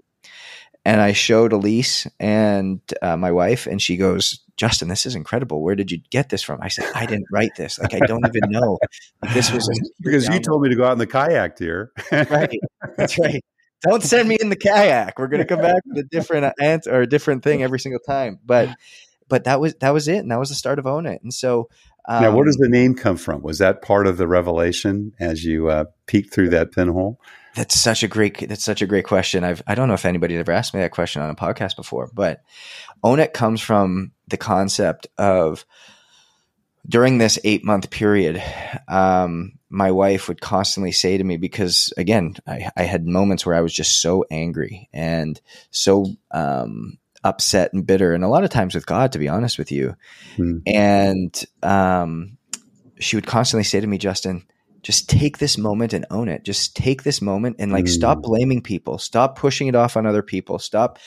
And 0.83 1.01
I 1.01 1.11
showed 1.11 1.51
Elise 1.51 2.07
and 2.19 2.79
uh, 3.01 3.17
my 3.17 3.31
wife, 3.31 3.67
and 3.67 3.81
she 3.81 3.97
goes, 3.97 4.39
Justin, 4.55 4.87
this 4.87 5.05
is 5.05 5.15
incredible. 5.15 5.61
Where 5.61 5.75
did 5.75 5.91
you 5.91 5.99
get 6.09 6.29
this 6.29 6.41
from? 6.41 6.59
I 6.61 6.69
said, 6.69 6.89
I 6.95 7.05
didn't 7.05 7.27
write 7.31 7.55
this. 7.57 7.77
Like, 7.77 7.93
I 7.93 7.99
don't 7.99 8.25
even 8.25 8.49
know. 8.49 8.79
Like, 9.21 9.33
this 9.33 9.51
was 9.51 9.69
because 10.01 10.27
you 10.29 10.39
told 10.39 10.61
me 10.61 10.69
to 10.69 10.75
go 10.75 10.85
out 10.85 10.93
in 10.93 10.97
the 10.97 11.05
kayak, 11.05 11.59
here. 11.59 11.91
right. 12.11 12.57
That's 12.97 13.17
right. 13.19 13.43
don't 13.81 14.03
send 14.03 14.27
me 14.27 14.37
in 14.39 14.49
the 14.49 14.55
kayak. 14.55 15.19
We're 15.19 15.27
going 15.27 15.41
to 15.41 15.45
come 15.45 15.61
back 15.61 15.83
with 15.85 15.97
a 16.05 16.07
different 16.09 16.53
answer 16.61 16.93
or 16.93 17.01
a 17.01 17.07
different 17.07 17.43
thing 17.43 17.63
every 17.63 17.79
single 17.79 17.99
time. 17.99 18.39
But 18.45 18.69
but 19.29 19.43
that 19.43 19.59
was 19.59 19.75
that 19.75 19.91
was 19.91 20.07
it, 20.07 20.17
and 20.17 20.31
that 20.31 20.39
was 20.39 20.49
the 20.49 20.55
start 20.55 20.79
of 20.79 20.87
Own 20.87 21.05
It. 21.05 21.21
And 21.21 21.33
so 21.33 21.69
um, 22.07 22.23
now, 22.23 22.35
where 22.35 22.45
does 22.45 22.55
the 22.55 22.69
name 22.69 22.95
come 22.95 23.17
from? 23.17 23.41
Was 23.41 23.57
that 23.57 23.81
part 23.81 24.07
of 24.07 24.17
the 24.17 24.27
revelation 24.27 25.13
as 25.19 25.43
you 25.43 25.69
uh, 25.69 25.85
peeked 26.05 26.33
through 26.33 26.49
that 26.49 26.71
pinhole? 26.71 27.19
That's 27.55 27.77
such 27.77 28.03
a 28.03 28.07
great. 28.07 28.47
That's 28.47 28.63
such 28.63 28.81
a 28.81 28.87
great 28.87 29.05
question. 29.05 29.43
I've 29.43 29.61
I 29.67 29.75
don't 29.75 29.87
know 29.87 29.93
if 29.93 30.05
anybody's 30.05 30.39
ever 30.39 30.51
asked 30.51 30.73
me 30.73 30.79
that 30.79 30.91
question 30.91 31.21
on 31.21 31.29
a 31.29 31.35
podcast 31.35 31.75
before, 31.75 32.09
but 32.13 32.41
Own 33.03 33.19
It 33.19 33.33
comes 33.33 33.61
from 33.61 34.11
the 34.27 34.37
concept 34.37 35.07
of 35.17 35.65
during 36.87 37.17
this 37.17 37.37
eight 37.43 37.65
month 37.65 37.89
period, 37.89 38.41
um, 38.87 39.56
my 39.69 39.91
wife 39.91 40.27
would 40.27 40.41
constantly 40.41 40.91
say 40.91 41.17
to 41.17 41.23
me 41.23 41.37
because 41.37 41.93
again, 41.97 42.35
I, 42.47 42.69
I, 42.77 42.83
had 42.83 43.05
moments 43.05 43.45
where 43.45 43.55
I 43.55 43.61
was 43.61 43.73
just 43.73 44.01
so 44.01 44.23
angry 44.31 44.89
and 44.93 45.39
so 45.71 46.05
um, 46.31 46.97
upset 47.23 47.73
and 47.73 47.85
bitter, 47.85 48.13
and 48.13 48.23
a 48.23 48.29
lot 48.29 48.43
of 48.43 48.49
times 48.49 48.75
with 48.75 48.85
God, 48.85 49.11
to 49.11 49.19
be 49.19 49.27
honest 49.27 49.57
with 49.57 49.71
you. 49.71 49.95
Hmm. 50.35 50.59
And 50.65 51.45
um, 51.63 52.37
she 52.99 53.17
would 53.17 53.27
constantly 53.27 53.63
say 53.63 53.79
to 53.79 53.87
me, 53.87 53.97
Justin, 53.97 54.45
just 54.83 55.09
take 55.09 55.39
this 55.39 55.57
moment 55.57 55.91
and 55.91 56.05
own 56.09 56.29
it. 56.29 56.43
Just 56.43 56.75
take 56.75 57.03
this 57.03 57.21
moment 57.21 57.57
and 57.59 57.73
like 57.73 57.85
mm. 57.85 57.89
stop 57.89 58.21
blaming 58.21 58.61
people. 58.61 58.97
Stop 58.97 59.37
pushing 59.37 59.67
it 59.67 59.75
off 59.75 59.97
on 59.97 60.05
other 60.05 60.23
people. 60.23 60.59
Stop 60.59 60.99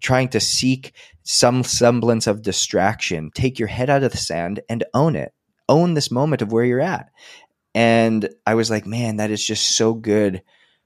trying 0.00 0.28
to 0.30 0.40
seek 0.40 0.92
some 1.22 1.62
semblance 1.62 2.26
of 2.26 2.42
distraction. 2.42 3.30
Take 3.32 3.58
your 3.58 3.68
head 3.68 3.90
out 3.90 4.02
of 4.02 4.10
the 4.10 4.18
sand 4.18 4.60
and 4.68 4.82
own 4.92 5.14
it. 5.14 5.32
Own 5.68 5.94
this 5.94 6.10
moment 6.10 6.42
of 6.42 6.50
where 6.50 6.64
you're 6.64 6.80
at. 6.80 7.10
And 7.78 8.28
I 8.44 8.56
was 8.56 8.70
like, 8.70 8.86
man, 8.86 9.18
that 9.18 9.30
is 9.30 9.46
just 9.46 9.76
so 9.76 9.94
good 9.94 10.42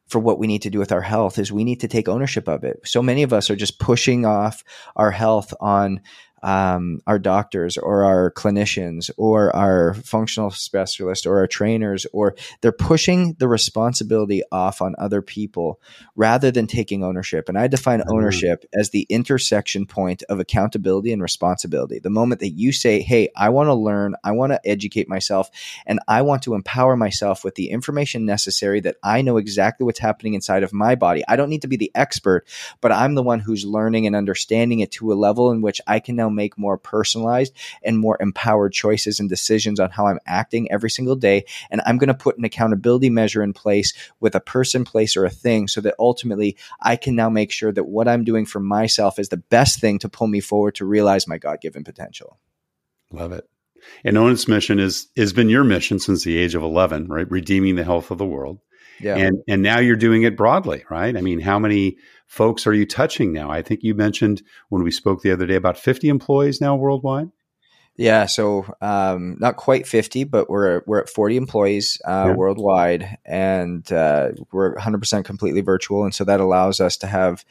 for 0.09 0.18
what 0.18 0.38
we 0.38 0.46
need 0.46 0.61
to 0.61 0.68
do 0.68 0.78
with 0.78 0.92
our 0.92 1.00
health 1.00 1.38
is 1.38 1.50
we 1.50 1.64
need 1.64 1.81
to 1.81 1.88
take 1.88 2.07
ownership 2.07 2.48
of 2.48 2.64
it. 2.64 2.81
So 2.85 3.02
many 3.02 3.22
of 3.22 3.33
us 3.33 3.48
are 3.48 3.57
just 3.57 3.78
pushing 3.78 4.26
off 4.26 4.62
our 4.94 5.11
health 5.11 5.55
on 5.59 6.02
um, 6.42 7.00
our 7.07 7.18
doctors 7.18 7.76
or 7.78 8.05
our 8.05 8.31
clinicians 8.33 9.11
or 9.16 9.55
our 9.55 9.94
functional 9.94 10.50
specialists 10.50 11.26
or 11.26 11.38
our 11.38 11.46
trainers, 11.46 12.07
or 12.12 12.35
they're 12.61 12.72
pushing 12.72 13.35
the 13.35 13.48
responsibility 13.48 14.42
off 14.50 14.83
on 14.83 14.94
other 14.98 15.22
people 15.22 15.81
rather 16.16 16.50
than 16.50 16.66
taking 16.66 17.05
ownership. 17.05 17.48
And 17.48 17.59
I 17.59 17.68
define 17.68 18.00
mm-hmm. 18.00 18.12
ownership 18.12 18.64
as 18.74 18.90
the 18.90 19.07
intersection 19.09 19.87
point 19.87 20.22
of 20.28 20.40
accountability 20.40 21.12
and 21.12 21.22
responsibility. 21.22 21.98
The 21.98 22.11
moment 22.11 22.40
that 22.40 22.50
you 22.50 22.72
say, 22.72 23.00
Hey, 23.00 23.28
I 23.37 23.50
want 23.50 23.68
to 23.68 23.74
learn, 23.74 24.16
I 24.24 24.33
want 24.33 24.52
to 24.52 24.61
educate 24.64 25.09
myself, 25.09 25.50
and 25.87 26.00
I 26.09 26.22
want 26.22 26.42
to 26.42 26.55
empower 26.55 26.96
myself 26.96 27.44
with 27.44 27.55
the 27.55 27.70
information 27.70 28.26
necessary 28.26 28.81
that 28.81 28.96
I 29.02 29.22
know 29.22 29.37
exactly 29.37 29.85
what's 29.85 29.98
happening 29.98 30.35
inside 30.35 30.62
of 30.62 30.72
my 30.72 30.94
body. 30.94 31.22
I 31.28 31.37
don't 31.37 31.50
need 31.50 31.62
to 31.62 31.68
be 31.68 31.76
the 31.76 31.92
expert, 31.94 32.46
but 32.81 32.92
I'm 32.92 33.14
the 33.14 33.22
one 33.22 33.40
who's 33.40 33.64
learning 33.64 34.07
and 34.07 34.16
understanding 34.16 34.81
it 34.81 34.90
to 34.92 35.12
a 35.12 35.14
level 35.14 35.50
in 35.50 35.61
which 35.61 35.81
I 35.87 36.00
can 36.00 36.16
now 36.16 36.28
make 36.32 36.58
more 36.58 36.76
personalized 36.76 37.54
and 37.82 37.98
more 37.98 38.16
empowered 38.20 38.72
choices 38.72 39.20
and 39.20 39.28
decisions 39.28 39.80
on 39.80 39.90
how 39.90 40.06
I'm 40.06 40.20
acting 40.26 40.70
every 40.70 40.90
single 40.90 41.16
day. 41.16 41.44
And 41.70 41.80
I'm 41.86 41.98
going 41.98 42.08
to 42.08 42.14
put 42.14 42.38
an 42.38 42.44
accountability 42.44 43.10
measure 43.10 43.42
in 43.42 43.52
place 43.52 43.94
with 44.20 44.34
a 44.34 44.40
person, 44.40 44.84
place, 44.84 45.16
or 45.16 45.24
a 45.24 45.30
thing 45.30 45.68
so 45.68 45.80
that 45.82 45.94
ultimately 45.98 46.56
I 46.80 46.96
can 46.96 47.14
now 47.14 47.30
make 47.30 47.52
sure 47.52 47.72
that 47.72 47.84
what 47.84 48.08
I'm 48.08 48.24
doing 48.24 48.46
for 48.46 48.60
myself 48.60 49.18
is 49.18 49.28
the 49.28 49.36
best 49.36 49.80
thing 49.80 49.98
to 50.00 50.08
pull 50.08 50.26
me 50.26 50.40
forward 50.40 50.76
to 50.76 50.84
realize 50.84 51.26
my 51.28 51.38
God 51.38 51.60
given 51.60 51.84
potential. 51.84 52.38
Love 53.10 53.32
it. 53.32 53.48
And 54.04 54.16
Own 54.16 54.32
It's 54.32 54.48
mission 54.48 54.78
is 54.78 55.08
has 55.16 55.32
been 55.32 55.48
your 55.48 55.64
mission 55.64 55.98
since 55.98 56.24
the 56.24 56.38
age 56.38 56.54
of 56.54 56.62
eleven, 56.62 57.08
right? 57.08 57.28
Redeeming 57.30 57.76
the 57.76 57.84
health 57.84 58.10
of 58.10 58.18
the 58.18 58.24
world. 58.24 58.60
Yeah. 59.00 59.16
And 59.16 59.42
and 59.48 59.62
now 59.62 59.80
you're 59.80 59.96
doing 59.96 60.22
it 60.22 60.36
broadly, 60.36 60.84
right? 60.88 61.16
I 61.16 61.20
mean, 61.20 61.40
how 61.40 61.58
many 61.58 61.96
folks 62.32 62.66
are 62.66 62.72
you 62.72 62.86
touching 62.86 63.30
now? 63.30 63.50
I 63.50 63.60
think 63.60 63.82
you 63.82 63.94
mentioned 63.94 64.42
when 64.70 64.82
we 64.82 64.90
spoke 64.90 65.20
the 65.20 65.30
other 65.30 65.44
day 65.44 65.54
about 65.54 65.76
50 65.76 66.08
employees 66.08 66.62
now 66.62 66.74
worldwide. 66.74 67.30
Yeah, 67.94 68.24
so 68.24 68.74
um, 68.80 69.36
not 69.38 69.56
quite 69.56 69.86
50, 69.86 70.24
but 70.24 70.48
we're 70.48 70.80
we're 70.86 71.00
at 71.00 71.10
40 71.10 71.36
employees 71.36 72.00
uh, 72.06 72.28
yeah. 72.28 72.34
worldwide, 72.34 73.18
and 73.26 73.92
uh, 73.92 74.30
we're 74.50 74.74
100% 74.76 75.26
completely 75.26 75.60
virtual, 75.60 76.04
and 76.04 76.14
so 76.14 76.24
that 76.24 76.40
allows 76.40 76.80
us 76.80 76.96
to 76.98 77.06
have, 77.06 77.44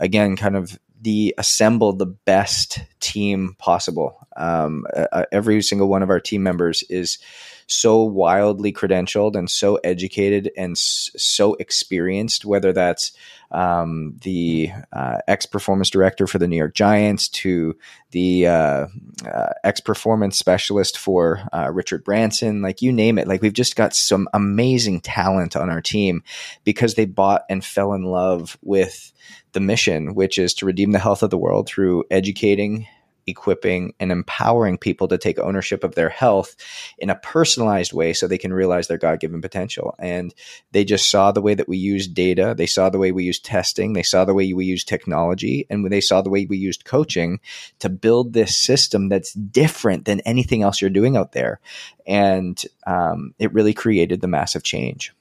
again, 0.00 0.34
kind 0.34 0.56
of 0.56 0.80
the 1.00 1.32
assemble 1.38 1.92
the 1.92 2.06
best 2.06 2.80
team 2.98 3.54
possible. 3.60 4.26
Um, 4.36 4.84
uh, 4.96 5.26
every 5.30 5.62
single 5.62 5.86
one 5.86 6.02
of 6.02 6.10
our 6.10 6.18
team 6.18 6.42
members 6.42 6.82
is 6.90 7.18
so 7.66 8.02
wildly 8.02 8.72
credentialed 8.72 9.36
and 9.36 9.50
so 9.50 9.76
educated 9.76 10.50
and 10.56 10.76
so 10.76 11.54
experienced, 11.54 12.44
whether 12.44 12.72
that's 12.72 13.12
um, 13.50 14.16
the 14.22 14.70
uh, 14.92 15.18
ex 15.28 15.46
performance 15.46 15.88
director 15.88 16.26
for 16.26 16.38
the 16.38 16.48
New 16.48 16.56
York 16.56 16.74
Giants 16.74 17.28
to 17.28 17.76
the 18.10 18.46
uh, 18.46 18.86
uh, 19.32 19.52
ex 19.62 19.80
performance 19.80 20.38
specialist 20.38 20.98
for 20.98 21.40
uh, 21.52 21.70
Richard 21.72 22.04
Branson, 22.04 22.62
like 22.62 22.82
you 22.82 22.92
name 22.92 23.18
it. 23.18 23.28
Like 23.28 23.42
we've 23.42 23.52
just 23.52 23.76
got 23.76 23.94
some 23.94 24.28
amazing 24.34 25.00
talent 25.00 25.56
on 25.56 25.70
our 25.70 25.80
team 25.80 26.22
because 26.64 26.94
they 26.94 27.06
bought 27.06 27.44
and 27.48 27.64
fell 27.64 27.92
in 27.92 28.02
love 28.02 28.58
with 28.62 29.12
the 29.52 29.60
mission, 29.60 30.14
which 30.14 30.38
is 30.38 30.52
to 30.54 30.66
redeem 30.66 30.90
the 30.90 30.98
health 30.98 31.22
of 31.22 31.30
the 31.30 31.38
world 31.38 31.68
through 31.68 32.04
educating 32.10 32.86
equipping 33.26 33.94
and 34.00 34.12
empowering 34.12 34.78
people 34.78 35.08
to 35.08 35.18
take 35.18 35.38
ownership 35.38 35.84
of 35.84 35.94
their 35.94 36.08
health 36.08 36.56
in 36.98 37.10
a 37.10 37.14
personalized 37.14 37.92
way 37.92 38.12
so 38.12 38.26
they 38.26 38.38
can 38.38 38.52
realize 38.52 38.88
their 38.88 38.98
God 38.98 39.20
given 39.20 39.40
potential. 39.40 39.94
And 39.98 40.34
they 40.72 40.84
just 40.84 41.10
saw 41.10 41.32
the 41.32 41.42
way 41.42 41.54
that 41.54 41.68
we 41.68 41.76
use 41.76 42.06
data, 42.06 42.54
they 42.56 42.66
saw 42.66 42.90
the 42.90 42.98
way 42.98 43.12
we 43.12 43.24
use 43.24 43.40
testing, 43.40 43.92
they 43.92 44.02
saw 44.02 44.24
the 44.24 44.34
way 44.34 44.52
we 44.52 44.64
use 44.64 44.84
technology, 44.84 45.66
and 45.70 45.90
they 45.90 46.00
saw 46.00 46.22
the 46.22 46.30
way 46.30 46.46
we 46.46 46.56
used 46.56 46.84
coaching 46.84 47.40
to 47.78 47.88
build 47.88 48.32
this 48.32 48.56
system 48.56 49.08
that's 49.08 49.32
different 49.32 50.04
than 50.04 50.20
anything 50.20 50.62
else 50.62 50.80
you're 50.80 50.90
doing 50.90 51.16
out 51.16 51.32
there. 51.32 51.60
And 52.06 52.62
um, 52.86 53.34
it 53.38 53.52
really 53.52 53.74
created 53.74 54.20
the 54.20 54.28
massive 54.28 54.62
change. 54.62 55.12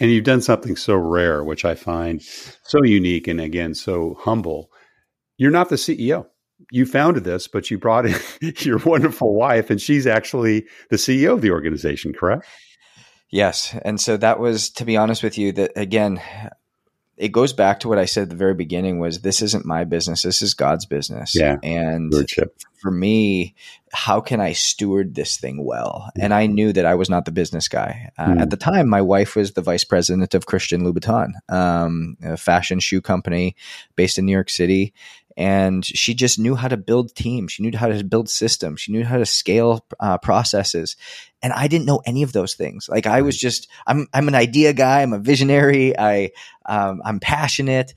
And 0.00 0.10
you've 0.10 0.24
done 0.24 0.42
something 0.42 0.76
so 0.76 0.96
rare, 0.96 1.44
which 1.44 1.64
I 1.64 1.74
find 1.74 2.20
so 2.22 2.82
unique 2.82 3.28
and 3.28 3.40
again 3.40 3.74
so 3.74 4.16
humble. 4.20 4.70
You're 5.36 5.52
not 5.52 5.68
the 5.68 5.76
CEO 5.76 6.26
you 6.70 6.86
founded 6.86 7.24
this, 7.24 7.48
but 7.48 7.70
you 7.70 7.78
brought 7.78 8.06
in 8.06 8.14
your 8.58 8.78
wonderful 8.78 9.34
wife, 9.34 9.70
and 9.70 9.80
she's 9.80 10.06
actually 10.06 10.66
the 10.90 10.96
CEO 10.96 11.32
of 11.34 11.40
the 11.42 11.50
organization, 11.50 12.12
correct? 12.12 12.46
Yes. 13.30 13.76
And 13.84 14.00
so 14.00 14.16
that 14.16 14.38
was, 14.38 14.70
to 14.70 14.84
be 14.84 14.96
honest 14.96 15.22
with 15.22 15.36
you, 15.38 15.52
that 15.52 15.72
again, 15.76 16.20
it 17.16 17.28
goes 17.28 17.52
back 17.52 17.80
to 17.80 17.88
what 17.88 17.98
I 17.98 18.06
said 18.06 18.24
at 18.24 18.28
the 18.28 18.36
very 18.36 18.54
beginning 18.54 18.98
was 18.98 19.20
this 19.20 19.40
isn't 19.40 19.64
my 19.64 19.84
business. 19.84 20.22
This 20.22 20.42
is 20.42 20.54
God's 20.54 20.84
business. 20.84 21.34
Yeah. 21.34 21.56
And 21.62 22.12
for 22.80 22.90
me, 22.90 23.54
how 23.92 24.20
can 24.20 24.40
I 24.40 24.52
steward 24.52 25.14
this 25.14 25.36
thing 25.36 25.64
well? 25.64 26.10
And 26.18 26.34
I 26.34 26.46
knew 26.46 26.72
that 26.72 26.86
I 26.86 26.96
was 26.96 27.08
not 27.08 27.24
the 27.24 27.32
business 27.32 27.68
guy. 27.68 28.10
Uh, 28.18 28.26
mm. 28.26 28.40
At 28.40 28.50
the 28.50 28.56
time, 28.56 28.88
my 28.88 29.00
wife 29.00 29.36
was 29.36 29.52
the 29.52 29.62
vice 29.62 29.84
president 29.84 30.34
of 30.34 30.46
Christian 30.46 30.82
Louboutin, 30.82 31.32
um, 31.48 32.16
a 32.22 32.36
fashion 32.36 32.80
shoe 32.80 33.00
company 33.00 33.54
based 33.94 34.18
in 34.18 34.26
New 34.26 34.32
York 34.32 34.50
City 34.50 34.92
and 35.36 35.84
she 35.84 36.14
just 36.14 36.38
knew 36.38 36.54
how 36.54 36.68
to 36.68 36.76
build 36.76 37.14
teams. 37.14 37.52
She 37.52 37.62
knew 37.62 37.76
how 37.76 37.88
to 37.88 38.04
build 38.04 38.28
systems. 38.28 38.80
She 38.80 38.92
knew 38.92 39.04
how 39.04 39.18
to 39.18 39.26
scale 39.26 39.84
uh, 39.98 40.18
processes. 40.18 40.96
And 41.42 41.52
I 41.52 41.66
didn't 41.68 41.86
know 41.86 42.02
any 42.06 42.22
of 42.22 42.32
those 42.32 42.54
things. 42.54 42.88
Like 42.88 43.06
I 43.06 43.22
was 43.22 43.36
just, 43.36 43.68
I'm, 43.86 44.06
I'm 44.14 44.28
an 44.28 44.34
idea 44.34 44.72
guy. 44.72 45.02
I'm 45.02 45.12
a 45.12 45.18
visionary. 45.18 45.98
I, 45.98 46.30
um, 46.66 47.02
I'm 47.04 47.20
passionate 47.20 47.94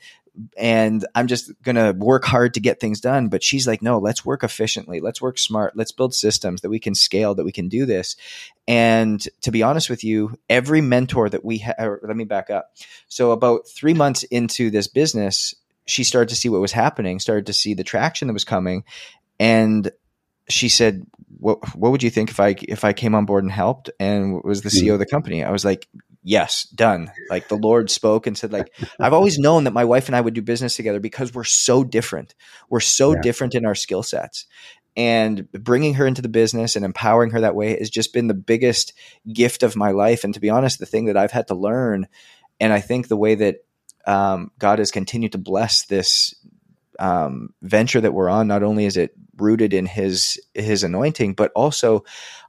and 0.56 1.06
I'm 1.16 1.28
just 1.28 1.52
going 1.64 1.76
to 1.76 1.96
work 1.98 2.26
hard 2.26 2.54
to 2.56 2.60
get 2.60 2.80
things 2.80 3.02
done. 3.02 3.30
But 3.30 3.44
she's 3.44 3.68
like, 3.68 3.82
no, 3.82 4.00
let's 4.00 4.26
work 4.26 4.44
efficiently. 4.44 5.00
Let's 5.00 5.22
work 5.22 5.38
smart. 5.38 5.76
Let's 5.76 5.92
build 5.92 6.14
systems 6.14 6.62
that 6.62 6.70
we 6.70 6.80
can 6.80 6.96
scale, 6.96 7.36
that 7.36 7.46
we 7.46 7.52
can 7.52 7.70
do 7.70 7.86
this. 7.86 8.16
And 8.68 9.26
to 9.42 9.52
be 9.52 9.64
honest 9.64 9.90
with 9.90 10.04
you, 10.04 10.38
every 10.50 10.82
mentor 10.82 11.30
that 11.30 11.46
we 11.46 11.60
have, 11.60 12.00
let 12.04 12.16
me 12.16 12.26
back 12.26 12.50
up. 12.50 12.72
So 13.08 13.32
about 13.32 13.68
three 13.68 13.94
months 13.94 14.24
into 14.24 14.70
this 14.70 14.88
business, 14.88 15.56
she 15.88 16.04
started 16.04 16.30
to 16.30 16.36
see 16.36 16.50
what 16.50 16.62
was 16.62 16.72
happening, 16.72 17.20
started 17.20 17.48
to 17.48 17.54
see 17.54 17.74
the 17.74 17.84
traction 17.84 18.28
that 18.28 18.34
was 18.34 18.44
coming, 18.44 18.84
and 19.40 19.92
she 20.50 20.70
said, 20.70 21.06
"What 21.38 21.76
what 21.76 21.92
would 21.92 22.04
you 22.04 22.10
think 22.10 22.30
if 22.30 22.40
I 22.40 22.56
if 22.68 22.84
I 22.86 22.94
came 22.94 23.16
on 23.16 23.26
board 23.26 23.44
and 23.44 23.52
helped 23.52 23.90
and 24.00 24.42
was 24.44 24.62
the 24.62 24.70
CEO 24.70 24.94
of 24.94 25.00
the 25.00 25.06
company?" 25.06 25.44
I 25.44 25.52
was 25.52 25.66
like, 25.66 25.88
"Yes, 26.24 26.64
done." 26.64 27.12
Like 27.30 27.48
the 27.48 27.56
Lord 27.56 27.90
spoke 27.90 28.28
and 28.28 28.38
said, 28.38 28.54
"Like 28.54 28.74
I've 29.00 29.14
always 29.14 29.38
known 29.38 29.66
that 29.66 29.74
my 29.74 29.86
wife 29.86 30.08
and 30.08 30.16
I 30.16 30.22
would 30.22 30.34
do 30.34 30.42
business 30.42 30.76
together 30.76 31.00
because 31.00 31.34
we're 31.34 31.44
so 31.44 31.84
different. 31.84 32.36
We're 32.70 32.80
so 32.80 33.14
yeah. 33.14 33.22
different 33.22 33.56
in 33.56 33.66
our 33.66 33.76
skill 33.76 34.04
sets." 34.04 34.46
And 34.96 35.52
bringing 35.52 35.94
her 35.96 36.08
into 36.08 36.24
the 36.24 36.30
business 36.30 36.76
and 36.76 36.84
empowering 36.84 37.30
her 37.32 37.42
that 37.42 37.54
way 37.54 37.78
has 37.78 37.90
just 37.90 38.14
been 38.14 38.28
the 38.28 38.34
biggest 38.34 38.94
gift 39.32 39.62
of 39.62 39.76
my 39.76 39.92
life. 39.92 40.24
And 40.24 40.34
to 40.34 40.40
be 40.40 40.50
honest, 40.50 40.80
the 40.80 40.88
thing 40.88 41.06
that 41.06 41.18
I've 41.18 41.32
had 41.32 41.50
to 41.50 41.56
learn, 41.56 42.08
and 42.60 42.74
I 42.74 42.82
think 42.82 43.08
the 43.08 43.18
way 43.18 43.36
that 43.36 43.58
um, 44.08 44.52
God 44.58 44.80
has 44.80 44.92
continued 44.92 45.34
to 45.34 45.38
bless 45.38 45.86
this 45.86 46.34
um, 47.00 47.54
venture 47.62 48.02
that 48.02 48.14
we're 48.14 48.30
on. 48.30 48.48
Not 48.48 48.64
only 48.64 48.86
is 48.86 48.98
it 48.98 49.14
rooted 49.38 49.72
in 49.72 49.86
his 49.86 50.40
his 50.56 50.84
anointing 50.84 51.36
but 51.36 51.52
also 51.56 52.04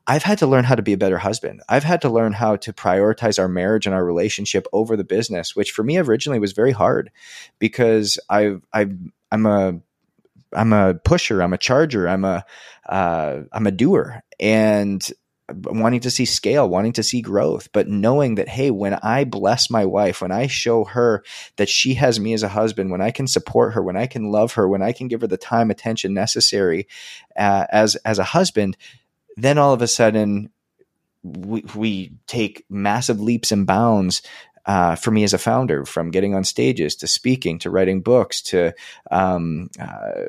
I've 0.09 0.22
had 0.22 0.38
to 0.38 0.46
learn 0.46 0.64
how 0.64 0.74
to 0.74 0.80
be 0.80 0.94
a 0.94 0.98
better 0.98 1.18
husband. 1.18 1.61
I've 1.68 1.84
had 1.84 2.00
to 2.00 2.09
learn 2.09 2.32
how 2.32 2.56
to 2.56 2.72
prioritize 2.72 3.38
our 3.38 3.46
marriage 3.46 3.84
and 3.84 3.94
our 3.94 4.02
relationship 4.02 4.66
over 4.72 4.96
the 4.96 5.04
business, 5.04 5.54
which 5.54 5.70
for 5.70 5.82
me 5.82 5.98
originally 5.98 6.38
was 6.38 6.52
very 6.52 6.72
hard 6.72 7.11
because 7.59 8.18
I've, 8.30 8.62
I've, 8.72 8.96
I'm 9.30 9.44
a, 9.44 9.80
I'm 10.54 10.72
a 10.72 10.94
pusher. 10.94 11.42
I'm 11.42 11.52
a 11.52 11.59
charger. 11.59 12.09
I'm 12.09 12.24
a, 12.24 12.42
uh, 12.88 13.40
I'm 13.52 13.66
a 13.66 13.70
doer 13.70 14.22
and 14.40 15.06
wanting 15.55 16.01
to 16.01 16.11
see 16.11 16.24
scale, 16.24 16.68
wanting 16.68 16.92
to 16.92 17.03
see 17.03 17.22
growth, 17.22 17.70
but 17.72 17.88
knowing 17.88 18.34
that, 18.36 18.49
Hey, 18.49 18.70
when 18.70 18.94
I 18.94 19.24
bless 19.24 19.70
my 19.70 19.84
wife, 19.84 20.20
when 20.20 20.32
I 20.32 20.46
show 20.46 20.84
her 20.84 21.24
that 21.57 21.68
she 21.68 21.94
has 21.94 22.20
me 22.20 22.32
as 22.34 22.42
a 22.42 22.49
husband, 22.49 22.90
when 22.90 23.01
I 23.01 23.11
can 23.11 23.26
support 23.26 23.74
her, 23.74 23.82
when 23.82 23.96
I 23.96 24.07
can 24.07 24.30
love 24.30 24.53
her, 24.55 24.68
when 24.68 24.82
I 24.82 24.92
can 24.92 25.09
give 25.09 25.22
her 25.22 25.26
the 25.26 25.36
time, 25.36 25.70
attention 25.70 26.14
necessary 26.14 26.86
uh, 27.36 27.66
as, 27.70 27.96
as 27.96 28.18
a 28.18 28.24
husband, 28.24 28.76
then 29.36 29.59
all 29.59 29.72
of 29.72 29.82
a 29.82 29.86
sudden 29.86 30.51
we, 31.22 31.64
we 31.74 32.12
take 32.26 32.64
massive 32.68 33.20
leaps 33.20 33.53
and 33.53 33.66
bounds 33.66 34.22
uh, 34.66 34.96
for 34.96 35.11
me 35.11 35.24
as 35.24 35.32
a 35.32 35.38
founder, 35.38 35.86
from 35.86 36.11
getting 36.11 36.34
on 36.34 36.44
stages 36.44 36.94
to 36.96 37.07
speaking 37.07 37.59
to 37.59 37.70
writing 37.70 38.03
books 38.03 38.42
to 38.42 38.74
um, 39.11 39.70
uh, 39.80 40.24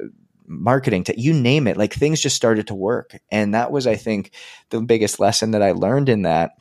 marketing 0.49 1.05
to 1.05 1.19
you 1.19 1.33
name 1.33 1.67
it, 1.67 1.77
like 1.77 1.93
things 1.93 2.19
just 2.19 2.35
started 2.35 2.67
to 2.67 2.75
work. 2.75 3.17
And 3.31 3.53
that 3.53 3.71
was, 3.71 3.87
I 3.87 3.95
think, 3.95 4.31
the 4.69 4.81
biggest 4.81 5.19
lesson 5.19 5.51
that 5.51 5.61
I 5.61 5.71
learned 5.71 6.09
in 6.09 6.23
that 6.23 6.51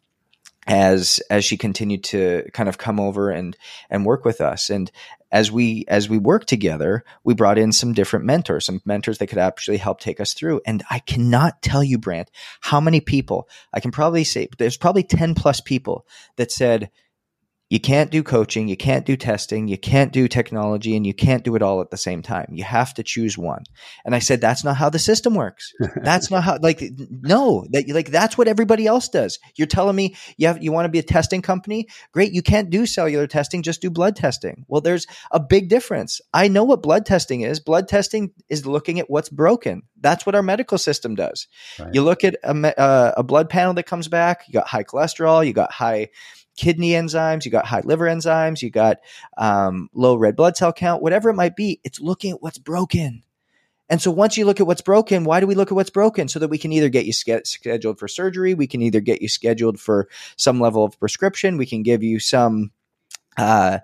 as 0.68 1.18
as 1.30 1.44
she 1.44 1.56
continued 1.56 2.04
to 2.04 2.44
kind 2.52 2.68
of 2.68 2.78
come 2.78 3.00
over 3.00 3.30
and 3.30 3.56
and 3.88 4.04
work 4.04 4.24
with 4.24 4.40
us 4.40 4.68
and 4.68 4.92
as 5.32 5.50
we 5.50 5.84
as 5.88 6.10
we 6.10 6.18
worked 6.18 6.46
together 6.46 7.04
we 7.24 7.32
brought 7.32 7.56
in 7.56 7.72
some 7.72 7.94
different 7.94 8.26
mentors 8.26 8.66
some 8.66 8.82
mentors 8.84 9.16
that 9.16 9.28
could 9.28 9.38
actually 9.38 9.78
help 9.78 9.98
take 9.98 10.20
us 10.20 10.34
through 10.34 10.60
and 10.66 10.84
i 10.90 10.98
cannot 10.98 11.62
tell 11.62 11.82
you 11.82 11.96
brant 11.96 12.30
how 12.60 12.80
many 12.80 13.00
people 13.00 13.48
i 13.72 13.80
can 13.80 13.90
probably 13.90 14.24
say 14.24 14.46
there's 14.58 14.76
probably 14.76 15.02
10 15.02 15.34
plus 15.34 15.60
people 15.62 16.06
that 16.36 16.52
said 16.52 16.90
you 17.70 17.78
can't 17.78 18.10
do 18.10 18.22
coaching, 18.22 18.66
you 18.66 18.76
can't 18.76 19.04
do 19.04 19.16
testing, 19.16 19.68
you 19.68 19.76
can't 19.76 20.12
do 20.12 20.26
technology, 20.26 20.96
and 20.96 21.06
you 21.06 21.12
can't 21.12 21.44
do 21.44 21.54
it 21.54 21.62
all 21.62 21.82
at 21.82 21.90
the 21.90 21.98
same 21.98 22.22
time. 22.22 22.46
You 22.50 22.64
have 22.64 22.94
to 22.94 23.02
choose 23.02 23.36
one. 23.36 23.64
And 24.04 24.14
I 24.14 24.20
said, 24.20 24.40
that's 24.40 24.64
not 24.64 24.76
how 24.76 24.88
the 24.88 24.98
system 24.98 25.34
works. 25.34 25.74
That's 25.96 26.30
not 26.30 26.44
how, 26.44 26.58
like, 26.62 26.82
no, 27.10 27.66
that 27.70 27.88
like, 27.88 28.10
that's 28.10 28.38
what 28.38 28.48
everybody 28.48 28.86
else 28.86 29.08
does. 29.08 29.38
You're 29.56 29.66
telling 29.66 29.96
me 29.96 30.16
you 30.38 30.46
have, 30.46 30.62
you 30.62 30.72
want 30.72 30.86
to 30.86 30.90
be 30.90 30.98
a 30.98 31.02
testing 31.02 31.42
company? 31.42 31.88
Great. 32.12 32.32
You 32.32 32.42
can't 32.42 32.70
do 32.70 32.86
cellular 32.86 33.26
testing, 33.26 33.62
just 33.62 33.82
do 33.82 33.90
blood 33.90 34.16
testing. 34.16 34.64
Well, 34.66 34.80
there's 34.80 35.06
a 35.30 35.40
big 35.40 35.68
difference. 35.68 36.20
I 36.32 36.48
know 36.48 36.64
what 36.64 36.82
blood 36.82 37.04
testing 37.04 37.42
is. 37.42 37.60
Blood 37.60 37.86
testing 37.86 38.32
is 38.48 38.66
looking 38.66 38.98
at 38.98 39.10
what's 39.10 39.28
broken. 39.28 39.82
That's 40.00 40.24
what 40.24 40.34
our 40.34 40.42
medical 40.42 40.78
system 40.78 41.16
does. 41.16 41.46
Right. 41.78 41.92
You 41.92 42.02
look 42.02 42.24
at 42.24 42.36
a, 42.42 42.80
uh, 42.80 43.14
a 43.18 43.22
blood 43.22 43.50
panel 43.50 43.74
that 43.74 43.82
comes 43.84 44.08
back, 44.08 44.44
you 44.46 44.54
got 44.54 44.68
high 44.68 44.84
cholesterol, 44.84 45.46
you 45.46 45.52
got 45.52 45.72
high, 45.72 46.08
kidney 46.58 46.90
enzymes, 46.90 47.44
you 47.44 47.52
got 47.52 47.66
high 47.66 47.82
liver 47.84 48.06
enzymes, 48.06 48.60
you 48.60 48.68
got 48.68 48.98
um, 49.36 49.88
low 49.94 50.16
red 50.16 50.34
blood 50.34 50.56
cell 50.56 50.72
count, 50.72 51.00
whatever 51.00 51.30
it 51.30 51.34
might 51.34 51.54
be. 51.54 51.80
It's 51.84 52.00
looking 52.00 52.32
at 52.32 52.42
what's 52.42 52.58
broken. 52.58 53.22
And 53.88 54.02
so 54.02 54.10
once 54.10 54.36
you 54.36 54.44
look 54.44 54.60
at 54.60 54.66
what's 54.66 54.82
broken, 54.82 55.22
why 55.22 55.38
do 55.38 55.46
we 55.46 55.54
look 55.54 55.70
at 55.70 55.76
what's 55.76 55.88
broken? 55.88 56.26
So 56.26 56.40
that 56.40 56.48
we 56.48 56.58
can 56.58 56.72
either 56.72 56.88
get 56.88 57.06
you 57.06 57.12
ske- 57.12 57.46
scheduled 57.46 58.00
for 58.00 58.08
surgery, 58.08 58.54
we 58.54 58.66
can 58.66 58.82
either 58.82 59.00
get 59.00 59.22
you 59.22 59.28
scheduled 59.28 59.78
for 59.78 60.08
some 60.36 60.60
level 60.60 60.84
of 60.84 60.98
prescription, 60.98 61.58
we 61.58 61.64
can 61.64 61.84
give 61.84 62.02
you 62.02 62.18
some, 62.18 62.72
uh, 63.36 63.78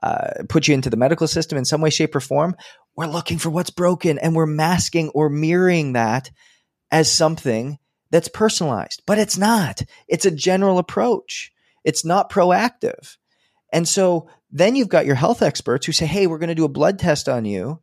uh, 0.00 0.30
put 0.48 0.68
you 0.68 0.74
into 0.74 0.88
the 0.88 0.96
medical 0.96 1.26
system 1.26 1.58
in 1.58 1.64
some 1.64 1.80
way, 1.80 1.90
shape, 1.90 2.14
or 2.14 2.20
form. 2.20 2.54
We're 2.94 3.06
looking 3.06 3.38
for 3.38 3.50
what's 3.50 3.70
broken 3.70 4.18
and 4.18 4.36
we're 4.36 4.46
masking 4.46 5.08
or 5.10 5.28
mirroring 5.28 5.94
that 5.94 6.30
as 6.92 7.10
something 7.10 7.78
that's 8.10 8.28
personalized, 8.28 9.02
but 9.04 9.18
it's 9.18 9.36
not. 9.36 9.82
It's 10.08 10.26
a 10.26 10.30
general 10.30 10.78
approach. 10.78 11.52
It's 11.84 12.04
not 12.04 12.30
proactive. 12.30 13.16
And 13.72 13.86
so 13.86 14.28
then 14.50 14.76
you've 14.76 14.88
got 14.88 15.06
your 15.06 15.14
health 15.14 15.42
experts 15.42 15.86
who 15.86 15.92
say, 15.92 16.06
Hey, 16.06 16.26
we're 16.26 16.38
going 16.38 16.48
to 16.48 16.54
do 16.54 16.64
a 16.64 16.68
blood 16.68 16.98
test 16.98 17.28
on 17.28 17.44
you. 17.44 17.80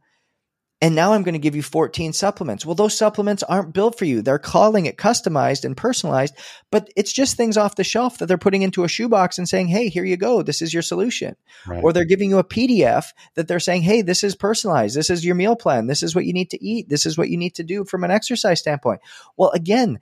And 0.79 0.93
now 0.93 1.13
I'm 1.13 1.23
going 1.23 1.33
to 1.33 1.39
give 1.39 1.55
you 1.55 1.63
14 1.63 2.13
supplements. 2.13 2.63
Well, 2.63 2.75
those 2.75 2.95
supplements 2.95 3.41
aren't 3.41 3.73
built 3.73 3.97
for 3.97 4.05
you. 4.05 4.21
They're 4.21 4.37
calling 4.37 4.85
it 4.85 4.95
customized 4.95 5.65
and 5.65 5.75
personalized, 5.75 6.35
but 6.71 6.87
it's 6.95 7.11
just 7.11 7.35
things 7.35 7.57
off 7.57 7.77
the 7.77 7.83
shelf 7.83 8.19
that 8.19 8.27
they're 8.27 8.37
putting 8.37 8.61
into 8.61 8.83
a 8.83 8.87
shoebox 8.87 9.39
and 9.39 9.49
saying, 9.49 9.69
Hey, 9.69 9.89
here 9.89 10.05
you 10.05 10.17
go. 10.17 10.43
This 10.43 10.61
is 10.61 10.73
your 10.73 10.83
solution. 10.83 11.35
Right. 11.65 11.83
Or 11.83 11.93
they're 11.93 12.05
giving 12.05 12.29
you 12.29 12.37
a 12.37 12.43
PDF 12.43 13.05
that 13.33 13.47
they're 13.47 13.59
saying, 13.59 13.81
Hey, 13.81 14.03
this 14.03 14.23
is 14.23 14.35
personalized. 14.35 14.95
This 14.95 15.09
is 15.09 15.25
your 15.25 15.33
meal 15.33 15.55
plan. 15.55 15.87
This 15.87 16.03
is 16.03 16.13
what 16.13 16.25
you 16.25 16.33
need 16.33 16.51
to 16.51 16.63
eat. 16.63 16.89
This 16.89 17.07
is 17.07 17.17
what 17.17 17.29
you 17.29 17.37
need 17.37 17.55
to 17.55 17.63
do 17.63 17.83
from 17.83 18.03
an 18.03 18.11
exercise 18.11 18.59
standpoint. 18.59 19.01
Well, 19.35 19.49
again, 19.51 19.99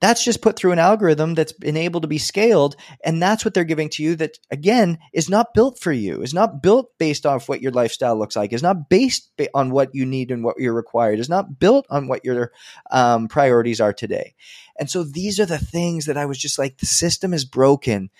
that's 0.00 0.22
just 0.22 0.42
put 0.42 0.56
through 0.56 0.72
an 0.72 0.78
algorithm 0.78 1.34
that's 1.34 1.52
been 1.52 1.76
able 1.76 2.02
to 2.02 2.06
be 2.06 2.18
scaled. 2.18 2.76
And 3.02 3.22
that's 3.22 3.44
what 3.44 3.54
they're 3.54 3.64
giving 3.64 3.88
to 3.90 4.02
you 4.02 4.14
that, 4.16 4.38
again, 4.50 4.98
is 5.14 5.30
not 5.30 5.54
built 5.54 5.78
for 5.78 5.92
you, 5.92 6.22
is 6.22 6.34
not 6.34 6.62
built 6.62 6.90
based 6.98 7.24
off 7.24 7.48
what 7.48 7.62
your 7.62 7.72
lifestyle 7.72 8.18
looks 8.18 8.36
like, 8.36 8.52
is 8.52 8.62
not 8.62 8.90
based 8.90 9.30
on 9.54 9.70
what 9.70 9.94
you 9.94 10.04
need 10.04 10.30
and 10.30 10.44
what 10.44 10.56
you're 10.58 10.74
required, 10.74 11.18
is 11.18 11.30
not 11.30 11.58
built 11.58 11.86
on 11.88 12.08
what 12.08 12.24
your 12.24 12.52
um, 12.90 13.26
priorities 13.28 13.80
are 13.80 13.94
today. 13.94 14.34
And 14.78 14.90
so 14.90 15.02
these 15.02 15.40
are 15.40 15.46
the 15.46 15.58
things 15.58 16.04
that 16.06 16.18
I 16.18 16.26
was 16.26 16.38
just 16.38 16.58
like, 16.58 16.76
the 16.76 16.86
system 16.86 17.32
is 17.32 17.46
broken. 17.46 18.10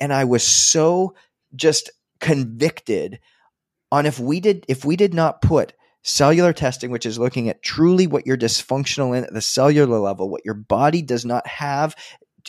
And 0.00 0.12
I 0.12 0.24
was 0.24 0.42
so 0.42 1.14
just 1.56 1.90
convicted 2.20 3.20
on 3.90 4.04
if 4.04 4.20
we 4.20 4.40
did, 4.40 4.66
if 4.68 4.84
we 4.84 4.96
did 4.96 5.14
not 5.14 5.40
put 5.40 5.72
cellular 6.02 6.52
testing, 6.52 6.90
which 6.90 7.06
is 7.06 7.18
looking 7.18 7.48
at 7.48 7.62
truly 7.62 8.06
what 8.06 8.26
you're 8.26 8.36
dysfunctional 8.36 9.16
in 9.16 9.24
at 9.24 9.32
the 9.32 9.40
cellular 9.40 9.98
level, 9.98 10.28
what 10.28 10.44
your 10.44 10.54
body 10.54 11.02
does 11.02 11.24
not 11.24 11.46
have 11.46 11.94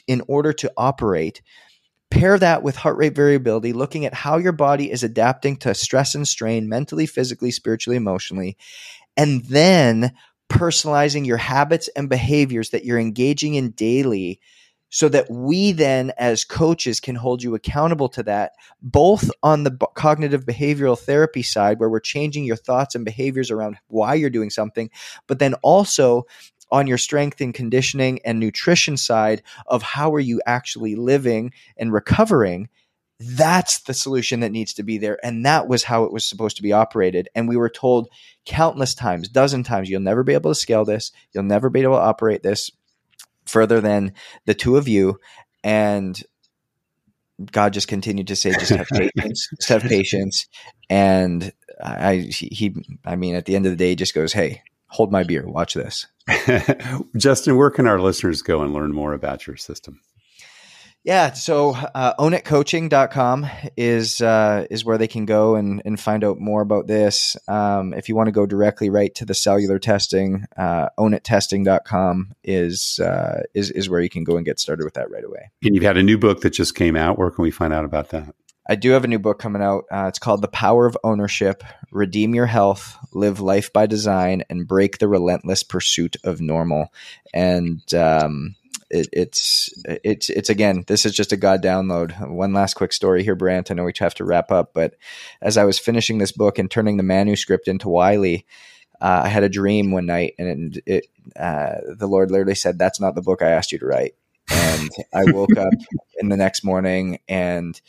in 0.07 0.21
order 0.27 0.53
to 0.53 0.71
operate. 0.75 1.41
Pair 2.09 2.37
that 2.37 2.63
with 2.63 2.75
heart 2.75 2.97
rate 2.97 3.15
variability, 3.15 3.73
looking 3.73 4.05
at 4.05 4.13
how 4.13 4.37
your 4.37 4.51
body 4.51 4.91
is 4.91 5.03
adapting 5.03 5.57
to 5.57 5.73
stress 5.73 6.13
and 6.13 6.27
strain 6.27 6.69
mentally, 6.69 7.05
physically, 7.05 7.51
spiritually, 7.51 7.97
emotionally, 7.97 8.57
and 9.17 9.43
then 9.45 10.13
personalizing 10.49 11.25
your 11.25 11.37
habits 11.37 11.89
and 11.95 12.09
behaviors 12.09 12.69
that 12.69 12.85
you're 12.85 12.99
engaging 12.99 13.55
in 13.55 13.71
daily 13.71 14.39
so 14.93 15.09
that 15.09 15.25
we 15.27 15.71
then 15.71 16.11
as 16.19 16.45
coaches 16.45 16.99
can 16.99 17.15
hold 17.15 17.41
you 17.41 17.55
accountable 17.55 18.07
to 18.07 18.21
that 18.21 18.51
both 18.79 19.31
on 19.41 19.63
the 19.63 19.71
b- 19.71 19.87
cognitive 19.95 20.45
behavioral 20.45 20.97
therapy 20.97 21.41
side 21.41 21.79
where 21.79 21.89
we're 21.89 21.99
changing 21.99 22.45
your 22.45 22.55
thoughts 22.55 22.93
and 22.93 23.03
behaviors 23.03 23.49
around 23.49 23.75
why 23.87 24.13
you're 24.13 24.29
doing 24.29 24.51
something 24.51 24.91
but 25.27 25.39
then 25.39 25.55
also 25.63 26.23
on 26.71 26.85
your 26.85 26.99
strength 26.99 27.41
and 27.41 27.55
conditioning 27.55 28.19
and 28.23 28.39
nutrition 28.39 28.95
side 28.95 29.41
of 29.65 29.81
how 29.81 30.13
are 30.13 30.19
you 30.19 30.39
actually 30.45 30.95
living 30.95 31.51
and 31.75 31.91
recovering 31.91 32.69
that's 33.19 33.79
the 33.81 33.93
solution 33.95 34.41
that 34.41 34.51
needs 34.51 34.75
to 34.75 34.83
be 34.83 34.99
there 34.99 35.17
and 35.25 35.43
that 35.43 35.67
was 35.67 35.83
how 35.83 36.03
it 36.03 36.13
was 36.13 36.23
supposed 36.23 36.57
to 36.57 36.63
be 36.63 36.71
operated 36.71 37.27
and 37.33 37.47
we 37.47 37.57
were 37.57 37.69
told 37.69 38.09
countless 38.45 38.93
times 38.93 39.27
dozen 39.27 39.63
times 39.63 39.89
you'll 39.89 40.01
never 40.01 40.23
be 40.23 40.33
able 40.33 40.51
to 40.51 40.55
scale 40.55 40.83
this. 40.83 41.11
You'll 41.31 41.43
never 41.43 41.69
be 41.69 41.81
able 41.81 41.95
to 41.95 42.01
operate 42.01 42.43
this 42.43 42.69
further 43.45 43.81
than 43.81 44.13
the 44.45 44.53
two 44.53 44.77
of 44.77 44.87
you. 44.87 45.19
And 45.63 46.21
God 47.51 47.73
just 47.73 47.87
continued 47.87 48.27
to 48.27 48.35
say, 48.35 48.51
just 48.51 48.71
have 48.71 48.87
patience, 48.93 49.49
just 49.57 49.69
have 49.69 49.81
patience. 49.83 50.47
And 50.89 51.51
I, 51.83 52.17
he, 52.17 52.75
I 53.05 53.15
mean, 53.15 53.35
at 53.35 53.45
the 53.45 53.55
end 53.55 53.65
of 53.65 53.71
the 53.71 53.77
day, 53.77 53.89
he 53.89 53.95
just 53.95 54.13
goes, 54.13 54.33
Hey, 54.33 54.61
hold 54.87 55.11
my 55.11 55.23
beer, 55.23 55.45
watch 55.47 55.73
this. 55.73 56.07
Justin, 57.17 57.57
where 57.57 57.71
can 57.71 57.87
our 57.87 57.99
listeners 57.99 58.41
go 58.41 58.61
and 58.61 58.73
learn 58.73 58.93
more 58.93 59.13
about 59.13 59.47
your 59.47 59.57
system? 59.57 59.99
Yeah, 61.03 61.33
so 61.33 61.71
uh, 61.71 62.13
ownitcoaching.com 62.17 63.47
is 63.75 64.21
uh, 64.21 64.65
is 64.69 64.85
where 64.85 64.97
they 64.97 65.07
can 65.07 65.25
go 65.25 65.55
and, 65.55 65.81
and 65.83 65.99
find 65.99 66.23
out 66.23 66.39
more 66.39 66.61
about 66.61 66.87
this. 66.87 67.35
Um, 67.49 67.93
if 67.93 68.07
you 68.07 68.15
want 68.15 68.27
to 68.27 68.31
go 68.31 68.45
directly 68.45 68.89
right 68.89 69.13
to 69.15 69.25
the 69.25 69.33
cellular 69.33 69.79
testing, 69.79 70.45
uh, 70.55 70.89
ownittesting.com 70.97 72.35
is, 72.45 73.01
uh, 73.01 73.43
is 73.53 73.69
is 73.71 73.89
where 73.89 73.99
you 73.99 74.09
can 74.09 74.23
go 74.23 74.37
and 74.37 74.45
get 74.45 74.61
started 74.61 74.85
with 74.85 74.93
that 74.93 75.11
right 75.11 75.25
away. 75.25 75.51
And 75.61 75.75
you've 75.75 75.83
had 75.83 75.97
a 75.97 76.03
new 76.03 76.17
book 76.17 76.39
that 76.41 76.51
just 76.51 76.73
came 76.73 76.95
out. 76.95 77.17
Where 77.17 77.31
can 77.31 77.43
we 77.43 77.51
find 77.51 77.73
out 77.73 77.83
about 77.83 78.09
that? 78.09 78.33
I 78.69 78.75
do 78.75 78.91
have 78.91 79.03
a 79.03 79.09
new 79.09 79.19
book 79.19 79.39
coming 79.39 79.61
out. 79.61 79.83
Uh, 79.91 80.05
it's 80.07 80.19
called 80.19 80.41
The 80.41 80.47
Power 80.47 80.85
of 80.85 80.97
Ownership 81.03 81.65
Redeem 81.91 82.33
Your 82.33 82.45
Health, 82.45 82.97
Live 83.11 83.41
Life 83.41 83.73
by 83.73 83.87
Design, 83.87 84.43
and 84.49 84.65
Break 84.65 84.99
the 84.99 85.09
Relentless 85.09 85.63
Pursuit 85.63 86.15
of 86.23 86.39
Normal. 86.39 86.93
And 87.33 87.81
um, 87.93 88.55
it, 88.93 89.09
it's 89.11 89.69
it's 89.85 90.29
it's 90.29 90.49
again 90.49 90.83
this 90.87 91.05
is 91.05 91.13
just 91.13 91.31
a 91.31 91.37
god 91.37 91.63
download 91.63 92.29
one 92.29 92.53
last 92.53 92.75
quick 92.75 92.93
story 92.93 93.23
here 93.23 93.35
brant 93.35 93.71
i 93.71 93.73
know 93.73 93.83
we 93.83 93.93
have 93.99 94.13
to 94.13 94.23
wrap 94.23 94.51
up 94.51 94.73
but 94.73 94.95
as 95.41 95.57
i 95.57 95.63
was 95.63 95.79
finishing 95.79 96.19
this 96.19 96.31
book 96.31 96.59
and 96.59 96.69
turning 96.69 96.97
the 96.97 97.03
manuscript 97.03 97.67
into 97.67 97.89
wiley 97.89 98.45
uh, 99.01 99.21
i 99.25 99.27
had 99.27 99.43
a 99.43 99.49
dream 99.49 99.91
one 99.91 100.05
night 100.05 100.35
and 100.37 100.81
it, 100.85 101.07
uh, 101.37 101.75
the 101.97 102.07
lord 102.07 102.29
literally 102.29 102.55
said 102.55 102.77
that's 102.77 103.01
not 103.01 103.15
the 103.15 103.21
book 103.21 103.41
i 103.41 103.49
asked 103.49 103.71
you 103.71 103.79
to 103.79 103.85
write 103.85 104.13
and 104.51 104.89
i 105.13 105.23
woke 105.31 105.57
up 105.57 105.73
in 106.19 106.29
the 106.29 106.37
next 106.37 106.63
morning 106.63 107.19
and 107.27 107.81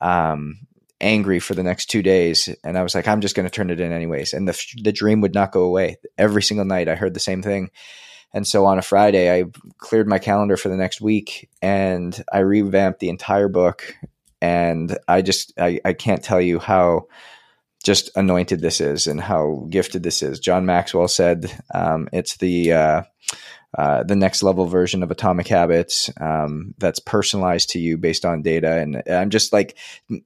um, 0.00 0.58
angry 1.00 1.38
for 1.38 1.54
the 1.54 1.62
next 1.62 1.86
two 1.86 2.02
days. 2.02 2.48
And 2.64 2.76
I 2.76 2.82
was 2.82 2.94
like, 2.94 3.06
I'm 3.06 3.20
just 3.20 3.36
going 3.36 3.46
to 3.46 3.50
turn 3.50 3.70
it 3.70 3.80
in 3.80 3.92
anyways. 3.92 4.32
And 4.32 4.48
the, 4.48 4.66
the 4.82 4.92
dream 4.92 5.20
would 5.20 5.34
not 5.34 5.52
go 5.52 5.62
away. 5.62 5.96
Every 6.16 6.42
single 6.42 6.66
night 6.66 6.88
I 6.88 6.96
heard 6.96 7.14
the 7.14 7.20
same 7.20 7.42
thing. 7.42 7.70
And 8.34 8.46
so 8.46 8.66
on 8.66 8.78
a 8.78 8.82
Friday, 8.82 9.32
I 9.32 9.44
cleared 9.78 10.08
my 10.08 10.18
calendar 10.18 10.56
for 10.56 10.68
the 10.68 10.76
next 10.76 11.00
week 11.00 11.48
and 11.62 12.22
I 12.32 12.40
revamped 12.40 13.00
the 13.00 13.08
entire 13.08 13.48
book. 13.48 13.94
And 14.40 14.96
I 15.08 15.22
just, 15.22 15.52
I, 15.58 15.80
I 15.84 15.92
can't 15.94 16.22
tell 16.22 16.40
you 16.40 16.58
how 16.58 17.08
just 17.82 18.10
anointed 18.16 18.60
this 18.60 18.80
is 18.80 19.06
and 19.06 19.20
how 19.20 19.66
gifted 19.70 20.02
this 20.02 20.22
is. 20.22 20.40
John 20.40 20.66
Maxwell 20.66 21.08
said 21.08 21.50
um, 21.74 22.08
it's 22.12 22.36
the, 22.36 22.72
uh, 22.72 23.02
uh, 23.76 24.02
the 24.02 24.16
next 24.16 24.42
level 24.42 24.64
version 24.64 25.02
of 25.02 25.10
Atomic 25.10 25.46
Habits 25.46 26.10
um, 26.18 26.72
that's 26.78 27.00
personalized 27.00 27.68
to 27.70 27.78
you 27.78 27.98
based 27.98 28.24
on 28.24 28.40
data. 28.40 28.78
And 28.78 29.02
I'm 29.06 29.28
just 29.28 29.52
like 29.52 29.76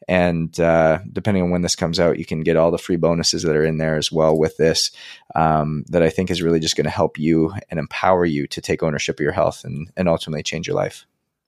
And 0.08 0.60
uh, 0.60 0.98
depending 1.10 1.42
on 1.42 1.50
when 1.50 1.62
this 1.62 1.74
comes 1.74 1.98
out, 1.98 2.18
you 2.18 2.26
can 2.26 2.42
get 2.42 2.56
all 2.56 2.70
the 2.70 2.76
free 2.76 2.96
bonuses 2.96 3.44
that 3.44 3.56
are 3.56 3.64
in 3.64 3.78
there 3.78 3.96
as 3.96 4.12
well 4.12 4.38
with 4.38 4.58
this. 4.58 4.90
Um, 5.34 5.86
that 5.88 6.02
I 6.02 6.10
think 6.10 6.30
is 6.30 6.42
really 6.42 6.60
just 6.60 6.76
going 6.76 6.84
to 6.84 6.90
help 6.90 7.18
you 7.18 7.54
and 7.70 7.80
empower 7.80 8.26
you 8.26 8.46
to 8.48 8.60
take 8.60 8.82
ownership 8.82 9.18
of 9.18 9.24
your 9.24 9.32
health 9.32 9.64
and, 9.64 9.90
and 9.96 10.06
ultimately 10.06 10.42
change 10.42 10.66
your 10.66 10.76
life. 10.76 11.06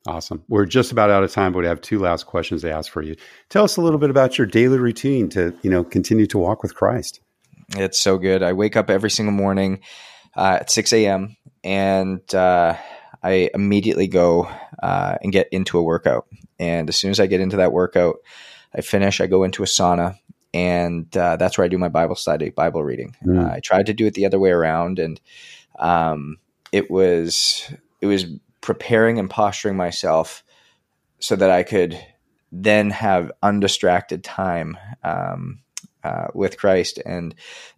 Awesome. 0.08 0.42
We're 0.48 0.64
just 0.64 0.90
about 0.90 1.10
out 1.10 1.22
of 1.22 1.30
time, 1.30 1.52
but 1.52 1.58
we 1.58 1.66
have 1.66 1.82
two 1.82 1.98
last 1.98 2.24
questions 2.24 2.62
to 2.62 2.72
ask 2.72 2.90
for 2.90 3.02
you. 3.02 3.14
Tell 3.50 3.62
us 3.62 3.76
a 3.76 3.82
little 3.82 3.98
bit 3.98 4.08
about 4.08 4.38
your 4.38 4.46
daily 4.46 4.78
routine 4.78 5.28
to, 5.30 5.54
you 5.60 5.68
know, 5.68 5.84
continue 5.84 6.26
to 6.28 6.38
walk 6.38 6.62
with 6.62 6.74
Christ. 6.74 7.20
It's 7.76 7.98
so 7.98 8.16
good. 8.16 8.42
I 8.42 8.54
wake 8.54 8.74
up 8.74 8.88
every 8.88 9.10
single 9.10 9.34
morning 9.34 9.80
uh, 10.34 10.60
at 10.62 10.70
6 10.70 10.94
a.m. 10.94 11.36
and 11.62 12.22
uh, 12.34 12.74
I 13.22 13.50
immediately 13.52 14.08
go 14.08 14.50
uh, 14.82 15.16
and 15.22 15.30
get 15.30 15.48
into 15.52 15.78
a 15.78 15.82
workout. 15.82 16.26
And 16.58 16.88
as 16.88 16.96
soon 16.96 17.10
as 17.10 17.20
I 17.20 17.26
get 17.26 17.42
into 17.42 17.58
that 17.58 17.74
workout, 17.74 18.16
I 18.74 18.80
finish, 18.80 19.20
I 19.20 19.26
go 19.26 19.44
into 19.44 19.62
a 19.62 19.66
sauna, 19.66 20.18
and 20.54 21.14
uh, 21.14 21.36
that's 21.36 21.58
where 21.58 21.66
I 21.66 21.68
do 21.68 21.76
my 21.76 21.90
Bible 21.90 22.16
study, 22.16 22.48
Bible 22.48 22.82
reading. 22.82 23.14
Mm. 23.26 23.52
I 23.52 23.60
tried 23.60 23.86
to 23.86 23.92
do 23.92 24.06
it 24.06 24.14
the 24.14 24.24
other 24.24 24.38
way 24.38 24.52
around, 24.52 24.98
and 24.98 25.20
um, 25.78 26.38
it 26.72 26.90
was 26.90 27.70
it 28.00 28.06
was 28.06 28.24
preparing 28.60 29.18
and 29.18 29.30
posturing 29.30 29.76
myself 29.76 30.44
so 31.20 31.36
that 31.36 31.50
I 31.50 31.62
could 31.62 31.98
then 32.50 32.90
have 32.90 33.32
undistracted 33.42 34.24
time 34.24 34.76
um, 35.02 35.60
uh, 36.02 36.28
with 36.34 36.56
Christ. 36.56 37.00
And 37.04 37.34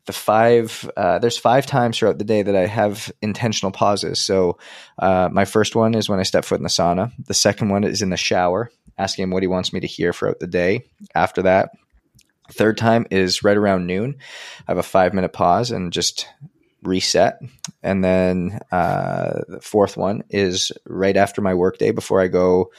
the 0.07 0.12
five, 0.12 0.89
uh, 0.97 1.18
there's 1.18 1.39
five 1.39 1.66
times 1.66 1.99
throughout 1.99 2.18
the 2.18 2.24
day 2.24 2.43
that 2.43 2.55
I 2.55 2.66
have 2.66 3.11
intentional 3.22 3.72
pauses. 3.72 4.20
So 4.20 4.59
uh, 4.99 5.28
my 5.33 5.45
first 5.45 5.74
one 5.74 5.95
is 5.95 6.09
when 6.09 6.20
I 6.20 6.24
step 6.24 6.45
foot 6.45 6.61
in 6.61 6.64
the 6.64 6.68
sauna. 6.68 7.12
The 7.26 7.35
second 7.35 7.70
one 7.70 7.85
is 7.85 8.03
in 8.03 8.11
the 8.11 8.16
shower, 8.16 8.70
asking 8.99 9.24
him 9.24 9.31
what 9.31 9.43
he 9.43 9.49
wants 9.49 9.72
me 9.72 9.81
to 9.81 9.87
hear 9.87 10.12
throughout 10.12 10.39
the 10.39 10.47
day. 10.47 10.85
After 11.14 11.43
that, 11.43 11.70
third 12.53 12.76
time 12.76 13.07
is 13.11 13.43
right 13.43 13.57
around 13.57 13.87
noon. 13.87 14.16
I 14.68 14.72
have 14.72 14.78
a 14.78 14.83
five 14.83 15.14
minute 15.14 15.33
pause 15.33 15.70
and 15.70 15.93
just 15.93 16.28
reset. 16.83 17.39
And 17.83 18.05
then 18.05 18.61
uh, 18.72 19.41
the 19.49 19.61
fourth 19.61 19.97
one 19.97 20.22
is 20.31 20.72
right 20.87 21.16
after 21.16 21.41
my 21.41 21.55
workday 21.55 21.91
before 21.91 22.20
I 22.20 22.28
go 22.28 22.70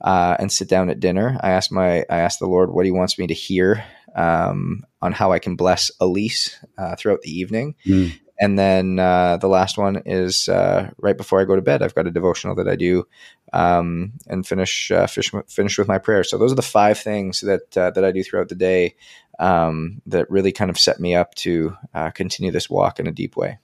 uh, 0.00 0.36
and 0.38 0.52
sit 0.52 0.68
down 0.68 0.90
at 0.90 1.00
dinner. 1.00 1.38
I 1.42 1.50
ask 1.50 1.72
my 1.72 2.00
I 2.10 2.18
ask 2.18 2.38
the 2.38 2.46
Lord 2.46 2.70
what 2.70 2.84
He 2.84 2.92
wants 2.92 3.18
me 3.18 3.26
to 3.26 3.34
hear 3.34 3.84
um, 4.14 4.84
on 5.02 5.12
how 5.12 5.32
I 5.32 5.38
can 5.38 5.56
bless 5.56 5.90
Elise 6.00 6.58
uh, 6.78 6.96
throughout 6.96 7.22
the 7.22 7.30
evening. 7.30 7.74
Mm. 7.86 8.18
And 8.38 8.58
then 8.58 8.98
uh, 8.98 9.38
the 9.38 9.48
last 9.48 9.78
one 9.78 10.02
is 10.04 10.48
uh, 10.48 10.90
right 10.98 11.16
before 11.16 11.40
I 11.40 11.44
go 11.44 11.56
to 11.56 11.62
bed. 11.62 11.82
I've 11.82 11.94
got 11.94 12.06
a 12.06 12.10
devotional 12.10 12.54
that 12.56 12.68
I 12.68 12.76
do 12.76 13.06
um, 13.52 14.12
and 14.26 14.46
finish, 14.46 14.90
uh, 14.90 15.06
finish 15.06 15.32
finish 15.48 15.78
with 15.78 15.88
my 15.88 15.98
prayer. 15.98 16.22
So 16.22 16.36
those 16.36 16.52
are 16.52 16.56
the 16.56 16.62
five 16.62 16.98
things 16.98 17.40
that 17.40 17.76
uh, 17.76 17.90
that 17.92 18.04
I 18.04 18.12
do 18.12 18.22
throughout 18.22 18.48
the 18.48 18.54
day 18.54 18.94
um, 19.38 20.02
that 20.06 20.30
really 20.30 20.52
kind 20.52 20.70
of 20.70 20.78
set 20.78 21.00
me 21.00 21.14
up 21.14 21.34
to 21.36 21.76
uh, 21.94 22.10
continue 22.10 22.50
this 22.50 22.68
walk 22.68 23.00
in 23.00 23.06
a 23.06 23.12
deep 23.12 23.36
way. 23.36 23.58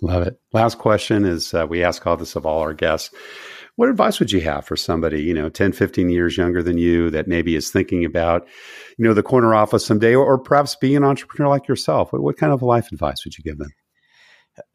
Love 0.00 0.26
it. 0.26 0.38
Last 0.52 0.78
question 0.78 1.24
is 1.24 1.54
uh, 1.54 1.66
we 1.68 1.82
ask 1.82 2.06
all 2.06 2.16
this 2.16 2.36
of 2.36 2.44
all 2.44 2.60
our 2.60 2.74
guests. 2.74 3.14
What 3.76 3.90
advice 3.90 4.18
would 4.20 4.32
you 4.32 4.40
have 4.40 4.64
for 4.64 4.74
somebody, 4.74 5.22
you 5.22 5.34
know, 5.34 5.50
10, 5.50 5.72
15 5.72 6.08
years 6.08 6.36
younger 6.36 6.62
than 6.62 6.78
you 6.78 7.10
that 7.10 7.28
maybe 7.28 7.54
is 7.56 7.70
thinking 7.70 8.06
about, 8.06 8.46
you 8.96 9.04
know, 9.04 9.12
the 9.12 9.22
corner 9.22 9.54
office 9.54 9.84
someday 9.84 10.14
or, 10.14 10.24
or 10.24 10.38
perhaps 10.38 10.76
being 10.76 10.96
an 10.96 11.04
entrepreneur 11.04 11.50
like 11.50 11.68
yourself? 11.68 12.10
What, 12.12 12.22
what, 12.22 12.38
kind 12.38 12.54
of 12.54 12.62
life 12.62 12.90
advice 12.90 13.24
would 13.24 13.36
you 13.36 13.44
give 13.44 13.58
them? 13.58 13.70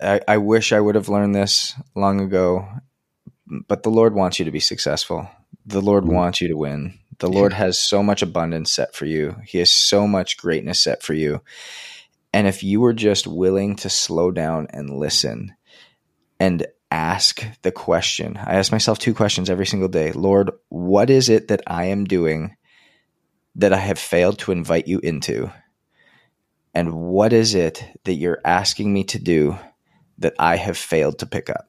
I, 0.02 0.22
I 0.28 0.38
wish 0.38 0.72
I 0.72 0.80
would 0.80 0.96
have 0.96 1.10
learned 1.10 1.36
this 1.36 1.74
long 1.96 2.22
ago, 2.22 2.68
but 3.68 3.84
the 3.84 3.90
Lord 3.90 4.14
wants 4.14 4.40
you 4.40 4.46
to 4.46 4.52
be 4.52 4.60
successful. 4.60 5.30
The 5.66 5.82
Lord 5.82 6.04
mm-hmm. 6.04 6.14
wants 6.14 6.42
you 6.42 6.48
to 6.50 6.58
win. 6.58 7.00
The 7.20 7.30
Lord 7.30 7.54
has 7.54 7.80
so 7.80 8.02
much 8.02 8.24
abundance 8.24 8.72
set 8.72 8.96
for 8.96 9.06
you. 9.06 9.36
He 9.46 9.60
has 9.60 9.70
so 9.70 10.08
much 10.08 10.38
greatness 10.38 10.80
set 10.80 11.04
for 11.04 11.14
you. 11.14 11.42
And 12.34 12.48
if 12.48 12.64
you 12.64 12.82
were 12.82 12.94
just 12.94 13.28
willing 13.28 13.76
to 13.78 13.90
slow 13.90 14.32
down 14.32 14.68
and 14.72 14.90
listen 14.90 15.54
and 16.40 16.66
ask 16.90 17.44
the 17.62 17.72
question, 17.72 18.38
I 18.38 18.56
ask 18.56 18.72
myself 18.72 18.98
two 18.98 19.14
questions 19.14 19.50
every 19.50 19.68
single 19.68 19.90
day 19.90 20.12
Lord, 20.14 20.52
what 20.70 21.10
is 21.10 21.30
it 21.30 21.50
that 21.50 21.62
I 21.68 21.86
am 21.86 22.06
doing 22.06 22.56
that 23.56 23.74
I 23.74 23.78
have 23.78 24.00
failed 24.00 24.40
to 24.40 24.52
invite 24.52 24.88
you 24.88 25.00
into? 25.00 25.52
And 26.74 26.94
what 26.94 27.34
is 27.34 27.54
it 27.54 27.84
that 28.06 28.16
you're 28.16 28.42
asking 28.46 28.92
me 28.92 29.04
to 29.06 29.20
do 29.20 29.60
that 30.20 30.34
I 30.40 30.58
have 30.58 30.78
failed 30.78 31.20
to 31.20 31.26
pick 31.26 31.50
up? 31.50 31.68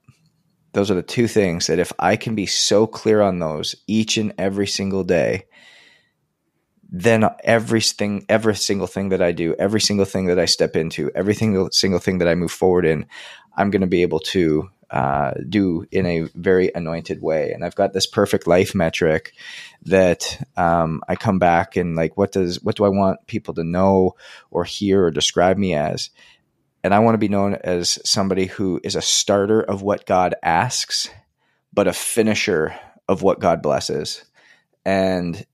Those 0.73 0.91
are 0.91 0.95
the 0.95 1.03
two 1.03 1.27
things 1.27 1.67
that 1.67 1.79
if 1.79 1.93
I 1.99 2.17
can 2.17 2.35
be 2.35 2.47
so 2.47 2.87
clear 2.87 3.21
on 3.21 3.39
those 3.39 3.75
each 3.87 4.17
and 4.17 4.33
every 4.39 4.67
single 4.67 5.05
day, 5.05 5.45
then 6.91 7.29
everything, 7.45 8.25
every 8.29 8.55
single 8.55 8.87
thing 8.87 9.11
that 9.11 9.23
I 9.23 9.33
do, 9.33 9.55
every 9.59 9.81
single 9.81 10.05
thing 10.05 10.27
that 10.27 10.39
I 10.39 10.45
step 10.45 10.77
into, 10.77 11.11
every 11.15 11.35
single 11.35 11.71
thing 11.99 12.19
that 12.19 12.29
I 12.29 12.35
move 12.35 12.53
forward 12.53 12.85
in, 12.85 13.07
I'm 13.57 13.71
going 13.71 13.81
to 13.81 13.87
be 13.87 14.03
able 14.03 14.21
to 14.21 14.69
uh, 14.91 15.33
do 15.49 15.87
in 15.91 16.05
a 16.05 16.21
very 16.35 16.71
anointed 16.75 17.23
way. 17.23 17.53
And 17.53 17.65
I've 17.65 17.75
got 17.75 17.95
this 17.95 18.07
perfect 18.07 18.47
life 18.47 18.75
metric 18.75 19.33
that 19.87 20.47
um, 20.59 21.03
I 21.09 21.17
come 21.17 21.39
back 21.39 21.77
and 21.77 21.97
like, 21.97 22.19
what 22.19 22.33
does 22.33 22.63
what 22.63 22.77
do 22.77 22.85
I 22.85 22.91
want 22.91 23.27
people 23.27 23.55
to 23.55 23.65
know 23.65 24.17
or 24.51 24.65
hear 24.65 25.05
or 25.05 25.11
describe 25.11 25.57
me 25.57 25.75
as? 25.75 26.11
And 26.85 26.93
I 26.93 26.99
want 26.99 27.15
to 27.15 27.19
be 27.19 27.29
known 27.29 27.55
as 27.55 27.99
somebody 28.05 28.47
who 28.47 28.81
is 28.83 28.97
a 28.97 29.03
starter 29.03 29.61
of 29.61 29.83
what 29.83 30.07
God 30.07 30.35
asks, 30.43 31.09
but 31.73 31.87
a 31.87 31.93
finisher 31.93 32.75
of 33.09 33.23
what 33.23 33.41
God 33.41 33.63
blesses. 33.63 34.25
And 34.85 35.47